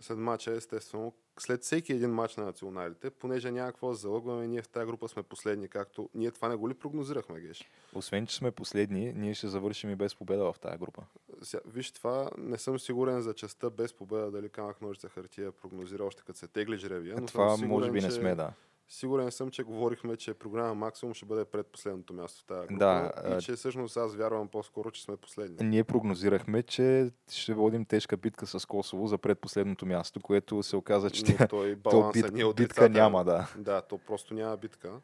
След 0.00 0.18
мача, 0.18 0.52
естествено, 0.52 1.12
след 1.38 1.62
всеки 1.62 1.92
един 1.92 2.10
мач 2.10 2.36
на 2.36 2.44
националите, 2.44 3.10
понеже 3.10 3.50
няма 3.50 3.72
какво 3.72 3.88
да 3.88 3.94
залъгваме, 3.94 4.46
ние 4.46 4.62
в 4.62 4.68
тази 4.68 4.86
група 4.86 5.08
сме 5.08 5.22
последни, 5.22 5.68
както 5.68 6.10
ние 6.14 6.30
това 6.30 6.48
не 6.48 6.56
го 6.56 6.68
ли 6.68 6.74
прогнозирахме, 6.74 7.40
Геш? 7.40 7.70
Освен, 7.94 8.26
че 8.26 8.36
сме 8.36 8.50
последни, 8.50 9.12
ние 9.12 9.34
ще 9.34 9.48
завършим 9.48 9.90
и 9.90 9.96
без 9.96 10.14
победа 10.14 10.52
в 10.52 10.58
тази 10.58 10.78
група. 10.78 11.02
Ся, 11.42 11.60
виж 11.66 11.92
това, 11.92 12.30
не 12.38 12.58
съм 12.58 12.78
сигурен 12.78 13.20
за 13.20 13.34
частта 13.34 13.70
без 13.70 13.92
победа, 13.92 14.30
дали 14.30 14.48
камък 14.48 14.82
ножица 14.82 15.08
хартия 15.08 15.52
прогнозира 15.52 16.04
още 16.04 16.22
като 16.26 16.38
се 16.38 16.48
тегли 16.48 16.76
жребия. 16.76 17.16
Но 17.20 17.26
това 17.26 17.56
сигурен, 17.56 17.70
може 17.70 17.90
би 17.90 18.00
не 18.00 18.10
сме, 18.10 18.34
да. 18.34 18.52
Сигурен 18.88 19.30
съм, 19.30 19.50
че 19.50 19.62
говорихме, 19.62 20.16
че 20.16 20.34
програма 20.34 20.74
Максимум 20.74 21.14
ще 21.14 21.26
бъде 21.26 21.44
предпоследното 21.44 22.14
място 22.14 22.42
в 22.42 22.44
тази 22.44 22.68
група. 22.68 22.78
Да, 22.78 23.36
и 23.38 23.42
че 23.42 23.52
всъщност 23.52 23.96
аз 23.96 24.14
вярвам 24.14 24.48
по-скоро, 24.48 24.90
че 24.90 25.02
сме 25.02 25.16
последни. 25.16 25.68
Ние 25.68 25.84
прогнозирахме, 25.84 26.62
че 26.62 27.10
ще 27.30 27.54
водим 27.54 27.84
тежка 27.84 28.16
битка 28.16 28.46
с 28.46 28.66
Косово 28.66 29.06
за 29.06 29.18
предпоследното 29.18 29.86
място, 29.86 30.20
което 30.20 30.62
се 30.62 30.76
оказа, 30.76 31.10
че 31.10 31.36
Но 31.40 31.48
той 31.48 31.76
то 31.90 32.10
бит, 32.12 32.26
е 32.26 32.54
битка 32.54 32.88
няма, 32.88 33.24
да. 33.24 33.52
Да, 33.56 33.82
то 33.82 33.98
просто 33.98 34.34
няма 34.34 34.56
битка. 34.56 35.00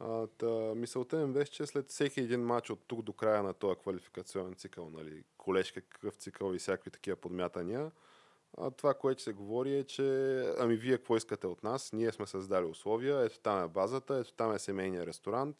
А, 0.00 0.26
та, 0.26 0.74
мисълта 0.74 1.16
ми 1.16 1.32
беше, 1.32 1.52
че 1.52 1.66
след 1.66 1.88
всеки 1.88 2.20
един 2.20 2.40
матч 2.40 2.70
от 2.70 2.80
тук 2.86 3.02
до 3.02 3.12
края 3.12 3.42
на 3.42 3.54
този 3.54 3.80
квалификационен 3.80 4.54
цикъл, 4.54 4.90
нали, 4.90 5.22
колежка 5.38 5.80
какъв 5.80 6.14
цикъл 6.14 6.54
и 6.54 6.58
всякакви 6.58 6.90
такива 6.90 7.16
подмятания, 7.16 7.90
това, 8.76 8.94
което 8.94 9.22
се 9.22 9.32
говори 9.32 9.78
е, 9.78 9.84
че 9.84 10.04
ами 10.58 10.76
вие 10.76 10.96
какво 10.96 11.16
искате 11.16 11.46
от 11.46 11.62
нас? 11.62 11.92
Ние 11.92 12.12
сме 12.12 12.26
създали 12.26 12.64
условия, 12.64 13.24
ето 13.24 13.40
там 13.40 13.64
е 13.64 13.68
базата, 13.68 14.18
ето 14.18 14.32
там 14.32 14.52
е 14.52 14.58
семейния 14.58 15.06
ресторант. 15.06 15.56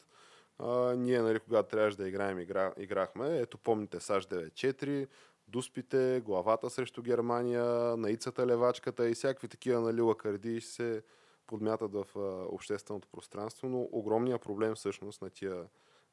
А, 0.59 0.95
ние, 0.95 1.21
нали, 1.21 1.39
когато 1.39 1.69
трябваше 1.69 1.97
да 1.97 2.07
играем, 2.07 2.39
игра, 2.39 2.73
играхме. 2.77 3.37
Ето 3.37 3.57
помните 3.57 3.99
САЩ 3.99 4.29
9-4, 4.29 5.07
дуспите, 5.47 6.21
главата 6.25 6.69
срещу 6.69 7.01
Германия, 7.01 7.63
наицата 7.97 8.47
левачката 8.47 9.09
и 9.09 9.13
всякакви 9.13 9.47
такива 9.47 9.81
нали, 9.81 10.01
лакарди 10.01 10.61
се 10.61 11.03
подмятат 11.47 11.93
в 11.93 12.05
а, 12.15 12.19
общественото 12.55 13.07
пространство, 13.07 13.69
но 13.69 13.89
огромният 13.91 14.41
проблем 14.41 14.75
всъщност 14.75 15.21
на 15.21 15.29
тия, 15.29 15.65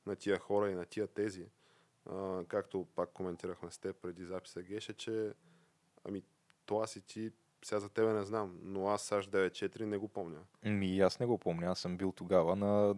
на 0.07 0.17
тия 0.17 0.39
хора 0.39 0.71
и 0.71 0.75
на 0.75 0.85
тия 0.85 1.07
тези, 1.07 1.47
а, 2.07 2.45
както 2.49 2.87
пак 2.95 3.11
коментирахме 3.13 3.71
с 3.71 3.79
теб 3.79 3.97
преди 3.97 4.25
записа 4.25 4.63
Геше, 4.63 4.93
че 4.93 5.33
ами 6.05 6.23
това 6.69 6.87
си 6.87 7.01
ти, 7.01 7.31
сега 7.65 7.81
за 7.81 7.89
тебе 7.89 8.13
не 8.13 8.25
знам, 8.25 8.59
но 8.63 8.89
аз 8.89 9.03
САЩ 9.03 9.31
9-4 9.31 9.81
не 9.81 9.97
го 9.97 10.09
помня. 10.09 10.39
Ми, 10.65 11.01
аз 11.01 11.21
не 11.21 11.27
го 11.27 11.39
помня. 11.39 11.67
Аз 11.67 11.79
съм 11.79 11.97
бил 11.97 12.13
тогава 12.13 12.57
на 12.57 12.95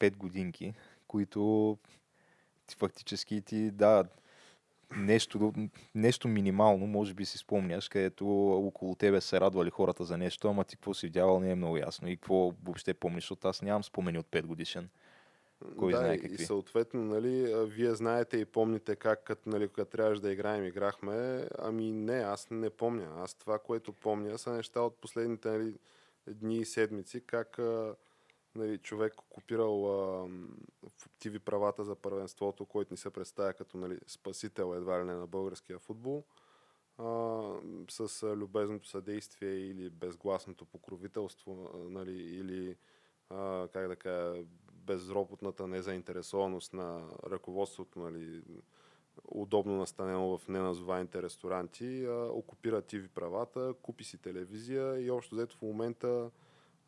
5 0.00 0.16
годинки, 0.16 0.74
които 1.06 1.78
ти 2.66 2.76
фактически 2.76 3.42
ти 3.42 3.70
да 3.70 4.04
нещо, 4.96 5.52
нещо 5.94 6.28
минимално, 6.28 6.86
може 6.86 7.14
би 7.14 7.24
си 7.24 7.38
спомняш, 7.38 7.88
където 7.88 8.26
около 8.50 8.94
тебе 8.94 9.20
се 9.20 9.40
радвали 9.40 9.70
хората 9.70 10.04
за 10.04 10.18
нещо, 10.18 10.48
ама 10.48 10.64
ти 10.64 10.76
какво 10.76 10.94
си 10.94 11.06
видявал 11.06 11.40
не 11.40 11.50
е 11.50 11.54
много 11.54 11.76
ясно 11.76 12.08
и 12.08 12.16
какво 12.16 12.52
въобще 12.64 12.94
помниш, 12.94 13.24
защото 13.24 13.48
аз 13.48 13.62
нямам 13.62 13.84
спомени 13.84 14.18
от 14.18 14.26
5 14.26 14.42
годишен. 14.42 14.88
Кой 15.78 15.92
да, 15.92 15.98
знае 15.98 16.18
какви. 16.18 16.34
и 16.42 16.46
съответно, 16.46 17.04
нали, 17.04 17.54
вие 17.66 17.94
знаете 17.94 18.36
и 18.36 18.44
помните 18.44 18.96
как, 18.96 19.24
като, 19.24 19.48
нали, 19.48 19.68
когато 19.68 19.90
трябваше 19.90 20.22
да 20.22 20.32
играем, 20.32 20.64
играхме. 20.64 21.48
Ами 21.58 21.92
не, 21.92 22.16
аз 22.16 22.50
не 22.50 22.70
помня. 22.70 23.12
Аз 23.16 23.34
това, 23.34 23.58
което 23.58 23.92
помня, 23.92 24.38
са 24.38 24.52
неща 24.52 24.80
от 24.80 24.96
последните 24.96 25.48
нали, 25.50 25.74
дни 26.28 26.56
и 26.56 26.64
седмици, 26.64 27.20
как 27.26 27.58
нали, 28.54 28.78
човек 28.78 29.20
окупирал 29.20 29.86
а, 29.86 30.28
в 30.88 31.06
активи 31.06 31.38
правата 31.38 31.84
за 31.84 31.94
първенството, 31.94 32.66
който 32.66 32.92
ни 32.92 32.96
се 32.96 33.10
представя 33.10 33.52
като 33.52 33.76
нали, 33.76 33.98
спасител 34.06 34.74
едва 34.76 35.00
ли 35.00 35.04
не 35.04 35.14
на 35.14 35.26
българския 35.26 35.78
футбол. 35.78 36.24
А, 36.98 37.04
с 37.90 38.22
любезното 38.36 38.88
съдействие 38.88 39.54
или 39.54 39.90
безгласното 39.90 40.64
покровителство, 40.64 41.70
нали, 41.74 42.22
или 42.22 42.76
а, 43.30 43.68
как 43.72 43.88
да 43.88 43.96
кажа, 43.96 44.44
безропотната 44.86 45.66
незаинтересованост 45.66 46.72
на 46.72 47.00
ръководството, 47.30 47.98
нали, 47.98 48.42
удобно 49.28 49.76
настанено 49.76 50.38
в 50.38 50.48
неназованите 50.48 51.22
ресторанти, 51.22 52.04
а, 52.04 52.28
окупира 52.32 52.82
TV 52.82 53.08
правата, 53.08 53.74
купи 53.82 54.04
си 54.04 54.18
телевизия 54.18 55.00
и 55.00 55.10
общо 55.10 55.34
взето 55.34 55.56
в 55.56 55.62
момента 55.62 56.30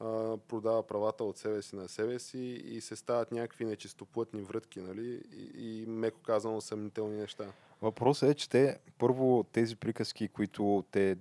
а, 0.01 0.37
продава 0.49 0.87
правата 0.87 1.25
от 1.25 1.39
себе 1.39 1.63
си 1.63 1.77
на 1.77 1.89
себе 1.89 2.19
си 2.19 2.63
и 2.65 2.81
се 2.81 2.97
стават 2.97 3.33
някакви 3.33 3.65
нечистоплътни 3.65 4.43
врътки, 4.43 4.81
нали? 4.81 5.23
И, 5.33 5.83
и 5.83 5.87
меко 5.87 6.21
казано 6.23 6.61
съмнителни 6.61 7.17
неща. 7.17 7.53
Въпросът 7.83 8.31
е, 8.31 8.35
че 8.35 8.49
те, 8.49 8.79
първо 8.99 9.45
тези 9.53 9.77
приказки, 9.77 10.29
които 10.29 10.85
те 10.91 11.17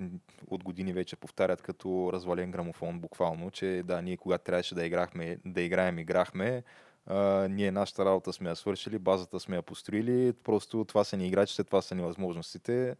от 0.47 0.63
години 0.63 0.93
вече 0.93 1.15
повтарят 1.15 1.61
като 1.61 2.09
развален 2.13 2.51
грамофон, 2.51 2.99
буквално, 2.99 3.51
че 3.51 3.83
да, 3.85 4.01
ние 4.01 4.17
когато 4.17 4.43
трябваше 4.43 4.75
да, 4.75 4.85
играхме, 4.85 5.37
да 5.45 5.61
играем, 5.61 5.99
играхме, 5.99 6.63
а, 7.05 7.47
ние 7.47 7.71
нашата 7.71 8.05
работа 8.05 8.33
сме 8.33 8.49
я 8.49 8.55
свършили, 8.55 8.99
базата 8.99 9.39
сме 9.39 9.55
я 9.55 9.61
построили, 9.61 10.33
просто 10.33 10.85
това 10.85 11.03
са 11.03 11.17
ни 11.17 11.27
играчите, 11.27 11.63
това 11.63 11.81
са 11.81 11.95
ни 11.95 12.01
възможностите, 12.01 12.95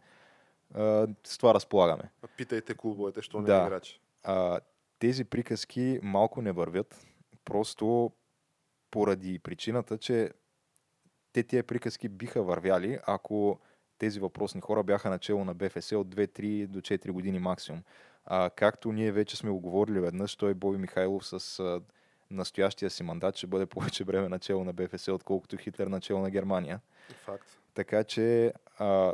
а, 0.74 1.06
с 1.24 1.38
това 1.38 1.54
разполагаме. 1.54 2.10
Питайте 2.36 2.74
клубовете, 2.74 3.22
що 3.22 3.40
не 3.40 3.46
Да. 3.46 3.62
е 3.62 3.66
играч. 3.66 4.00
А, 4.24 4.60
тези 4.98 5.24
приказки 5.24 6.00
малко 6.02 6.42
не 6.42 6.52
вървят, 6.52 7.06
просто 7.44 8.12
поради 8.90 9.38
причината, 9.38 9.98
че 9.98 10.30
те 11.36 11.42
тия 11.42 11.64
приказки 11.64 12.08
биха 12.08 12.42
вървяли, 12.42 12.98
ако 13.06 13.58
тези 13.98 14.20
въпросни 14.20 14.60
хора 14.60 14.82
бяха 14.82 15.10
начало 15.10 15.44
на 15.44 15.54
БФС 15.54 15.92
от 15.92 16.14
2-3 16.14 16.66
до 16.66 16.80
4 16.80 17.10
години 17.10 17.38
максимум. 17.38 17.82
А, 18.24 18.50
както 18.50 18.92
ние 18.92 19.12
вече 19.12 19.36
сме 19.36 19.50
оговорили 19.50 20.00
веднъж, 20.00 20.36
той 20.36 20.54
Боби 20.54 20.78
Михайлов 20.78 21.26
с 21.26 21.60
а, 21.60 21.80
настоящия 22.30 22.90
си 22.90 23.02
мандат 23.02 23.36
ще 23.36 23.46
бъде 23.46 23.66
повече 23.76 24.04
време 24.04 24.28
начало 24.28 24.64
на 24.64 24.72
БФС, 24.72 25.08
отколкото 25.08 25.56
Хитлер 25.56 25.86
начало 25.86 26.22
на 26.22 26.30
Германия. 26.30 26.80
Факт. 27.24 27.60
Така 27.74 28.04
че 28.04 28.52
а, 28.78 29.12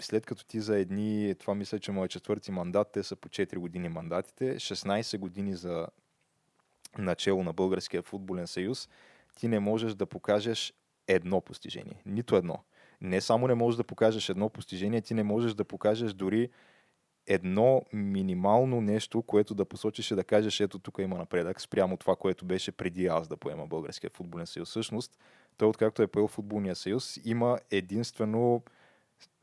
след 0.00 0.26
като 0.26 0.44
ти 0.44 0.60
за 0.60 0.78
едни, 0.78 1.34
това 1.38 1.54
мисля, 1.54 1.78
че 1.78 1.92
му 1.92 2.04
е 2.04 2.08
четвърти 2.08 2.52
мандат, 2.52 2.92
те 2.92 3.02
са 3.02 3.16
по 3.16 3.28
4 3.28 3.56
години 3.56 3.88
мандатите, 3.88 4.56
16 4.56 5.18
години 5.18 5.54
за 5.54 5.86
начало 6.98 7.42
на 7.42 7.52
Българския 7.52 8.02
футболен 8.02 8.46
съюз, 8.46 8.88
ти 9.36 9.48
не 9.48 9.60
можеш 9.60 9.94
да 9.94 10.06
покажеш 10.06 10.74
едно 11.08 11.40
постижение. 11.40 12.02
Нито 12.06 12.36
едно. 12.36 12.58
Не 13.00 13.20
само 13.20 13.48
не 13.48 13.54
можеш 13.54 13.76
да 13.76 13.84
покажеш 13.84 14.28
едно 14.28 14.48
постижение, 14.48 15.00
ти 15.00 15.14
не 15.14 15.22
можеш 15.22 15.54
да 15.54 15.64
покажеш 15.64 16.12
дори 16.12 16.50
едно 17.26 17.82
минимално 17.92 18.80
нещо, 18.80 19.22
което 19.22 19.54
да 19.54 19.64
посочиш 19.64 20.10
и 20.10 20.14
да 20.14 20.24
кажеш, 20.24 20.60
ето 20.60 20.78
тук 20.78 20.98
има 20.98 21.18
напредък 21.18 21.60
спрямо 21.60 21.96
това, 21.96 22.16
което 22.16 22.44
беше 22.44 22.72
преди 22.72 23.06
аз 23.06 23.28
да 23.28 23.36
поема 23.36 23.66
Българския 23.66 24.10
футболен 24.10 24.46
съюз. 24.46 24.68
Всъщност, 24.68 25.18
той 25.56 25.68
откакто 25.68 26.02
е 26.02 26.06
поел 26.06 26.28
футболния 26.28 26.76
съюз, 26.76 27.18
има 27.24 27.58
единствено 27.70 28.62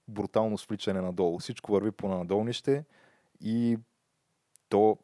брутално 0.08 0.58
свличане 0.58 1.02
надолу. 1.02 1.40
Всичко 1.40 1.72
върви 1.72 1.92
по 1.92 2.08
надолнище 2.08 2.86
и 3.42 3.78
то 4.70 4.98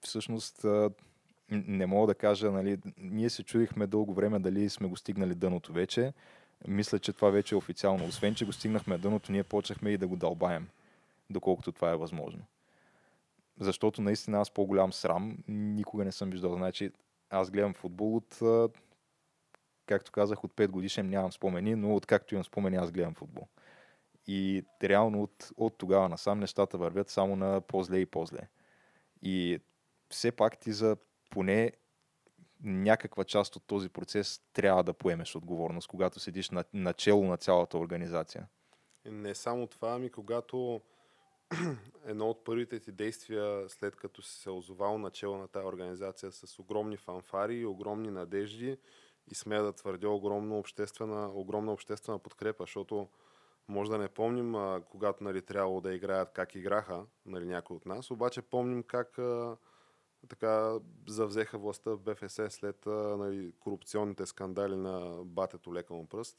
всъщност 0.00 0.66
не 1.52 1.86
мога 1.86 2.06
да 2.06 2.14
кажа, 2.14 2.50
нали, 2.50 2.78
ние 2.98 3.30
се 3.30 3.42
чудихме 3.42 3.86
дълго 3.86 4.14
време 4.14 4.38
дали 4.38 4.68
сме 4.68 4.88
го 4.88 4.96
стигнали 4.96 5.34
дъното 5.34 5.72
вече. 5.72 6.12
Мисля, 6.68 6.98
че 6.98 7.12
това 7.12 7.30
вече 7.30 7.54
е 7.54 7.58
официално. 7.58 8.06
Освен, 8.06 8.34
че 8.34 8.44
го 8.44 8.52
стигнахме 8.52 8.98
дъното, 8.98 9.32
ние 9.32 9.42
почнахме 9.42 9.90
и 9.90 9.98
да 9.98 10.06
го 10.06 10.16
дълбаем, 10.16 10.68
доколкото 11.30 11.72
това 11.72 11.90
е 11.90 11.96
възможно. 11.96 12.42
Защото 13.60 14.02
наистина 14.02 14.40
аз 14.40 14.50
по-голям 14.50 14.92
срам 14.92 15.38
никога 15.48 16.04
не 16.04 16.12
съм 16.12 16.30
виждал. 16.30 16.56
Значи, 16.56 16.90
аз 17.30 17.50
гледам 17.50 17.74
футбол 17.74 18.16
от, 18.16 18.38
както 19.86 20.12
казах, 20.12 20.44
от 20.44 20.52
5 20.54 20.68
годишен 20.68 21.10
нямам 21.10 21.32
спомени, 21.32 21.74
но 21.74 21.94
откакто 21.94 22.34
имам 22.34 22.44
спомени, 22.44 22.76
аз 22.76 22.90
гледам 22.90 23.14
футбол. 23.14 23.46
И 24.26 24.64
реално 24.82 25.22
от, 25.22 25.50
от 25.56 25.78
тогава 25.78 26.08
насам 26.08 26.40
нещата 26.40 26.78
вървят 26.78 27.10
само 27.10 27.36
на 27.36 27.60
по-зле 27.60 27.98
и 27.98 28.06
по-зле. 28.06 28.48
И 29.22 29.60
все 30.08 30.32
пак 30.32 30.58
ти 30.58 30.72
за 30.72 30.96
поне 31.32 31.72
някаква 32.64 33.24
част 33.24 33.56
от 33.56 33.62
този 33.66 33.88
процес 33.88 34.40
трябва 34.52 34.84
да 34.84 34.92
поемеш 34.92 35.36
отговорност, 35.36 35.88
когато 35.88 36.20
седиш 36.20 36.50
на, 36.50 36.64
начало 36.72 37.24
на 37.24 37.36
цялата 37.36 37.78
организация. 37.78 38.48
Не 39.04 39.34
само 39.34 39.66
това, 39.66 39.92
ами 39.92 40.10
когато 40.10 40.80
едно 42.06 42.30
от 42.30 42.44
първите 42.44 42.80
ти 42.80 42.92
действия, 42.92 43.68
след 43.68 43.96
като 43.96 44.22
си 44.22 44.40
се 44.40 44.50
озовал 44.50 44.98
начало 44.98 45.38
на 45.38 45.48
тази 45.48 45.66
организация 45.66 46.32
с 46.32 46.58
огромни 46.58 46.96
фанфари 46.96 47.56
и 47.56 47.66
огромни 47.66 48.10
надежди 48.10 48.78
и 49.30 49.34
смея 49.34 49.62
да 49.62 49.72
твърдя 49.72 50.08
огромна 50.08 50.58
обществена, 50.58 51.30
огромна 51.34 51.72
обществена 51.72 52.18
подкрепа, 52.18 52.62
защото 52.62 53.08
може 53.68 53.90
да 53.90 53.98
не 53.98 54.08
помним, 54.08 54.54
а, 54.54 54.82
когато 54.90 55.24
нали, 55.24 55.42
трябвало 55.42 55.80
да 55.80 55.94
играят 55.94 56.32
как 56.32 56.54
играха 56.54 57.04
нали, 57.26 57.46
някои 57.46 57.76
от 57.76 57.86
нас, 57.86 58.10
обаче 58.10 58.42
помним 58.42 58.82
как 58.82 59.18
а, 59.18 59.56
така 60.28 60.78
завзеха 61.08 61.58
властта 61.58 61.90
в 61.90 61.98
БФС 61.98 62.40
след 62.48 62.86
нали, 62.86 63.52
корупционните 63.60 64.26
скандали 64.26 64.76
на 64.76 65.24
батето 65.24 65.74
лека 65.74 65.94
му 65.94 66.06
пръст 66.06 66.38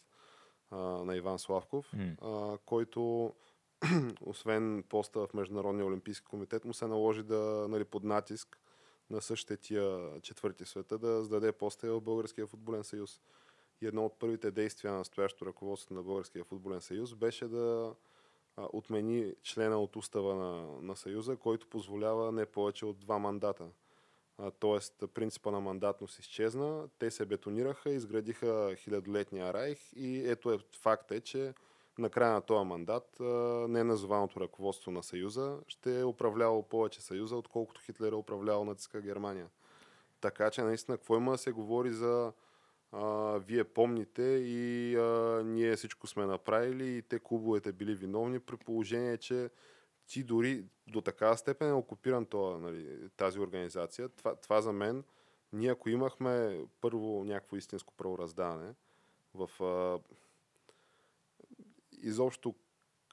а, 0.71 0.77
на 0.77 1.15
Иван 1.15 1.39
Славков, 1.39 1.93
М. 1.93 2.15
а, 2.21 2.57
който 2.65 3.33
освен 4.21 4.83
поста 4.89 5.27
в 5.27 5.33
Международния 5.33 5.85
олимпийски 5.85 6.25
комитет, 6.25 6.65
му 6.65 6.73
се 6.73 6.87
наложи 6.87 7.23
да, 7.23 7.67
нали, 7.69 7.83
под 7.83 8.03
натиск 8.03 8.59
на 9.09 9.21
същите 9.21 9.57
тия 9.57 10.21
четвърти 10.21 10.65
света 10.65 10.97
да 10.97 11.23
сдаде 11.23 11.51
поста 11.51 11.93
в 11.93 12.01
Българския 12.01 12.47
футболен 12.47 12.83
съюз. 12.83 13.21
И 13.81 13.87
едно 13.87 14.05
от 14.05 14.19
първите 14.19 14.51
действия 14.51 14.91
на 14.91 14.97
настоящото 14.97 15.45
ръководство 15.45 15.95
на 15.95 16.03
Българския 16.03 16.43
футболен 16.43 16.81
съюз 16.81 17.15
беше 17.15 17.47
да 17.47 17.95
отмени 18.57 19.33
члена 19.43 19.79
от 19.79 19.95
устава 19.95 20.35
на, 20.35 20.81
на 20.81 20.95
съюза, 20.95 21.35
който 21.35 21.67
позволява 21.67 22.31
не 22.31 22.45
повече 22.45 22.85
от 22.85 22.99
два 22.99 23.19
мандата. 23.19 23.65
А, 24.37 24.51
тоест 24.51 25.03
принципа 25.13 25.51
на 25.51 25.59
мандатност 25.59 26.19
изчезна, 26.19 26.89
те 26.99 27.11
се 27.11 27.25
бетонираха, 27.25 27.89
изградиха 27.89 28.75
хилядолетния 28.75 29.53
райх 29.53 29.79
и 29.95 30.29
ето 30.29 30.51
е 30.51 30.59
факт 30.81 31.11
е, 31.11 31.21
че 31.21 31.53
на 31.97 32.09
края 32.09 32.33
на 32.33 32.41
този 32.41 32.65
мандат 32.65 33.17
неназованото 33.69 34.39
ръководство 34.39 34.91
на 34.91 35.03
Съюза 35.03 35.57
ще 35.67 35.99
е 35.99 36.05
управлявало 36.05 36.63
повече 36.63 37.01
Съюза, 37.01 37.35
отколкото 37.35 37.81
Хитлер 37.81 38.11
е 38.11 38.15
управлявал 38.15 38.65
нацистска 38.65 39.01
Германия. 39.01 39.47
Така 40.21 40.51
че 40.51 40.61
наистина, 40.61 40.97
какво 40.97 41.17
има 41.17 41.31
да 41.31 41.37
се 41.37 41.51
говори 41.51 41.91
за 41.91 42.33
а, 42.93 43.37
вие 43.37 43.63
помните 43.63 44.23
и 44.23 44.95
а, 44.95 45.41
ние 45.45 45.75
всичко 45.75 46.07
сме 46.07 46.25
направили 46.25 46.97
и 46.97 47.01
те 47.01 47.19
клубовете 47.19 47.71
били 47.71 47.95
виновни 47.95 48.39
при 48.39 48.57
положение, 48.57 49.17
че 49.17 49.49
ти 50.07 50.23
дори 50.23 50.65
до 50.87 51.01
такава 51.01 51.37
степен 51.37 51.69
е 51.69 51.73
окупиран 51.73 52.25
това, 52.25 52.57
нали, 52.57 53.09
тази 53.17 53.39
организация. 53.39 54.09
Това, 54.09 54.35
това 54.35 54.61
за 54.61 54.71
мен, 54.71 55.03
ние 55.53 55.71
ако 55.71 55.89
имахме 55.89 56.65
първо 56.81 57.23
някакво 57.23 57.55
истинско 57.55 57.93
правораздаване 57.93 58.73
в 59.33 59.63
а, 59.63 59.99
изобщо 61.91 62.55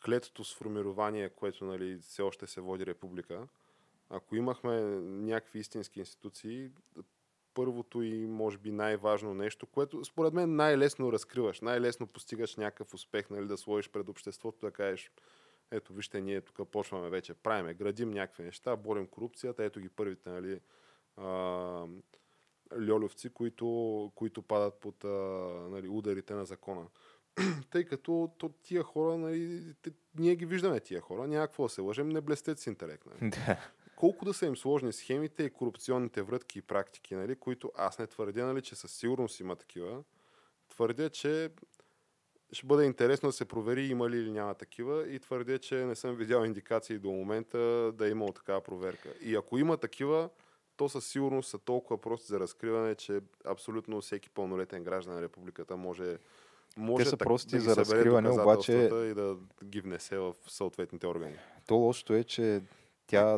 клетото 0.05 0.45
сформирование, 0.45 1.28
което 1.28 1.64
нали, 1.64 1.99
все 1.99 2.22
още 2.22 2.47
се 2.47 2.61
води 2.61 2.87
република, 2.87 3.49
ако 4.11 4.37
имахме 4.37 4.81
някакви 5.01 5.59
истински 5.59 5.99
институции, 5.99 6.70
първото 7.55 8.03
и 8.03 8.26
може 8.26 8.59
би 8.59 8.70
най-важно 8.70 9.34
нещо, 9.34 9.66
което 9.66 10.05
според 10.05 10.32
мен 10.32 10.57
най-лесно 10.57 11.12
разкриваш, 11.12 11.61
най-лесно 11.61 12.07
постигаш 12.07 12.57
някакъв 12.57 12.94
успех, 12.94 13.30
нали, 13.30 13.46
да 13.46 13.57
сложиш 13.57 13.90
пред 13.90 14.09
обществото, 14.09 14.66
да 14.66 14.70
кажеш, 14.70 15.11
ето 15.70 15.92
вижте, 15.92 16.20
ние 16.20 16.40
тук 16.40 16.68
почваме 16.68 17.11
вече, 17.11 17.34
правиме, 17.34 17.74
градим 17.74 18.11
някакви 18.11 18.42
неща, 18.42 18.76
борим 18.76 19.07
корупцията, 19.07 19.64
ето 19.64 19.80
ги 19.80 19.88
първите, 19.88 20.30
нали, 20.30 20.61
а, 21.16 21.86
льолевци, 22.88 23.30
които, 23.30 24.12
които 24.14 24.42
падат 24.42 24.74
под 24.80 25.05
а, 25.05 25.09
нали, 25.70 25.88
ударите 25.88 26.34
на 26.34 26.44
закона. 26.44 26.86
Тъй 27.70 27.84
като 27.84 28.30
то, 28.38 28.48
тия 28.48 28.82
хора, 28.82 29.18
нали, 29.18 29.74
те, 29.82 29.90
ние 30.18 30.36
ги 30.36 30.46
виждаме 30.46 30.80
тия 30.80 31.01
хора, 31.01 31.26
няма 31.26 31.46
какво 31.46 31.62
да 31.62 31.68
се 31.68 31.80
лъжем, 31.80 32.09
не 32.09 32.20
блестят 32.20 32.59
с 32.59 32.66
интелект. 32.66 33.07
Нали. 33.07 33.32
Колко 34.01 34.24
да 34.24 34.34
са 34.34 34.46
им 34.46 34.57
сложни 34.57 34.92
схемите 34.92 35.42
и 35.42 35.51
корупционните 35.51 36.22
врътки 36.22 36.59
и 36.59 36.62
практики, 36.62 37.14
нали, 37.14 37.36
които 37.36 37.72
аз 37.76 37.98
не 37.98 38.07
твърдя, 38.07 38.46
нали, 38.46 38.62
че 38.62 38.74
със 38.74 38.92
сигурност 38.92 39.40
има 39.40 39.57
такива. 39.57 40.03
Твърдя, 40.68 41.11
че 41.11 41.51
ще 42.53 42.66
бъде 42.66 42.84
интересно 42.84 43.28
да 43.28 43.32
се 43.32 43.44
провери 43.44 43.86
има 43.86 44.11
ли 44.11 44.16
или 44.16 44.30
няма 44.30 44.55
такива 44.55 45.09
и 45.09 45.18
твърдя, 45.18 45.59
че 45.59 45.74
не 45.74 45.94
съм 45.94 46.16
видял 46.16 46.44
индикации 46.44 46.98
до 46.98 47.11
момента 47.11 47.59
да 47.94 48.07
е 48.07 48.11
имало 48.11 48.32
такава 48.32 48.61
проверка. 48.61 49.09
И 49.20 49.36
ако 49.36 49.59
има 49.59 49.76
такива, 49.76 50.30
то 50.76 50.88
със 50.88 51.07
сигурност 51.07 51.51
са 51.51 51.59
толкова 51.59 52.01
прости 52.01 52.26
за 52.26 52.40
разкриване, 52.40 52.94
че 52.94 53.20
абсолютно 53.44 54.01
всеки 54.01 54.30
пълнолетен 54.30 54.84
граждан 54.84 55.14
на 55.14 55.22
републиката 55.22 55.76
може 55.76 56.18
може 56.76 57.05
са 57.05 57.16
так- 57.16 57.26
прости 57.26 57.57
да 57.57 57.61
за 57.61 57.76
разкриване, 57.76 58.30
обаче- 58.30 58.90
и 58.92 59.14
да 59.14 59.36
ги 59.64 59.80
внесе 59.80 60.18
в 60.18 60.34
съответните 60.46 61.07
органи. 61.07 61.36
То 61.66 61.74
лошото 61.74 62.14
е, 62.14 62.24
че 62.24 62.62
тя 63.07 63.36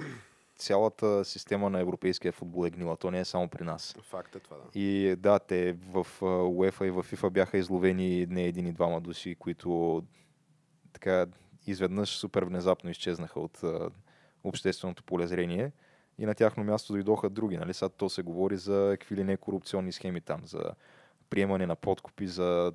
цялата 0.63 1.25
система 1.25 1.71
на 1.71 1.81
европейския 1.81 2.33
футбол 2.33 2.67
е 2.67 2.71
гнила. 2.71 2.97
То 2.97 3.11
не 3.11 3.21
е 3.21 3.25
само 3.25 3.49
при 3.49 3.65
нас. 3.65 3.97
Факт 4.03 4.37
е 4.37 4.41
това, 4.41 4.57
да. 4.57 4.79
И 4.81 5.17
да, 5.17 5.39
те 5.39 5.73
в 5.73 6.07
а, 6.23 6.25
UEFA 6.25 6.85
и 6.85 6.91
в 6.91 7.03
FIFA 7.03 7.31
бяха 7.31 7.59
изловени 7.59 8.27
не 8.27 8.45
един 8.45 8.67
и 8.67 8.73
двама 8.73 9.01
души, 9.01 9.35
които 9.35 10.03
така 10.93 11.27
изведнъж 11.67 12.09
супер 12.09 12.43
внезапно 12.43 12.91
изчезнаха 12.91 13.41
от 13.41 13.63
а, 13.63 13.91
общественото 14.45 15.03
полезрение 15.03 15.73
и 16.19 16.27
на 16.27 16.35
тяхно 16.35 16.65
място 16.65 16.93
дойдоха 16.93 17.31
други. 17.31 17.57
Нали? 17.57 17.75
Сега 17.75 17.89
то 17.89 18.09
се 18.09 18.23
говори 18.23 18.57
за 18.57 18.97
какви 19.01 19.17
ли 19.17 19.25
не 19.25 19.37
корупционни 19.37 19.93
схеми 19.93 20.21
там, 20.21 20.41
за 20.45 20.63
приемане 21.31 21.67
на 21.67 21.77
подкупи, 21.77 22.27
за, 22.27 22.73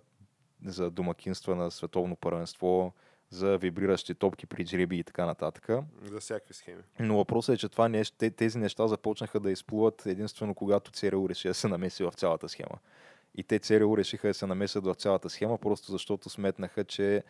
за 0.65 0.91
домакинства 0.91 1.55
на 1.55 1.71
световно 1.71 2.15
първенство, 2.15 2.93
за 3.29 3.57
вибриращи 3.57 4.15
топки 4.15 4.45
при 4.45 4.65
жреби 4.65 4.99
и 4.99 5.03
така 5.03 5.25
нататък. 5.25 5.69
За 6.11 6.19
всякакви 6.19 6.53
схеми. 6.53 6.81
Но 6.99 7.17
въпросът 7.17 7.55
е, 7.55 7.57
че 7.57 7.69
това 7.69 7.89
нещо, 7.89 8.17
те- 8.17 8.31
тези 8.31 8.57
неща 8.57 8.87
започнаха 8.87 9.39
да 9.39 9.51
изплуват 9.51 10.05
единствено 10.05 10.55
когато 10.55 10.91
ЦРУ 10.91 11.29
реши 11.29 11.47
да 11.47 11.53
се 11.53 11.67
намеси 11.67 12.03
в 12.03 12.11
цялата 12.11 12.49
схема. 12.49 12.77
И 13.35 13.43
те 13.43 13.59
ЦРУ 13.59 13.97
решиха 13.97 14.27
да 14.27 14.33
се 14.33 14.45
намесят 14.45 14.85
в 14.85 14.93
цялата 14.93 15.29
схема, 15.29 15.57
просто 15.57 15.91
защото 15.91 16.29
сметнаха, 16.29 16.83
че 16.83 17.23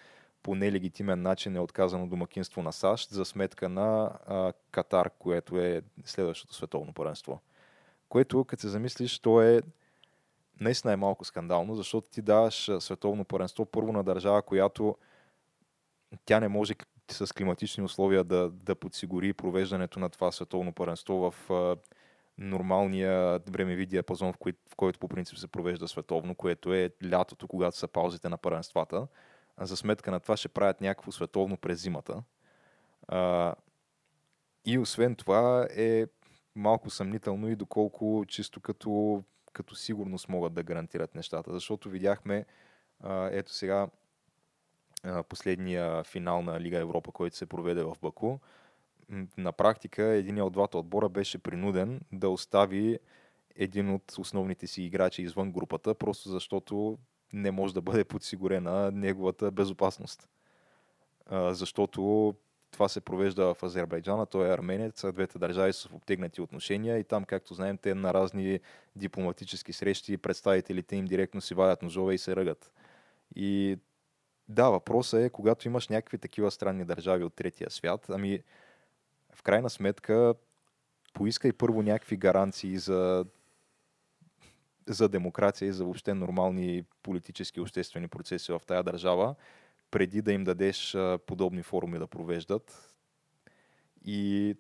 по 0.43 0.56
нелегитимен 0.56 1.22
начин 1.22 1.56
е 1.56 1.60
отказано 1.60 2.08
домакинство 2.08 2.62
на 2.62 2.74
САЩ 2.74 3.10
за 3.10 3.26
сметка 3.26 3.70
на 3.70 4.12
а, 4.26 4.54
Катар, 4.72 5.10
което 5.20 5.60
е 5.60 5.82
следващото 6.06 6.54
световно 6.54 6.93
първенство. 6.93 7.41
Което, 8.10 8.45
като 8.45 8.62
се 8.62 8.70
замислиш, 8.70 9.20
то 9.20 9.41
е 9.41 9.62
наистина 10.60 10.93
е 10.93 10.98
малко 10.98 11.26
скандално, 11.26 11.76
защото 11.76 12.10
ти 12.10 12.22
даваш 12.22 12.72
световно 12.80 13.26
първенство 13.26 13.66
първо 13.66 13.91
на 13.91 14.04
държава, 14.04 14.41
която 14.41 14.95
тя 16.26 16.39
не 16.39 16.47
може 16.47 16.74
с 17.12 17.34
климатични 17.34 17.84
условия 17.84 18.24
да, 18.24 18.49
да 18.49 18.76
подсигури 18.76 19.34
провеждането 19.34 19.99
на 19.99 20.10
това 20.10 20.32
световно 20.32 20.74
първенство 20.74 21.32
в 21.32 21.49
нормалния 22.38 23.39
времеви 23.49 23.86
диапазон, 23.86 24.34
в, 24.34 24.38
кои, 24.38 24.53
в 24.70 24.76
който 24.76 24.99
по 24.99 25.08
принцип 25.08 25.38
се 25.38 25.47
провежда 25.47 25.88
световно, 25.88 26.36
което 26.36 26.74
е 26.74 26.91
лятото, 27.12 27.47
когато 27.47 27.78
са 27.78 27.88
паузите 27.88 28.30
на 28.30 28.38
първенствата. 28.38 29.08
За 29.62 29.78
сметка 29.78 30.12
на 30.12 30.20
това 30.20 30.38
ще 30.38 30.49
правят 30.49 30.82
някакво 30.82 31.12
световно 31.12 31.58
през 31.58 31.82
зимата. 31.82 32.24
А, 33.08 33.55
и 34.66 34.78
освен 34.78 35.16
това 35.16 35.68
е 35.76 36.05
малко 36.55 36.89
съмнително 36.89 37.49
и 37.49 37.55
доколко 37.55 38.26
чисто 38.28 38.62
като, 38.62 39.24
като 39.53 39.76
сигурност 39.76 40.30
могат 40.30 40.53
да 40.53 40.64
гарантират 40.64 41.16
нещата. 41.16 41.53
Защото 41.53 41.89
видяхме, 41.89 42.45
а, 42.99 43.30
ето 43.32 43.53
сега, 43.53 43.88
последния 45.30 46.04
финал 46.04 46.41
на 46.41 46.60
Лига 46.60 46.78
Европа, 46.78 47.12
който 47.12 47.38
се 47.38 47.45
проведе 47.45 47.84
в 47.84 47.95
Баку, 48.02 48.38
на 49.38 49.52
практика 49.52 50.04
един 50.04 50.41
от 50.41 50.54
двата 50.54 50.78
отбора 50.78 51.10
беше 51.10 51.38
принуден 51.38 52.02
да 52.12 52.30
остави 52.30 53.00
един 53.56 53.93
от 53.93 54.12
основните 54.20 54.68
си 54.68 54.84
играчи 54.84 55.22
извън 55.22 55.52
групата, 55.52 55.95
просто 55.95 56.30
защото 56.30 56.98
не 57.34 57.52
може 57.52 57.74
да 57.74 57.82
бъде 57.82 58.04
подсигурена 58.04 58.91
неговата 58.91 59.52
безопасност. 59.52 60.30
А, 61.26 61.54
защото 61.54 62.34
това 62.72 62.89
се 62.89 63.02
провежда 63.02 63.54
в 63.54 63.64
Азербайджана, 63.64 64.26
той 64.26 64.48
е 64.48 64.54
арменец, 64.54 65.04
а 65.04 65.12
двете 65.12 65.39
държави 65.39 65.74
са 65.74 65.89
в 65.89 65.93
обтегнати 65.93 66.41
отношения 66.41 66.98
и 66.98 67.04
там, 67.04 67.24
както 67.24 67.54
знаем, 67.54 67.78
те 67.78 67.95
на 67.95 68.14
разни 68.14 68.60
дипломатически 68.95 69.74
срещи 69.74 70.18
представителите 70.18 70.95
им 70.95 71.06
директно 71.06 71.41
си 71.41 71.54
вадят 71.54 71.82
ножове 71.82 72.14
и 72.14 72.18
се 72.18 72.36
ръгат. 72.36 72.72
И 73.36 73.78
да, 74.50 74.70
въпросът 74.70 75.22
е, 75.22 75.30
когато 75.30 75.68
имаш 75.68 75.88
някакви 75.88 76.18
такива 76.18 76.52
странни 76.52 76.86
държави 76.86 77.24
от 77.24 77.34
третия 77.34 77.70
свят, 77.70 78.06
ами 78.10 78.43
в 79.36 79.43
крайна 79.43 79.70
сметка 79.70 80.34
поискай 81.14 81.54
първо 81.54 81.82
някакви 81.82 82.18
гаранции 82.18 82.78
за, 82.78 83.26
за 84.88 85.10
демокрация 85.10 85.68
и 85.68 85.72
за 85.72 85.84
въобще 85.84 86.14
нормални 86.14 86.84
политически 87.04 87.60
и 87.60 87.62
обществени 87.62 88.08
процеси 88.08 88.52
в 88.52 88.62
тая 88.68 88.84
държава, 88.84 89.36
преди 89.91 90.22
да 90.22 90.34
им 90.34 90.43
дадеш 90.43 90.98
подобни 91.26 91.64
форуми 91.64 92.00
да 92.00 92.08
провеждат. 92.08 92.93
И 94.06 94.56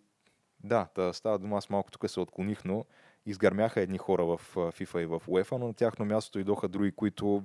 да, 0.63 0.87
да 0.95 1.13
става 1.13 1.39
дума, 1.39 1.57
аз 1.57 1.69
малко 1.69 1.91
тук 1.91 2.09
се 2.09 2.19
отклоних, 2.19 2.65
но 2.65 2.85
изгърмяха 3.25 3.81
едни 3.81 3.97
хора 3.97 4.25
в 4.25 4.55
FIFA 4.55 4.99
и 4.99 5.05
в 5.05 5.21
UEFA, 5.27 5.57
но 5.57 5.67
на 5.67 5.73
тяхно 5.73 6.05
място 6.05 6.39
идоха 6.39 6.67
други, 6.67 6.91
които 6.91 7.43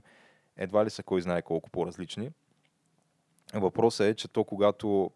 едва 0.57 0.85
ли 0.85 0.91
са 0.91 1.03
кой 1.03 1.21
знае 1.21 1.43
колко 1.43 1.71
по-различни. 1.71 2.31
Въпросът 3.55 4.07
е, 4.07 4.15
че 4.15 4.29
то 4.29 4.45
когато 4.45 5.11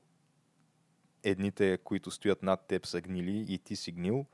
едните, 1.23 1.79
които 1.85 2.11
стоят 2.11 2.43
над 2.43 2.61
теб 2.61 2.87
са 2.87 3.01
гнили 3.01 3.47
и 3.49 3.59
ти 3.59 3.77
си 3.77 3.93
гнил, 3.93 4.27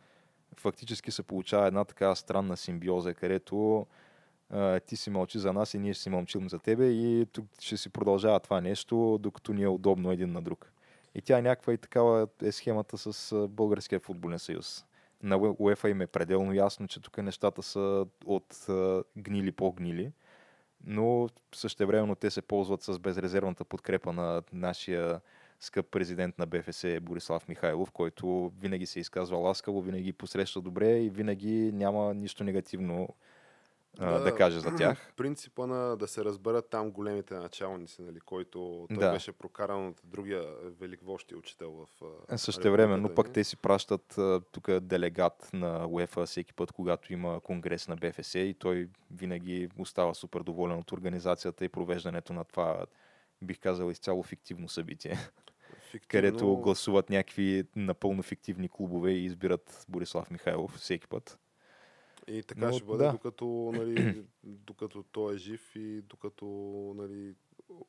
фактически 0.57 1.11
се 1.11 1.22
получава 1.22 1.66
една 1.66 1.84
така 1.84 2.14
странна 2.14 2.57
симбиоза, 2.57 3.14
където 3.14 3.86
ти 4.86 4.96
си 4.96 5.11
мълчи 5.11 5.38
за 5.38 5.53
нас 5.53 5.74
и 5.74 5.78
ние 5.78 5.94
си 5.94 6.11
мълчим 6.11 6.48
за 6.48 6.59
тебе 6.59 6.86
и 6.86 7.26
тук 7.32 7.46
ще 7.61 7.76
си 7.76 7.88
продължава 7.88 8.40
това 8.40 8.61
нещо, 8.61 9.18
докато 9.22 9.53
ни 9.53 9.62
е 9.62 9.68
удобно 9.68 10.12
един 10.12 10.32
на 10.32 10.42
друг. 10.42 10.72
И 11.14 11.22
тя 11.22 11.38
е 11.38 11.42
някаква 11.42 11.72
и 11.72 11.78
такава 11.78 12.28
е 12.42 12.53
схемата 12.53 12.98
с 12.98 13.48
Българския 13.48 14.00
футболен 14.00 14.38
съюз. 14.38 14.84
На 15.22 15.38
Уе- 15.38 15.57
УЕФА 15.59 15.90
им 15.90 16.00
е 16.00 16.07
пределно 16.07 16.53
ясно, 16.53 16.88
че 16.88 17.00
тук 17.00 17.18
нещата 17.18 17.62
са 17.62 18.07
от 18.24 18.66
гнили 19.16 19.53
по-гнили, 19.53 20.12
но 20.87 21.28
същевременно 21.55 22.14
те 22.14 22.30
се 22.30 22.43
ползват 22.43 22.83
с 22.83 22.99
безрезервната 22.99 23.64
подкрепа 23.64 24.12
на 24.12 24.43
нашия 24.53 25.20
скъп 25.61 25.87
президент 25.91 26.39
на 26.39 26.47
БФС 26.47 26.85
Борислав 27.03 27.49
Михайлов, 27.49 27.91
който 27.91 28.53
винаги 28.61 28.87
се 28.87 29.01
изказва 29.01 29.37
ласкаво, 29.37 29.83
винаги 29.83 30.12
посреща 30.12 30.61
добре 30.61 30.99
и 30.99 31.11
винаги 31.11 31.70
няма 31.72 32.14
нищо 32.14 32.45
негативно 32.45 33.09
да, 33.99 34.20
да 34.20 34.34
каже 34.34 34.61
за 34.61 34.76
тях. 34.76 35.12
Принципа 35.16 35.66
на 35.66 35.97
да 35.97 36.09
се 36.09 36.24
разберат 36.24 36.70
там 36.70 36.90
големите 36.90 37.34
началници, 37.34 38.03
нали, 38.03 38.20
който 38.20 38.86
той 38.88 38.99
Да. 38.99 39.12
беше 39.12 39.32
прокаран 39.32 39.88
от 39.88 40.01
другия 40.05 40.45
велик 40.80 41.01
учител 41.36 41.72
в 41.72 41.86
Също 42.38 42.72
време, 42.72 42.97
но 42.97 43.14
пък 43.14 43.32
те 43.32 43.45
си 43.45 43.57
пращат 43.57 44.18
тук 44.53 44.70
делегат 44.80 45.51
на 45.53 45.86
УЕФА 45.86 46.26
всеки 46.26 46.55
път, 46.55 46.72
когато 46.72 47.12
има 47.12 47.40
конгрес 47.40 47.88
на 47.88 47.97
БФС 47.97 48.34
и 48.34 48.55
той 48.59 48.88
винаги 49.11 49.68
остава 49.78 50.14
супер 50.14 50.40
доволен 50.40 50.78
от 50.78 50.93
организацията 50.93 51.64
и 51.64 51.68
провеждането 51.68 52.32
на 52.32 52.45
това, 52.45 52.86
бих 53.43 53.61
казал, 53.61 53.90
изцяло 53.90 54.22
фиктивно 54.22 54.68
събитие, 54.68 55.18
Фиктивно, 55.90 56.09
където 56.09 56.57
гласуват 56.57 57.11
някакви 57.11 57.64
напълно 57.76 58.22
фиктивни 58.22 58.68
клубове 58.68 59.11
и 59.11 59.24
избират 59.24 59.86
Борислав 59.88 60.30
Михайлов 60.30 60.70
всеки 60.70 61.09
път. 61.09 61.38
И 62.26 62.42
така 62.42 62.66
Но 62.66 62.72
ще 62.72 62.84
бъде, 62.84 63.04
да. 63.04 63.12
докато, 63.12 63.72
нали, 63.74 64.24
докато 64.44 65.02
той 65.02 65.34
е 65.34 65.38
жив 65.38 65.76
и 65.76 66.02
докато 66.02 66.46
нали, 66.96 67.34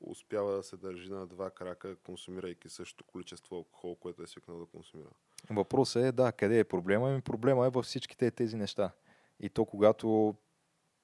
успява 0.02 0.56
да 0.56 0.64
се 0.64 0.78
държи 0.78 1.10
на 1.10 1.28
два 1.28 1.50
крака, 1.50 1.96
консумирайки 1.96 2.70
същото 2.70 3.04
количество 3.04 3.56
алкохол, 3.56 3.96
което 3.96 4.24
е 4.24 4.28
свикнал 4.28 4.60
да 4.60 4.66
консумира. 4.66 5.10
Въпросът 5.50 6.04
е, 6.04 6.12
да, 6.12 6.32
къде 6.32 6.60
е 6.60 6.64
проблема? 6.64 7.10
Ами 7.10 7.22
проблема 7.22 7.66
е 7.66 7.70
във 7.70 7.86
всичките 7.86 8.32
тези 8.32 8.56
неща. 8.56 8.92
И 9.40 9.50
то 9.50 9.66
когато 9.66 10.36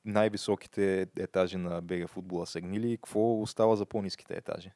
най-високите 0.05 1.07
етажи 1.17 1.57
на 1.57 1.81
бега 1.81 2.07
футбола 2.07 2.45
са 2.47 2.61
гнили, 2.61 2.97
какво 2.97 3.41
остава 3.41 3.75
за 3.75 3.85
по-низките 3.85 4.33
етажи? 4.33 4.71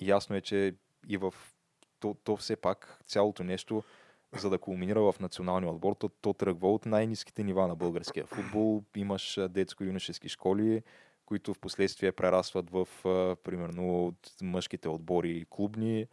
Ясно 0.00 0.36
е, 0.36 0.40
че 0.40 0.74
и 1.08 1.16
в 1.16 1.34
то, 2.00 2.16
то 2.24 2.36
все 2.36 2.56
пак 2.56 3.00
цялото 3.06 3.44
нещо, 3.44 3.82
за 4.36 4.50
да 4.50 4.58
кулминира 4.58 5.12
в 5.12 5.20
националния 5.20 5.72
отбор, 5.72 5.94
то, 5.94 6.08
то 6.08 6.32
тръгва 6.32 6.72
от 6.72 6.86
най-низките 6.86 7.44
нива 7.44 7.68
на 7.68 7.76
българския 7.76 8.26
футбол. 8.26 8.84
Имаш 8.96 9.38
детско-юношески 9.48 10.28
школи, 10.28 10.82
които 11.26 11.54
в 11.54 11.58
последствие 11.58 12.12
прерастват 12.12 12.70
в, 12.70 12.88
примерно, 13.44 14.06
от 14.06 14.32
мъжките 14.42 14.88
отбори 14.88 15.46
клубни, 15.50 16.06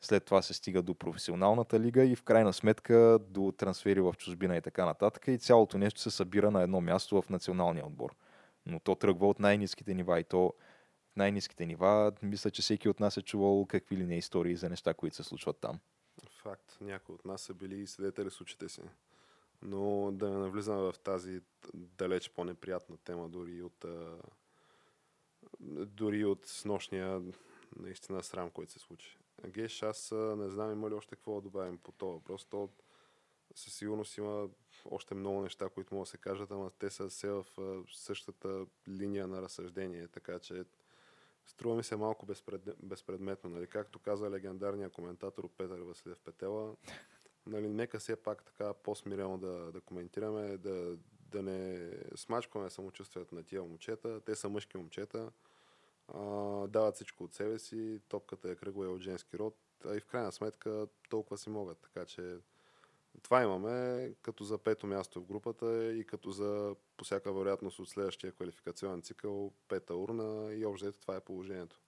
след 0.00 0.24
това 0.24 0.42
се 0.42 0.54
стига 0.54 0.82
до 0.82 0.94
професионалната 0.94 1.80
лига 1.80 2.04
и 2.04 2.16
в 2.16 2.22
крайна 2.22 2.52
сметка 2.52 3.18
до 3.30 3.52
трансфери 3.52 4.00
в 4.00 4.14
чужбина 4.18 4.56
и 4.56 4.60
така 4.60 4.84
нататък. 4.84 5.24
И 5.28 5.38
цялото 5.38 5.78
нещо 5.78 6.00
се 6.00 6.10
събира 6.10 6.50
на 6.50 6.62
едно 6.62 6.80
място 6.80 7.22
в 7.22 7.30
националния 7.30 7.86
отбор. 7.86 8.16
Но 8.66 8.80
то 8.80 8.94
тръгва 8.94 9.28
от 9.28 9.40
най-низките 9.40 9.94
нива 9.94 10.20
и 10.20 10.24
то 10.24 10.54
най-низките 11.16 11.66
нива, 11.66 12.12
мисля, 12.22 12.50
че 12.50 12.62
всеки 12.62 12.88
от 12.88 13.00
нас 13.00 13.16
е 13.16 13.22
чувал 13.22 13.66
какви 13.66 13.96
ли 13.96 14.06
не 14.06 14.16
истории 14.16 14.56
за 14.56 14.68
неща, 14.68 14.94
които 14.94 15.16
се 15.16 15.22
случват 15.22 15.56
там. 15.60 15.78
Факт. 16.46 16.78
Някои 16.80 17.14
от 17.14 17.24
нас 17.24 17.42
са 17.42 17.54
били 17.54 17.86
свидетели 17.86 18.30
с 18.30 18.40
очите 18.40 18.68
си. 18.68 18.82
Но 19.62 20.12
да 20.12 20.30
не 20.30 20.36
навлизаме 20.36 20.92
в 20.92 20.98
тази 20.98 21.40
далеч 21.74 22.30
по-неприятна 22.30 22.96
тема, 22.96 23.28
дори 23.28 23.62
от, 23.62 23.84
дори 25.86 26.24
от 26.24 26.46
снощния 26.46 27.22
наистина 27.76 28.22
срам, 28.22 28.50
който 28.50 28.72
се 28.72 28.78
случи. 28.78 29.18
Геш, 29.46 29.82
аз 29.82 30.12
не 30.12 30.48
знам 30.50 30.72
има 30.72 30.90
ли 30.90 30.94
още 30.94 31.16
какво 31.16 31.34
да 31.34 31.40
добавим 31.40 31.78
по 31.78 31.92
това 31.92 32.12
въпрос. 32.12 32.44
То 32.44 32.68
със 33.54 33.74
сигурност 33.74 34.16
има 34.16 34.48
още 34.84 35.14
много 35.14 35.42
неща, 35.42 35.68
които 35.68 35.94
могат 35.94 36.06
да 36.06 36.10
се 36.10 36.18
кажат, 36.18 36.50
ама 36.50 36.70
те 36.78 36.90
са 36.90 37.08
все 37.08 37.28
в 37.28 37.46
същата 37.92 38.66
линия 38.88 39.26
на 39.26 39.42
разсъждение, 39.42 40.08
така 40.08 40.38
че 40.38 40.64
струва 41.46 41.76
ми 41.76 41.84
се 41.84 41.96
малко 41.96 42.26
безпред... 42.26 42.60
безпредметно. 42.82 43.50
Нали? 43.50 43.66
Както 43.66 43.98
каза 43.98 44.30
легендарният 44.30 44.92
коментатор 44.92 45.48
Петър 45.56 45.80
Василев 45.80 46.20
Петела, 46.20 46.76
нали, 47.46 47.68
нека 47.68 47.98
все 47.98 48.16
пак 48.16 48.44
така 48.44 48.74
по-смирено 48.74 49.38
да, 49.38 49.72
да 49.72 49.80
коментираме, 49.80 50.56
да, 50.56 50.96
да 51.30 51.42
не 51.42 51.90
смачкваме 52.16 52.70
самочувствието 52.70 53.34
на 53.34 53.42
тия 53.42 53.62
момчета. 53.62 54.20
Те 54.20 54.34
са 54.34 54.48
мъжки 54.48 54.76
момчета, 54.76 55.32
а, 56.08 56.20
дават 56.66 56.94
всичко 56.94 57.24
от 57.24 57.34
себе 57.34 57.58
си, 57.58 58.00
топката 58.08 58.50
е 58.50 58.56
кръгла 58.56 58.84
и 58.84 58.88
от 58.88 59.00
женски 59.00 59.38
род, 59.38 59.56
а 59.84 59.96
и 59.96 60.00
в 60.00 60.06
крайна 60.06 60.32
сметка 60.32 60.86
толкова 61.08 61.38
си 61.38 61.50
могат. 61.50 61.78
Така 61.78 62.04
че 62.04 62.38
това 63.22 63.42
имаме 63.42 64.12
като 64.22 64.44
за 64.44 64.58
пето 64.58 64.86
място 64.86 65.20
в 65.20 65.26
групата 65.26 65.92
и 65.92 66.04
като 66.04 66.30
за 66.30 66.74
по 66.96 67.04
всяка 67.04 67.32
вероятност 67.32 67.78
от 67.78 67.88
следващия 67.88 68.32
квалификационен 68.32 69.02
цикъл 69.02 69.52
пета 69.68 69.96
урна 69.96 70.54
и 70.54 70.66
общо 70.66 70.92
това 70.92 71.16
е 71.16 71.20
положението. 71.20 71.80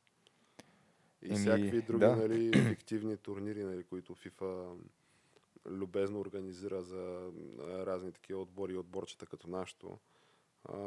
И 1.22 1.26
Еми, 1.26 1.36
всякакви 1.38 1.82
други 1.82 2.00
да. 2.00 2.16
нали, 2.16 2.52
фиктивни 2.68 3.16
турнири, 3.16 3.64
нали, 3.64 3.84
които 3.84 4.14
FIFA 4.14 4.76
любезно 5.66 6.20
организира 6.20 6.82
за 6.82 7.30
разни 7.58 8.12
такива 8.12 8.40
отбори 8.40 8.72
и 8.72 8.76
отборчета 8.76 9.26
като 9.26 9.50
нашото. 9.50 9.98
А, 10.64 10.78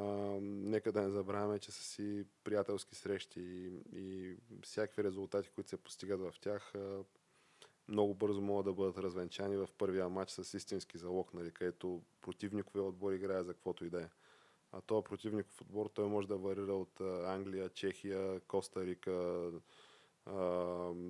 нека 0.41 0.91
да 0.91 1.01
не 1.01 1.09
забравяме, 1.09 1.59
че 1.59 1.71
са 1.71 1.83
си 1.83 2.25
приятелски 2.43 2.95
срещи 2.95 3.41
и, 3.41 3.71
и 3.93 4.37
всякакви 4.63 5.03
резултати, 5.03 5.49
които 5.49 5.69
се 5.69 5.77
постигат 5.77 6.19
в 6.19 6.33
тях, 6.41 6.73
много 7.91 8.13
бързо 8.13 8.41
могат 8.41 8.65
да 8.65 8.73
бъдат 8.73 8.97
развенчани 8.97 9.57
в 9.57 9.69
първия 9.77 10.09
матч 10.09 10.31
с 10.31 10.57
истински 10.57 10.97
залог, 10.97 11.33
нали, 11.33 11.51
където 11.51 12.01
противниковия 12.21 12.83
отбор 12.83 13.11
играе 13.13 13.43
за 13.43 13.53
каквото 13.53 13.85
и 13.85 13.89
да 13.89 14.01
е. 14.01 14.09
А 14.71 14.81
този 14.81 15.03
противников 15.03 15.61
отбор 15.61 15.89
той 15.93 16.07
може 16.07 16.27
да 16.27 16.37
варира 16.37 16.73
от 16.73 17.01
Англия, 17.25 17.69
Чехия, 17.69 18.39
Коста 18.39 18.85
Рика, 18.85 19.51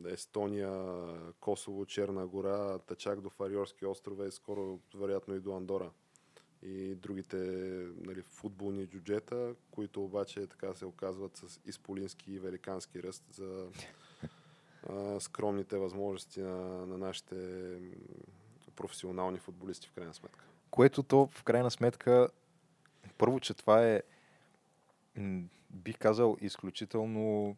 Естония, 0.06 0.96
Косово, 1.40 1.86
Черна 1.86 2.28
гора, 2.28 2.80
Тачак 2.80 3.22
до 3.22 3.30
Фариорски 3.30 3.86
острове 3.86 4.32
скоро 4.32 4.80
вероятно 4.96 5.36
и 5.36 5.40
до 5.40 5.56
Андора. 5.56 5.92
И 6.64 6.96
другите 6.96 7.38
нали, 7.96 8.22
футболни 8.22 8.88
джуджета, 8.88 9.56
които 9.72 10.04
обаче 10.04 10.48
така 10.48 10.74
се 10.74 10.86
оказват 10.86 11.38
с 11.38 11.60
изполински 11.66 12.34
и 12.34 12.40
великански 12.40 13.04
ръст 13.04 13.24
за 13.32 13.68
а, 14.90 15.20
скромните 15.20 15.78
възможности 15.78 16.42
на, 16.42 16.86
на 16.86 16.98
нашите 16.98 17.36
професионални 18.76 19.38
футболисти 19.38 19.88
в 19.88 19.92
крайна 19.92 20.14
сметка. 20.14 20.46
Което 20.72 21.04
то 21.04 21.28
в 21.28 21.44
крайна 21.44 21.72
сметка, 21.72 22.28
първо, 23.18 23.40
че 23.40 23.54
това 23.54 23.88
е, 23.88 24.02
бих 25.70 25.98
казал, 25.98 26.38
изключително 26.42 27.56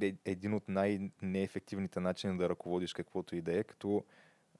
е 0.00 0.14
един 0.24 0.54
от 0.54 0.68
най-неефективните 0.68 2.00
начини 2.00 2.38
да 2.38 2.48
ръководиш 2.48 2.92
каквото 2.92 3.36
и 3.36 3.40
да 3.40 3.58
е, 3.58 3.64
като 3.64 4.04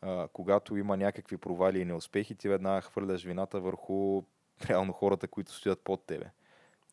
а, 0.01 0.29
когато 0.33 0.77
има 0.77 0.97
някакви 0.97 1.37
провали 1.37 1.81
и 1.81 1.85
неуспехи, 1.85 2.35
ти 2.35 2.49
веднага 2.49 2.81
хвърляш 2.81 3.25
вината 3.25 3.61
върху 3.61 4.23
реално 4.69 4.93
хората, 4.93 5.29
които 5.29 5.53
стоят 5.53 5.81
под 5.81 6.07
тебе. 6.07 6.31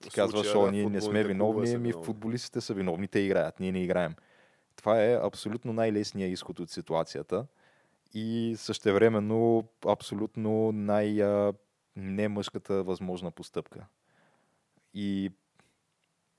Ти 0.02 0.10
казваш, 0.10 0.56
о, 0.56 0.72
ние 0.72 0.90
не 0.90 1.02
сме 1.02 1.24
виновни, 1.24 1.78
ми 1.78 1.92
футболистите 1.92 2.62
са 2.62 2.74
виновни, 2.74 3.08
те 3.08 3.20
играят, 3.20 3.60
ние 3.60 3.72
не 3.72 3.84
играем. 3.84 4.16
Това 4.76 5.04
е 5.04 5.20
абсолютно 5.24 5.74
най-лесният 5.74 6.32
изход 6.32 6.60
от 6.60 6.70
ситуацията 6.70 7.46
и 8.14 8.56
същевременно 8.58 9.68
абсолютно 9.88 10.72
най-немъжката 10.72 12.84
възможна 12.84 13.32
постъпка. 13.32 13.86
И 14.94 15.32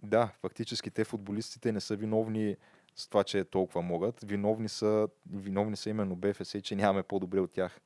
да, 0.03 0.30
фактически 0.41 0.91
те 0.91 1.05
футболистите 1.05 1.72
не 1.72 1.80
са 1.80 1.97
виновни 1.97 2.57
с 2.97 3.09
това, 3.09 3.24
че 3.24 3.45
толкова 3.45 3.82
могат. 3.82 4.20
Виновни 4.24 4.68
са, 4.68 5.09
виновни 5.32 5.76
са 5.76 5.91
именно 5.91 6.16
БФС, 6.16 6.57
че 6.62 6.76
нямаме 6.76 7.03
по-добре 7.03 7.41
от 7.41 7.53
тях. 7.53 7.80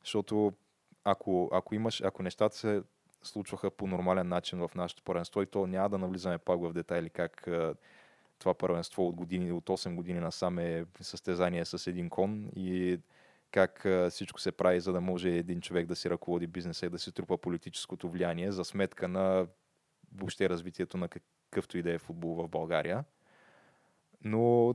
Защото 0.00 0.52
ако, 1.04 1.50
ако, 1.52 1.74
имаш, 1.74 2.00
ако 2.00 2.22
нещата 2.22 2.56
се 2.56 2.82
случваха 3.22 3.70
по 3.70 3.86
нормален 3.86 4.28
начин 4.28 4.58
в 4.58 4.70
нашото 4.74 5.02
първенство 5.02 5.42
и 5.42 5.46
то 5.46 5.66
няма 5.66 5.88
да 5.88 5.98
навлизаме 5.98 6.38
пак 6.38 6.60
в 6.60 6.72
детайли 6.72 7.10
как 7.10 7.48
това 8.38 8.54
първенство 8.54 9.08
от, 9.08 9.14
години, 9.14 9.52
от 9.52 9.66
8 9.66 9.94
години 9.94 10.20
насам 10.20 10.58
е 10.58 10.84
състезание 11.00 11.64
с 11.64 11.86
един 11.86 12.10
кон 12.10 12.50
и 12.56 12.98
как 13.50 13.86
всичко 14.10 14.40
се 14.40 14.52
прави, 14.52 14.80
за 14.80 14.92
да 14.92 15.00
може 15.00 15.30
един 15.30 15.60
човек 15.60 15.86
да 15.86 15.96
си 15.96 16.10
ръководи 16.10 16.46
бизнеса 16.46 16.86
и 16.86 16.90
да 16.90 16.98
си 16.98 17.12
трупа 17.12 17.38
политическото 17.38 18.08
влияние 18.08 18.52
за 18.52 18.64
сметка 18.64 19.08
на 19.08 19.46
въобще 20.14 20.48
развитието 20.48 20.96
на 20.96 21.08
какъвто 21.08 21.78
и 21.78 21.82
да 21.82 21.92
е 21.92 21.98
футбол 21.98 22.34
в 22.34 22.48
България. 22.48 23.04
Но 24.24 24.74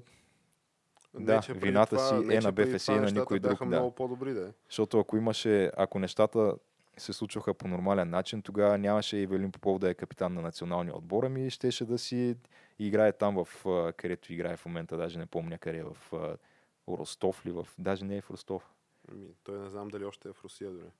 не, 1.13 1.25
да, 1.25 1.41
вината 1.49 1.95
това, 1.95 2.07
си 2.07 2.15
не, 2.25 2.35
е 2.35 2.39
на 2.39 2.51
БФС 2.51 2.87
и 2.87 2.91
на 2.91 3.11
никой 3.11 3.39
друг. 3.39 3.59
Да. 3.59 3.65
много 3.65 3.91
по-добри, 3.91 4.33
да. 4.33 4.53
Защото 4.69 4.99
ако 4.99 5.17
имаше, 5.17 5.71
ако 5.77 5.99
нещата 5.99 6.55
се 6.97 7.13
случваха 7.13 7.53
по 7.53 7.67
нормален 7.67 8.09
начин, 8.09 8.41
тогава 8.41 8.77
нямаше 8.77 9.17
и 9.17 9.27
Велин 9.27 9.51
Попов 9.51 9.79
да 9.79 9.89
е 9.89 9.93
капитан 9.93 10.33
на 10.33 10.41
националния 10.41 10.97
отбор, 10.97 11.23
ами 11.23 11.49
щеше 11.49 11.85
да 11.85 11.97
си 11.97 12.35
играе 12.79 13.11
там, 13.11 13.45
в, 13.45 13.65
където 13.97 14.33
играе 14.33 14.57
в 14.57 14.65
момента, 14.65 14.97
даже 14.97 15.19
не 15.19 15.25
помня 15.25 15.57
къде 15.57 15.77
е, 15.77 15.83
в 15.83 16.37
Ростов 16.87 17.45
ли, 17.45 17.51
в... 17.51 17.67
даже 17.79 18.05
не 18.05 18.17
е 18.17 18.21
в 18.21 18.31
Ростов. 18.31 18.71
Ами, 19.11 19.27
той 19.43 19.59
не 19.59 19.69
знам 19.69 19.87
дали 19.87 20.05
още 20.05 20.29
е 20.29 20.33
в 20.33 20.43
Русия 20.43 20.71
дори. 20.71 20.91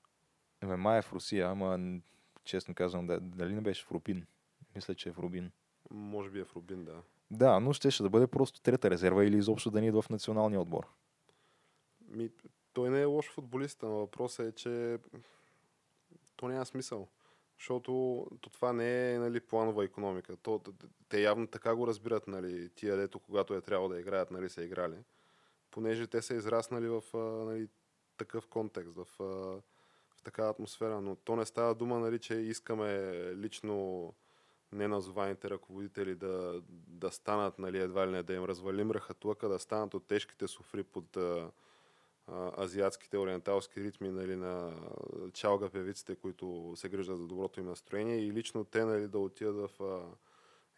Ами, 0.60 0.76
май 0.76 0.98
е 0.98 1.02
в 1.02 1.12
Русия, 1.12 1.48
ама 1.48 2.00
честно 2.44 2.74
казвам, 2.74 3.06
дали 3.06 3.54
не 3.54 3.60
беше 3.60 3.84
в 3.84 3.92
Рубин? 3.92 4.26
Мисля, 4.74 4.94
че 4.94 5.08
е 5.08 5.12
в 5.12 5.18
Рубин. 5.18 5.50
Може 5.90 6.30
би 6.30 6.40
е 6.40 6.44
в 6.44 6.56
Рубин, 6.56 6.84
да. 6.84 7.02
Да, 7.30 7.60
но 7.60 7.72
ще, 7.72 7.90
ще 7.90 8.02
да 8.02 8.10
бъде 8.10 8.26
просто 8.26 8.60
трета 8.60 8.90
резерва 8.90 9.24
или 9.24 9.36
изобщо 9.36 9.70
да 9.70 9.80
ни 9.80 9.86
идва 9.86 10.02
в 10.02 10.10
националния 10.10 10.60
отбор. 10.60 10.86
Ми, 12.08 12.30
той 12.72 12.90
не 12.90 13.00
е 13.00 13.04
лош 13.04 13.30
футболист, 13.30 13.82
но 13.82 13.90
въпросът 13.90 14.46
е, 14.46 14.52
че 14.52 14.98
то 16.42 16.48
няма 16.48 16.66
смисъл. 16.66 17.08
Защото 17.58 18.26
то 18.40 18.50
това 18.50 18.72
не 18.72 19.14
е 19.14 19.18
нали, 19.18 19.40
планова 19.40 19.84
економика. 19.84 20.36
То, 20.36 20.60
те 21.08 21.22
явно 21.22 21.46
така 21.46 21.74
го 21.74 21.86
разбират, 21.86 22.26
нали, 22.26 22.68
тия 22.68 22.96
дето, 22.96 23.18
когато 23.18 23.54
е 23.54 23.60
трябвало 23.60 23.88
да 23.88 24.00
играят, 24.00 24.30
нали, 24.30 24.48
са 24.48 24.62
играли. 24.62 24.94
Понеже 25.70 26.06
те 26.06 26.22
са 26.22 26.34
израснали 26.34 26.88
в 26.88 27.02
нали, 27.46 27.68
такъв 28.16 28.46
контекст, 28.46 28.94
в, 28.94 29.06
в 30.14 30.22
такава 30.24 30.50
атмосфера. 30.50 31.00
Но 31.00 31.16
то 31.16 31.36
не 31.36 31.46
става 31.46 31.74
дума, 31.74 31.98
нали, 31.98 32.18
че 32.18 32.34
искаме 32.34 33.12
лично 33.34 34.14
неназованите 34.72 35.50
ръководители 35.50 36.14
да, 36.14 36.62
да 36.88 37.10
станат, 37.10 37.58
нали, 37.58 37.78
едва 37.78 38.06
ли 38.06 38.10
не 38.10 38.22
да 38.22 38.34
им 38.34 38.44
развалим 38.44 38.90
ръхатлъка, 38.90 39.48
да 39.48 39.58
станат 39.58 39.94
от 39.94 40.06
тежките 40.06 40.48
суфри 40.48 40.82
под 40.82 41.16
азиатските 42.58 43.18
ориенталски 43.18 43.80
ритми 43.80 44.10
нали, 44.10 44.36
на 44.36 44.72
чалга 45.32 45.68
певиците, 45.68 46.14
които 46.14 46.72
се 46.76 46.88
грижат 46.88 47.18
за 47.18 47.26
доброто 47.26 47.60
им 47.60 47.66
настроение 47.66 48.16
и 48.16 48.32
лично 48.32 48.64
те 48.64 48.84
нали, 48.84 49.08
да 49.08 49.18
отидат 49.18 49.70
в 49.78 50.00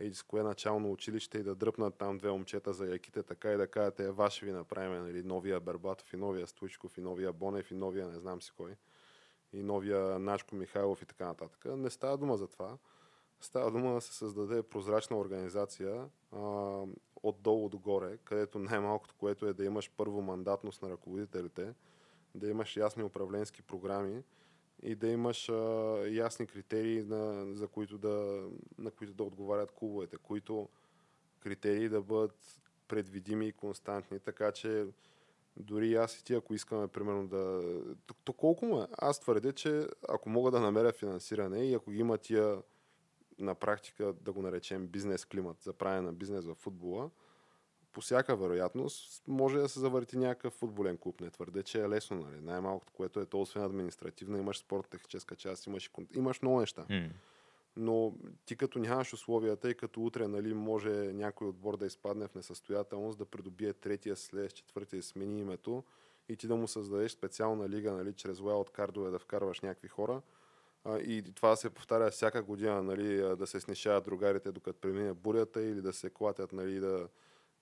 еди 0.00 0.18
кое 0.28 0.42
начално 0.42 0.92
училище 0.92 1.38
и 1.38 1.42
да 1.42 1.54
дръпнат 1.54 1.94
там 1.94 2.18
две 2.18 2.30
момчета 2.30 2.72
за 2.72 2.86
яките, 2.86 3.22
така 3.22 3.52
и 3.52 3.56
да 3.56 3.66
кажат, 3.66 4.00
е, 4.00 4.10
ваше 4.10 4.46
ви 4.46 4.52
направим 4.52 5.02
нали, 5.02 5.22
новия 5.22 5.60
Бербатов 5.60 6.12
и 6.12 6.16
новия 6.16 6.46
Стуичков 6.46 6.98
и 6.98 7.00
новия 7.00 7.32
Бонев 7.32 7.70
и 7.70 7.74
новия 7.74 8.06
не 8.08 8.18
знам 8.18 8.42
си 8.42 8.52
кой 8.56 8.76
и 9.52 9.62
новия 9.62 10.18
Начко 10.18 10.56
Михайлов 10.56 11.02
и 11.02 11.06
така 11.06 11.26
нататък. 11.26 11.64
Не 11.64 11.90
става 11.90 12.18
дума 12.18 12.36
за 12.36 12.46
това. 12.46 12.78
Става 13.40 13.70
дума 13.70 13.94
да 13.94 14.00
се 14.00 14.14
създаде 14.14 14.62
прозрачна 14.62 15.18
организация 15.18 16.08
а, 16.32 16.38
отдолу 17.22 17.68
догоре, 17.68 18.18
където 18.24 18.58
най-малкото, 18.58 19.14
което 19.14 19.46
е 19.46 19.52
да 19.52 19.64
имаш 19.64 19.90
първо 19.96 20.22
мандатност 20.22 20.82
на 20.82 20.90
ръководителите, 20.90 21.74
да 22.34 22.48
имаш 22.48 22.76
ясни 22.76 23.02
управленски 23.02 23.62
програми 23.62 24.22
и 24.82 24.94
да 24.94 25.08
имаш 25.08 25.48
а, 25.48 25.54
ясни 26.10 26.46
критерии, 26.46 27.02
на, 27.02 27.46
за 27.54 27.68
които 27.68 27.98
да, 27.98 28.48
на 28.78 28.90
които 28.90 29.14
да 29.14 29.22
отговарят 29.24 29.70
клубовете, 29.70 30.16
които 30.16 30.68
критерии 31.40 31.88
да 31.88 32.02
бъдат 32.02 32.60
предвидими 32.88 33.48
и 33.48 33.52
константни, 33.52 34.20
така 34.20 34.52
че 34.52 34.86
дори 35.56 35.94
аз 35.94 36.18
и 36.18 36.24
ти, 36.24 36.34
ако 36.34 36.54
искаме, 36.54 36.88
примерно, 36.88 37.28
да... 37.28 37.62
То, 38.06 38.14
то 38.24 38.32
колко 38.32 38.66
му 38.66 38.80
е? 38.80 38.86
Аз 38.98 39.20
твърдя, 39.20 39.52
че 39.52 39.86
ако 40.08 40.28
мога 40.28 40.50
да 40.50 40.60
намеря 40.60 40.92
финансиране 40.92 41.64
и 41.64 41.74
ако 41.74 41.92
има 41.92 42.18
тия 42.18 42.62
на 43.38 43.54
практика, 43.54 44.12
да 44.12 44.32
го 44.32 44.42
наречем 44.42 44.86
бизнес 44.86 45.24
климат, 45.24 45.62
за 45.62 45.72
правене 45.72 46.00
на 46.00 46.12
бизнес 46.12 46.44
в 46.44 46.54
футбола, 46.54 47.10
по 47.94 48.00
всяка 48.00 48.36
вероятност 48.36 49.22
може 49.28 49.58
да 49.58 49.68
се 49.68 49.80
завърти 49.80 50.18
някакъв 50.18 50.52
футболен 50.52 50.98
клуб. 50.98 51.20
Не 51.20 51.30
твърде, 51.30 51.62
че 51.62 51.80
е 51.80 51.88
лесно. 51.88 52.16
Нали? 52.16 52.40
Най-малкото, 52.40 52.92
което 52.92 53.20
е 53.20 53.26
то, 53.26 53.40
освен 53.40 53.62
административна, 53.62 54.38
имаш 54.38 54.58
спорт-техническа 54.58 55.36
част, 55.36 55.66
имаш, 55.66 55.90
имаш 56.14 56.42
много 56.42 56.60
неща. 56.60 56.86
Mm. 56.90 57.10
Но 57.76 58.14
ти 58.46 58.56
като 58.56 58.78
нямаш 58.78 59.12
условията 59.12 59.70
и 59.70 59.74
като 59.74 60.02
утре 60.02 60.28
нали, 60.28 60.54
може 60.54 60.90
някой 60.90 61.48
отбор 61.48 61.76
да 61.76 61.86
изпадне 61.86 62.28
в 62.28 62.34
несъстоятелност, 62.34 63.18
да 63.18 63.24
придобие 63.24 63.72
третия 63.72 64.16
след 64.16 64.54
четвъртия 64.54 65.02
смени 65.02 65.40
името 65.40 65.84
и 66.28 66.36
ти 66.36 66.46
да 66.46 66.56
му 66.56 66.68
създадеш 66.68 67.12
специална 67.12 67.68
лига, 67.68 67.92
нали, 67.92 68.12
чрез 68.12 68.40
от 68.40 68.70
кардове 68.70 69.10
да 69.10 69.18
вкарваш 69.18 69.60
някакви 69.60 69.88
хора, 69.88 70.22
и 70.86 71.22
това 71.34 71.56
се 71.56 71.70
повтаря 71.70 72.10
всяка 72.10 72.42
година, 72.42 72.82
нали, 72.82 73.36
да 73.36 73.46
се 73.46 73.60
снишават 73.60 74.04
другарите 74.04 74.52
докато 74.52 74.80
премине 74.80 75.14
бурята 75.14 75.62
или 75.62 75.82
да 75.82 75.92
се 75.92 76.10
клатят, 76.10 76.52
нали, 76.52 76.80
да, 76.80 77.08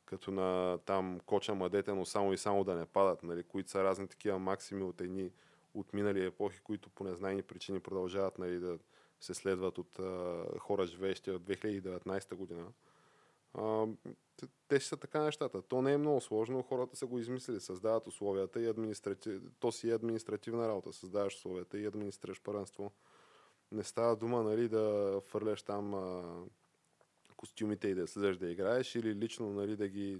като 0.04 0.30
на 0.30 0.78
там 0.78 1.20
коча 1.26 1.54
мъдете, 1.54 1.92
но 1.92 2.04
само 2.04 2.32
и 2.32 2.38
само 2.38 2.64
да 2.64 2.74
не 2.74 2.86
падат, 2.86 3.22
нали, 3.22 3.42
които 3.42 3.70
са 3.70 3.84
разни 3.84 4.08
такива 4.08 4.38
максими 4.38 4.82
от 4.82 5.00
едни 5.00 5.30
от 5.74 5.92
минали 5.92 6.24
епохи, 6.24 6.60
които 6.60 6.90
по 6.90 7.04
незнайни 7.04 7.42
причини 7.42 7.80
продължават 7.80 8.38
нали, 8.38 8.58
да 8.58 8.78
се 9.20 9.34
следват 9.34 9.78
от 9.78 9.98
а, 9.98 10.44
хора, 10.58 10.86
живеещи 10.86 11.30
от 11.30 11.42
2019 11.42 12.34
година. 12.34 12.66
А, 13.54 13.86
те 14.68 14.80
ще 14.80 14.88
са 14.88 14.96
така 14.96 15.22
нещата. 15.22 15.62
То 15.62 15.82
не 15.82 15.92
е 15.92 15.98
много 15.98 16.20
сложно, 16.20 16.62
хората 16.62 16.96
са 16.96 17.06
го 17.06 17.18
измислили, 17.18 17.60
създават 17.60 18.06
условията 18.06 18.60
и 18.60 18.66
административ... 18.66 19.42
то 19.60 19.72
си 19.72 19.90
е 19.90 19.94
административна 19.94 20.68
работа, 20.68 20.92
създаваш 20.92 21.36
условията 21.36 21.78
и 21.78 21.86
администрираш 21.86 22.42
първенство. 22.42 22.92
Не 23.72 23.84
става 23.84 24.16
дума 24.16 24.42
нали, 24.42 24.68
да 24.68 25.20
фърляш 25.24 25.62
там 25.62 25.94
а, 25.94 26.22
костюмите 27.36 27.88
и 27.88 27.94
да 27.94 28.06
слезеш 28.06 28.36
да 28.36 28.50
играеш 28.50 28.94
или 28.94 29.14
лично 29.14 29.52
нали, 29.52 29.76
да 29.76 29.88
ги 29.88 30.18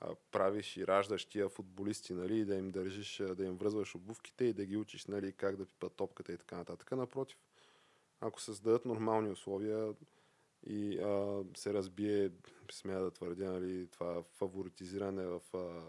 а, 0.00 0.14
правиш 0.30 0.76
и 0.76 0.86
раждаш 0.86 1.24
тия 1.24 1.48
футболисти, 1.48 2.14
нали, 2.14 2.44
да 2.44 2.54
им 2.54 2.70
държиш, 2.70 3.22
да 3.36 3.44
им 3.44 3.56
връзваш 3.56 3.94
обувките 3.94 4.44
и 4.44 4.52
да 4.52 4.64
ги 4.64 4.76
учиш 4.76 5.06
нали, 5.06 5.32
как 5.32 5.56
да 5.56 5.66
пипат 5.66 5.92
топката 5.92 6.32
и 6.32 6.36
така 6.36 6.56
нататък. 6.56 6.92
Напротив, 6.92 7.38
ако 8.20 8.40
създадат 8.40 8.84
нормални 8.84 9.30
условия 9.30 9.94
и 10.66 10.98
а, 10.98 11.44
се 11.56 11.74
разбие, 11.74 12.30
смея 12.72 13.00
да 13.00 13.10
твърдя, 13.10 13.52
нали, 13.52 13.86
това 13.86 14.22
фаворитизиране 14.22 15.26
в, 15.26 15.40
а, 15.54 15.82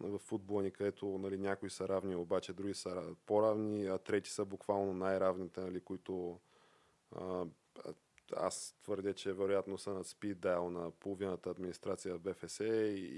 в 0.00 0.18
футбола 0.18 0.62
ни, 0.62 0.70
където 0.70 1.06
нали, 1.06 1.38
някои 1.38 1.70
са 1.70 1.88
равни, 1.88 2.16
обаче 2.16 2.52
други 2.52 2.74
са 2.74 3.14
по-равни, 3.26 3.86
а 3.86 3.98
трети 3.98 4.30
са 4.30 4.44
буквално 4.44 4.92
най-равните, 4.94 5.60
нали, 5.60 5.80
които 5.80 6.40
а, 7.16 7.46
аз 8.36 8.76
твърдя, 8.82 9.14
че 9.14 9.32
вероятно 9.32 9.78
са 9.78 9.94
на 9.94 10.04
спид 10.04 10.40
дайл 10.40 10.70
на 10.70 10.90
половината 10.90 11.50
администрация 11.50 12.14
в 12.14 12.20
БФС 12.20 12.60
и, 12.60 12.64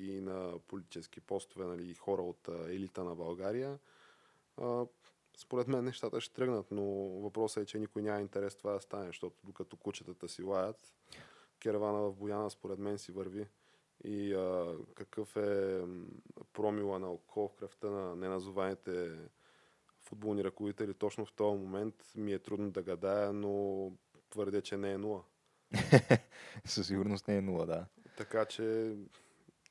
и 0.09 0.21
на 0.21 0.59
политически 0.69 1.21
постове, 1.21 1.67
нали, 1.67 1.95
хора 1.95 2.23
от 2.23 2.49
а, 2.49 2.73
елита 2.73 3.05
на 3.05 3.15
България. 3.15 3.79
А, 4.57 4.87
според 5.37 5.69
мен 5.69 5.85
нещата 5.85 6.21
ще 6.21 6.35
тръгнат, 6.35 6.67
но 6.71 6.85
въпросът 7.21 7.63
е, 7.63 7.67
че 7.67 7.79
никой 7.79 8.03
няма 8.03 8.21
интерес 8.21 8.57
това 8.57 8.73
да 8.73 8.81
стане, 8.81 9.07
защото 9.07 9.37
докато 9.45 9.77
кучетата 9.77 10.29
си 10.29 10.43
лаят, 10.43 10.95
керавана 11.61 11.99
в 11.99 12.15
Бояна 12.15 12.51
според 12.51 12.79
мен 12.79 12.99
си 12.99 13.13
върви. 13.13 13.47
И 14.05 14.35
а, 14.35 14.77
какъв 14.95 15.37
е 15.37 15.81
промила 16.53 16.99
на 16.99 17.07
алкохол 17.07 17.49
в 17.49 17.55
кръвта 17.55 17.91
на 17.91 18.17
неназованите 18.17 19.19
футболни 20.03 20.45
ръководители 20.45 20.95
точно 20.95 21.27
в 21.27 21.33
този 21.33 21.59
момент 21.59 21.95
ми 22.17 22.33
е 22.33 22.39
трудно 22.39 22.71
да 22.71 22.83
гадая, 22.83 23.33
но 23.33 23.93
твърдя, 24.31 24.63
че 24.63 24.77
не 24.77 24.93
е 24.93 24.99
нула. 24.99 25.23
Със 26.65 26.87
сигурност 26.87 27.29
не 27.29 27.37
е 27.37 27.41
нула, 27.41 27.67
да. 27.67 27.87
Така 28.17 28.45
че 28.45 28.95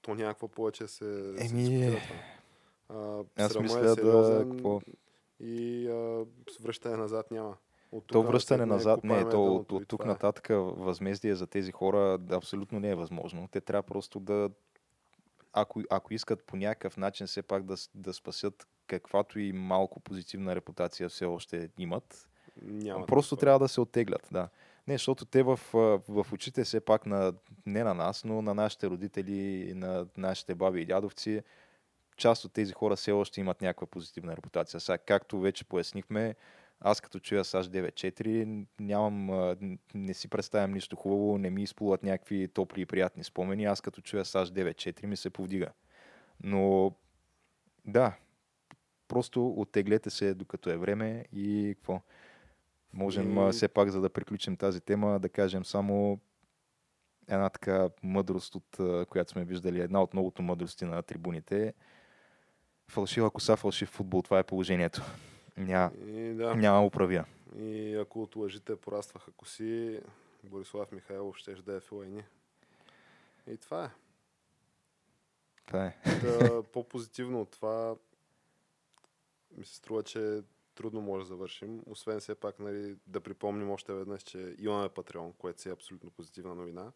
то 0.02 0.16
някакво 0.16 0.48
повече 0.48 0.88
се... 0.88 1.36
Еми... 1.38 1.98
А, 2.90 3.24
Аз 3.38 3.60
мисля 3.60 3.92
е 3.92 3.96
да... 3.96 4.48
Какво? 4.52 4.82
И 5.40 5.88
а, 5.88 6.26
връщане 6.62 6.98
назад 6.98 7.32
няма. 7.32 7.58
То 8.08 8.24
връщане 8.24 8.66
назад, 8.66 9.04
не, 9.04 9.24
не 9.24 9.30
то 9.30 9.56
от, 9.56 9.72
от 9.72 9.88
тук 9.88 10.04
е. 10.04 10.08
нататък 10.08 10.48
възмездие 10.60 11.36
за 11.36 11.48
тези 11.48 11.72
хора 11.72 12.20
абсолютно 12.32 12.80
не 12.80 12.90
е 12.90 12.96
възможно. 12.96 13.48
Те 13.52 13.62
трябва 13.62 13.84
просто 13.84 14.20
да, 14.20 14.50
ако, 15.54 15.82
ако 15.90 16.14
искат 16.14 16.44
по 16.44 16.58
някакъв 16.58 16.98
начин 16.98 17.28
все 17.28 17.42
пак 17.42 17.64
да, 17.64 17.76
да 17.96 18.14
спасят 18.14 18.68
каквато 18.88 19.40
и 19.40 19.52
малко 19.52 20.00
позитивна 20.00 20.56
репутация 20.56 21.10
все 21.10 21.26
още 21.26 21.70
имат, 21.78 22.30
няма 22.62 23.06
просто 23.06 23.36
да 23.36 23.40
трябва 23.40 23.60
да 23.60 23.68
се 23.68 23.82
оттеглят. 23.82 24.28
Да. 24.32 24.50
Не, 24.88 24.94
защото 24.94 25.26
те 25.26 25.44
в, 25.44 25.60
в 26.08 26.26
очите 26.34 26.64
все 26.64 26.80
пак 26.80 27.06
на, 27.06 27.34
не 27.66 27.84
на 27.84 27.94
нас, 27.94 28.24
но 28.24 28.42
на 28.42 28.54
нашите 28.54 28.88
родители, 28.88 29.74
на 29.76 30.08
нашите 30.18 30.56
баби 30.56 30.82
и 30.82 30.86
дядовци, 30.86 31.44
част 32.18 32.46
от 32.46 32.54
тези 32.54 32.74
хора 32.74 32.96
все 32.96 33.12
още 33.12 33.42
имат 33.42 33.62
някаква 33.62 33.88
позитивна 33.88 34.36
репутация. 34.38 34.80
Сега, 34.80 34.98
както 34.98 35.40
вече 35.40 35.66
пояснихме, 35.66 36.36
аз 36.82 37.02
като 37.02 37.20
чуя 37.20 37.44
САЩ 37.44 37.72
9.4 37.72 38.66
нямам, 38.80 39.30
не 39.94 40.14
си 40.14 40.28
представям 40.28 40.72
нищо 40.72 40.96
хубаво, 40.96 41.38
не 41.38 41.50
ми 41.50 41.64
изплуват 41.64 42.04
някакви 42.04 42.48
топли 42.48 42.82
и 42.82 42.86
приятни 42.86 43.24
спомени. 43.24 43.66
Аз 43.66 43.82
като 43.82 44.02
чуя 44.02 44.26
САЩ 44.26 44.54
9.4 44.54 45.06
ми 45.06 45.18
се 45.18 45.30
повдига. 45.30 45.68
Но 46.44 46.92
да, 47.86 48.14
просто 49.08 49.48
оттеглете 49.48 50.10
се 50.10 50.34
докато 50.34 50.70
е 50.70 50.78
време 50.78 51.26
и 51.34 51.76
какво. 51.78 52.02
Можем 52.94 53.48
и... 53.48 53.52
все 53.52 53.68
пак, 53.68 53.90
за 53.90 54.02
да 54.02 54.10
приключим 54.10 54.58
тази 54.58 54.82
тема, 54.82 55.20
да 55.20 55.30
кажем 55.30 55.66
само 55.66 56.20
една 57.28 57.50
така 57.50 57.90
мъдрост, 58.04 58.56
от 58.56 58.78
която 59.10 59.32
сме 59.32 59.46
виждали, 59.46 59.82
една 59.82 60.02
от 60.02 60.14
многото 60.14 60.42
мъдрости 60.42 60.86
на 60.86 61.04
трибуните. 61.04 61.74
Фалшива 62.88 63.32
коса, 63.32 63.56
фалшив 63.56 63.90
футбол, 63.90 64.22
това 64.22 64.40
е 64.40 64.44
положението. 64.44 65.02
Ня... 65.60 65.92
И, 66.08 66.34
да. 66.34 66.56
Няма 66.56 66.86
управя. 66.86 67.26
И 67.58 67.96
ако 67.96 68.22
от 68.22 68.36
лъжите 68.36 68.76
порастваха 68.76 69.32
коси, 69.32 70.02
Борислав 70.44 70.92
Михайлов 70.92 71.38
ще 71.38 71.54
да 71.56 71.74
е 71.74 71.80
в 71.80 71.92
лайни. 71.92 72.24
И 73.48 73.58
това 73.58 73.86
е. 73.86 73.90
Това 75.66 75.86
е. 75.86 75.96
Да, 76.22 76.64
по-позитивно 76.74 77.42
от 77.42 77.52
това 77.52 77.96
ми 79.58 79.66
се 79.66 79.76
струва, 79.76 80.04
че 80.04 80.42
трудно 80.76 81.02
може 81.02 81.24
да 81.24 81.28
завършим. 81.28 81.82
Освен 81.86 82.20
все 82.20 82.36
пак 82.36 82.60
нали, 82.60 82.98
да 83.08 83.22
припомним 83.22 83.72
още 83.72 83.94
веднъж, 83.94 84.24
че 84.24 84.56
имаме 84.60 84.90
Patreon, 84.90 85.34
което 85.38 85.62
си 85.62 85.70
е 85.70 85.72
абсолютно 85.72 86.12
позитивна 86.12 86.56
новина. 86.56 86.92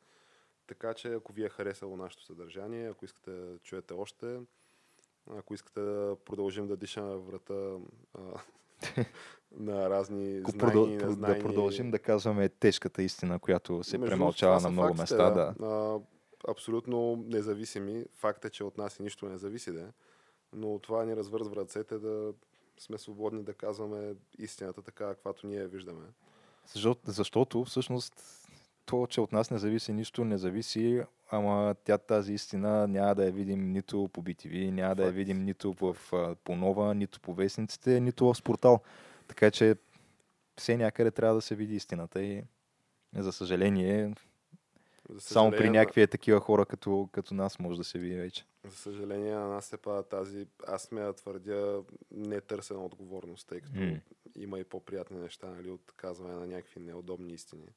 Така 0.68 0.94
че 0.94 1.14
ако 1.14 1.34
ви 1.34 1.46
е 1.46 1.50
харесало 1.50 1.98
нашето 1.98 2.24
съдържание, 2.24 2.90
ако 2.90 3.06
искате 3.06 3.32
да 3.32 3.60
чуете 3.60 3.94
още, 3.94 4.40
ако 5.32 5.54
искате 5.54 5.80
да 5.80 6.16
продължим 6.26 6.68
да 6.68 6.78
дишаме 6.78 7.16
врата 7.16 7.78
а, 8.14 8.20
на 9.52 9.90
разни 9.90 10.40
знайни 10.40 10.58
продъл... 10.58 11.16
Да 11.16 11.40
продължим 11.40 11.92
да 11.92 12.00
казваме 12.00 12.50
тежката 12.50 13.04
истина, 13.04 13.40
която 13.40 13.84
се 13.84 13.98
Между 13.98 14.12
премълчава 14.12 14.62
на 14.62 14.70
много 14.70 14.96
фактите, 14.96 15.24
места. 15.24 15.32
Да. 15.32 15.66
А, 15.66 16.00
абсолютно 16.52 17.24
независими. 17.28 18.06
Факт 18.14 18.46
е, 18.46 18.50
че 18.50 18.64
от 18.64 18.78
нас 18.78 19.00
и 19.00 19.04
нищо 19.04 19.30
не 19.30 19.38
зависи, 19.38 19.72
да. 19.72 19.92
Но 20.54 20.80
това 20.80 21.06
ни 21.06 21.16
развързва 21.16 21.56
ръцете 21.56 21.98
да 21.98 22.34
сме 22.78 22.98
свободни 22.98 23.44
да 23.44 23.54
казваме 23.54 24.16
истината 24.38 24.82
така, 24.82 25.08
каквато 25.08 25.48
ние 25.48 25.68
виждаме. 25.68 26.06
Защото, 26.66 27.12
защото 27.12 27.66
всъщност 27.66 28.14
то, 28.86 29.08
че 29.08 29.22
от 29.22 29.32
нас 29.32 29.52
не 29.52 29.58
зависи 29.58 29.94
нищо, 29.94 30.26
не 30.26 30.38
зависи, 30.38 31.04
ама 31.34 31.76
тя 31.84 31.98
тази 31.98 32.34
истина 32.34 32.88
няма 32.88 33.16
да 33.16 33.26
я 33.26 33.32
видим 33.32 33.72
нито 33.72 34.10
по 34.14 34.24
BTV, 34.24 34.72
няма 34.72 34.96
да 34.96 35.06
я 35.06 35.12
видим 35.12 35.44
нито 35.44 35.74
в, 35.74 35.98
по 36.44 36.56
нова, 36.56 36.96
нито 36.96 37.20
по 37.20 37.34
вестниците, 37.34 38.00
нито 38.00 38.26
в 38.26 38.36
спортал. 38.36 38.80
Така 39.28 39.52
че 39.52 39.76
все 40.58 40.78
някъде 40.78 41.12
трябва 41.12 41.36
да 41.36 41.42
се 41.42 41.56
види 41.56 41.76
истината 41.76 42.24
и 42.24 42.44
за 43.16 43.32
съжаление 43.32 44.14
само 45.20 45.52
при 45.52 45.70
някакви 45.70 46.02
е 46.02 46.08
такива 46.08 46.40
хора 46.40 46.66
като, 46.66 47.10
като 47.12 47.34
нас 47.34 47.60
може 47.60 47.78
да 47.78 47.84
се 47.84 48.00
види 48.00 48.16
вече. 48.16 48.46
За 48.68 48.76
съжаление 48.76 49.36
на 49.36 49.48
нас 49.48 49.66
се 49.66 49.78
пада 49.78 50.04
тази, 50.04 50.48
аз 50.68 50.82
сме 50.82 51.02
да 51.02 51.14
твърдя, 51.14 51.82
нетърсена 52.12 52.86
отговорност, 52.86 53.48
тъй 53.48 53.62
като 53.62 53.80
mm. 53.80 54.02
има 54.36 54.60
и 54.60 54.64
по-приятни 54.64 55.20
неща, 55.20 55.48
нали, 55.48 55.70
от 55.70 55.94
казване 55.96 56.34
на 56.34 56.48
някакви 56.48 56.80
неудобни 56.80 57.34
истини. 57.34 57.68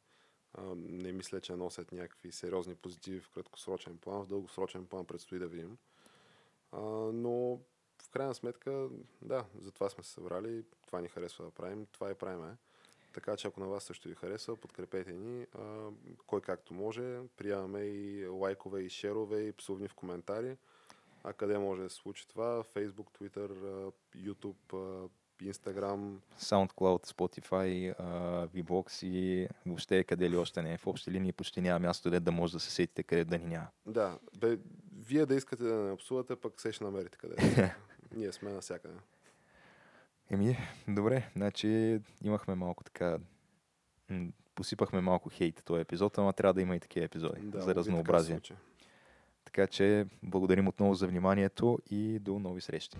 Не 0.76 1.12
мисля, 1.12 1.40
че 1.40 1.56
носят 1.56 1.92
някакви 1.92 2.32
сериозни 2.32 2.74
позитиви 2.74 3.20
в 3.20 3.30
краткосрочен 3.30 3.98
план, 3.98 4.22
в 4.22 4.28
дългосрочен 4.28 4.86
план 4.86 5.04
предстои 5.04 5.38
да 5.38 5.46
видим. 5.46 5.78
А, 6.72 6.80
но 7.12 7.58
в 8.02 8.10
крайна 8.10 8.34
сметка, 8.34 8.88
да, 9.22 9.44
за 9.60 9.70
това 9.70 9.90
сме 9.90 10.04
се 10.04 10.10
събрали, 10.10 10.64
това 10.86 11.00
ни 11.00 11.08
харесва 11.08 11.44
да 11.44 11.50
правим, 11.50 11.86
това 11.92 12.10
и 12.10 12.14
правим. 12.14 12.56
Така 13.12 13.36
че 13.36 13.48
ако 13.48 13.60
на 13.60 13.68
вас 13.68 13.84
също 13.84 14.08
ви 14.08 14.14
харесва, 14.14 14.56
подкрепете 14.56 15.12
ни. 15.12 15.46
А, 15.54 15.88
кой 16.26 16.40
както 16.40 16.74
може. 16.74 17.20
Приемаме 17.36 17.80
и 17.80 18.26
лайкове, 18.26 18.80
и 18.80 18.90
шерове, 18.90 19.40
и 19.40 19.52
псовни 19.52 19.88
в 19.88 19.94
коментари. 19.94 20.56
А 21.24 21.32
къде 21.32 21.58
може 21.58 21.82
да 21.82 21.90
се 21.90 21.96
случи 21.96 22.28
това? 22.28 22.62
Facebook, 22.62 23.18
Twitter, 23.18 23.50
YouTube, 24.16 25.08
Instagram. 25.42 26.18
SoundCloud, 26.40 27.06
Spotify, 27.06 27.94
VBOX 28.46 29.06
и 29.06 29.48
въобще 29.66 30.04
къде 30.04 30.30
ли 30.30 30.36
още 30.36 30.62
не. 30.62 30.78
В 30.78 30.86
общи 30.86 31.10
линии 31.10 31.32
почти 31.32 31.60
няма 31.60 31.78
място, 31.78 32.10
де 32.10 32.20
да 32.20 32.32
може 32.32 32.52
да 32.52 32.60
се 32.60 32.70
сетите 32.70 33.02
къде 33.02 33.24
да 33.24 33.38
ни 33.38 33.46
няма. 33.46 33.66
Да. 33.86 34.18
Бе, 34.38 34.58
вие 34.98 35.26
да 35.26 35.34
искате 35.34 35.62
да 35.62 35.74
не 35.74 35.92
обсувате, 35.92 36.36
пък 36.36 36.60
се 36.60 36.72
ще 36.72 36.84
намерите 36.84 37.18
къде. 37.18 37.36
Ние 38.16 38.32
сме 38.32 38.50
навсякъде. 38.50 38.94
Еми, 40.30 40.58
добре, 40.88 41.30
значи 41.36 42.00
имахме 42.22 42.54
малко 42.54 42.84
така 42.84 43.18
посипахме 44.54 45.00
малко 45.00 45.28
хейт 45.28 45.62
този 45.64 45.80
епизод, 45.80 46.18
ама 46.18 46.32
трябва 46.32 46.54
да 46.54 46.62
има 46.62 46.76
и 46.76 46.80
такива 46.80 47.06
епизоди 47.06 47.40
да, 47.40 47.60
за 47.60 47.74
разнообразие. 47.74 48.40
Така, 48.40 48.60
така 49.44 49.66
че 49.66 50.06
благодарим 50.22 50.68
отново 50.68 50.94
за 50.94 51.06
вниманието 51.06 51.78
и 51.90 52.18
до 52.18 52.38
нови 52.38 52.60
срещи. 52.60 52.98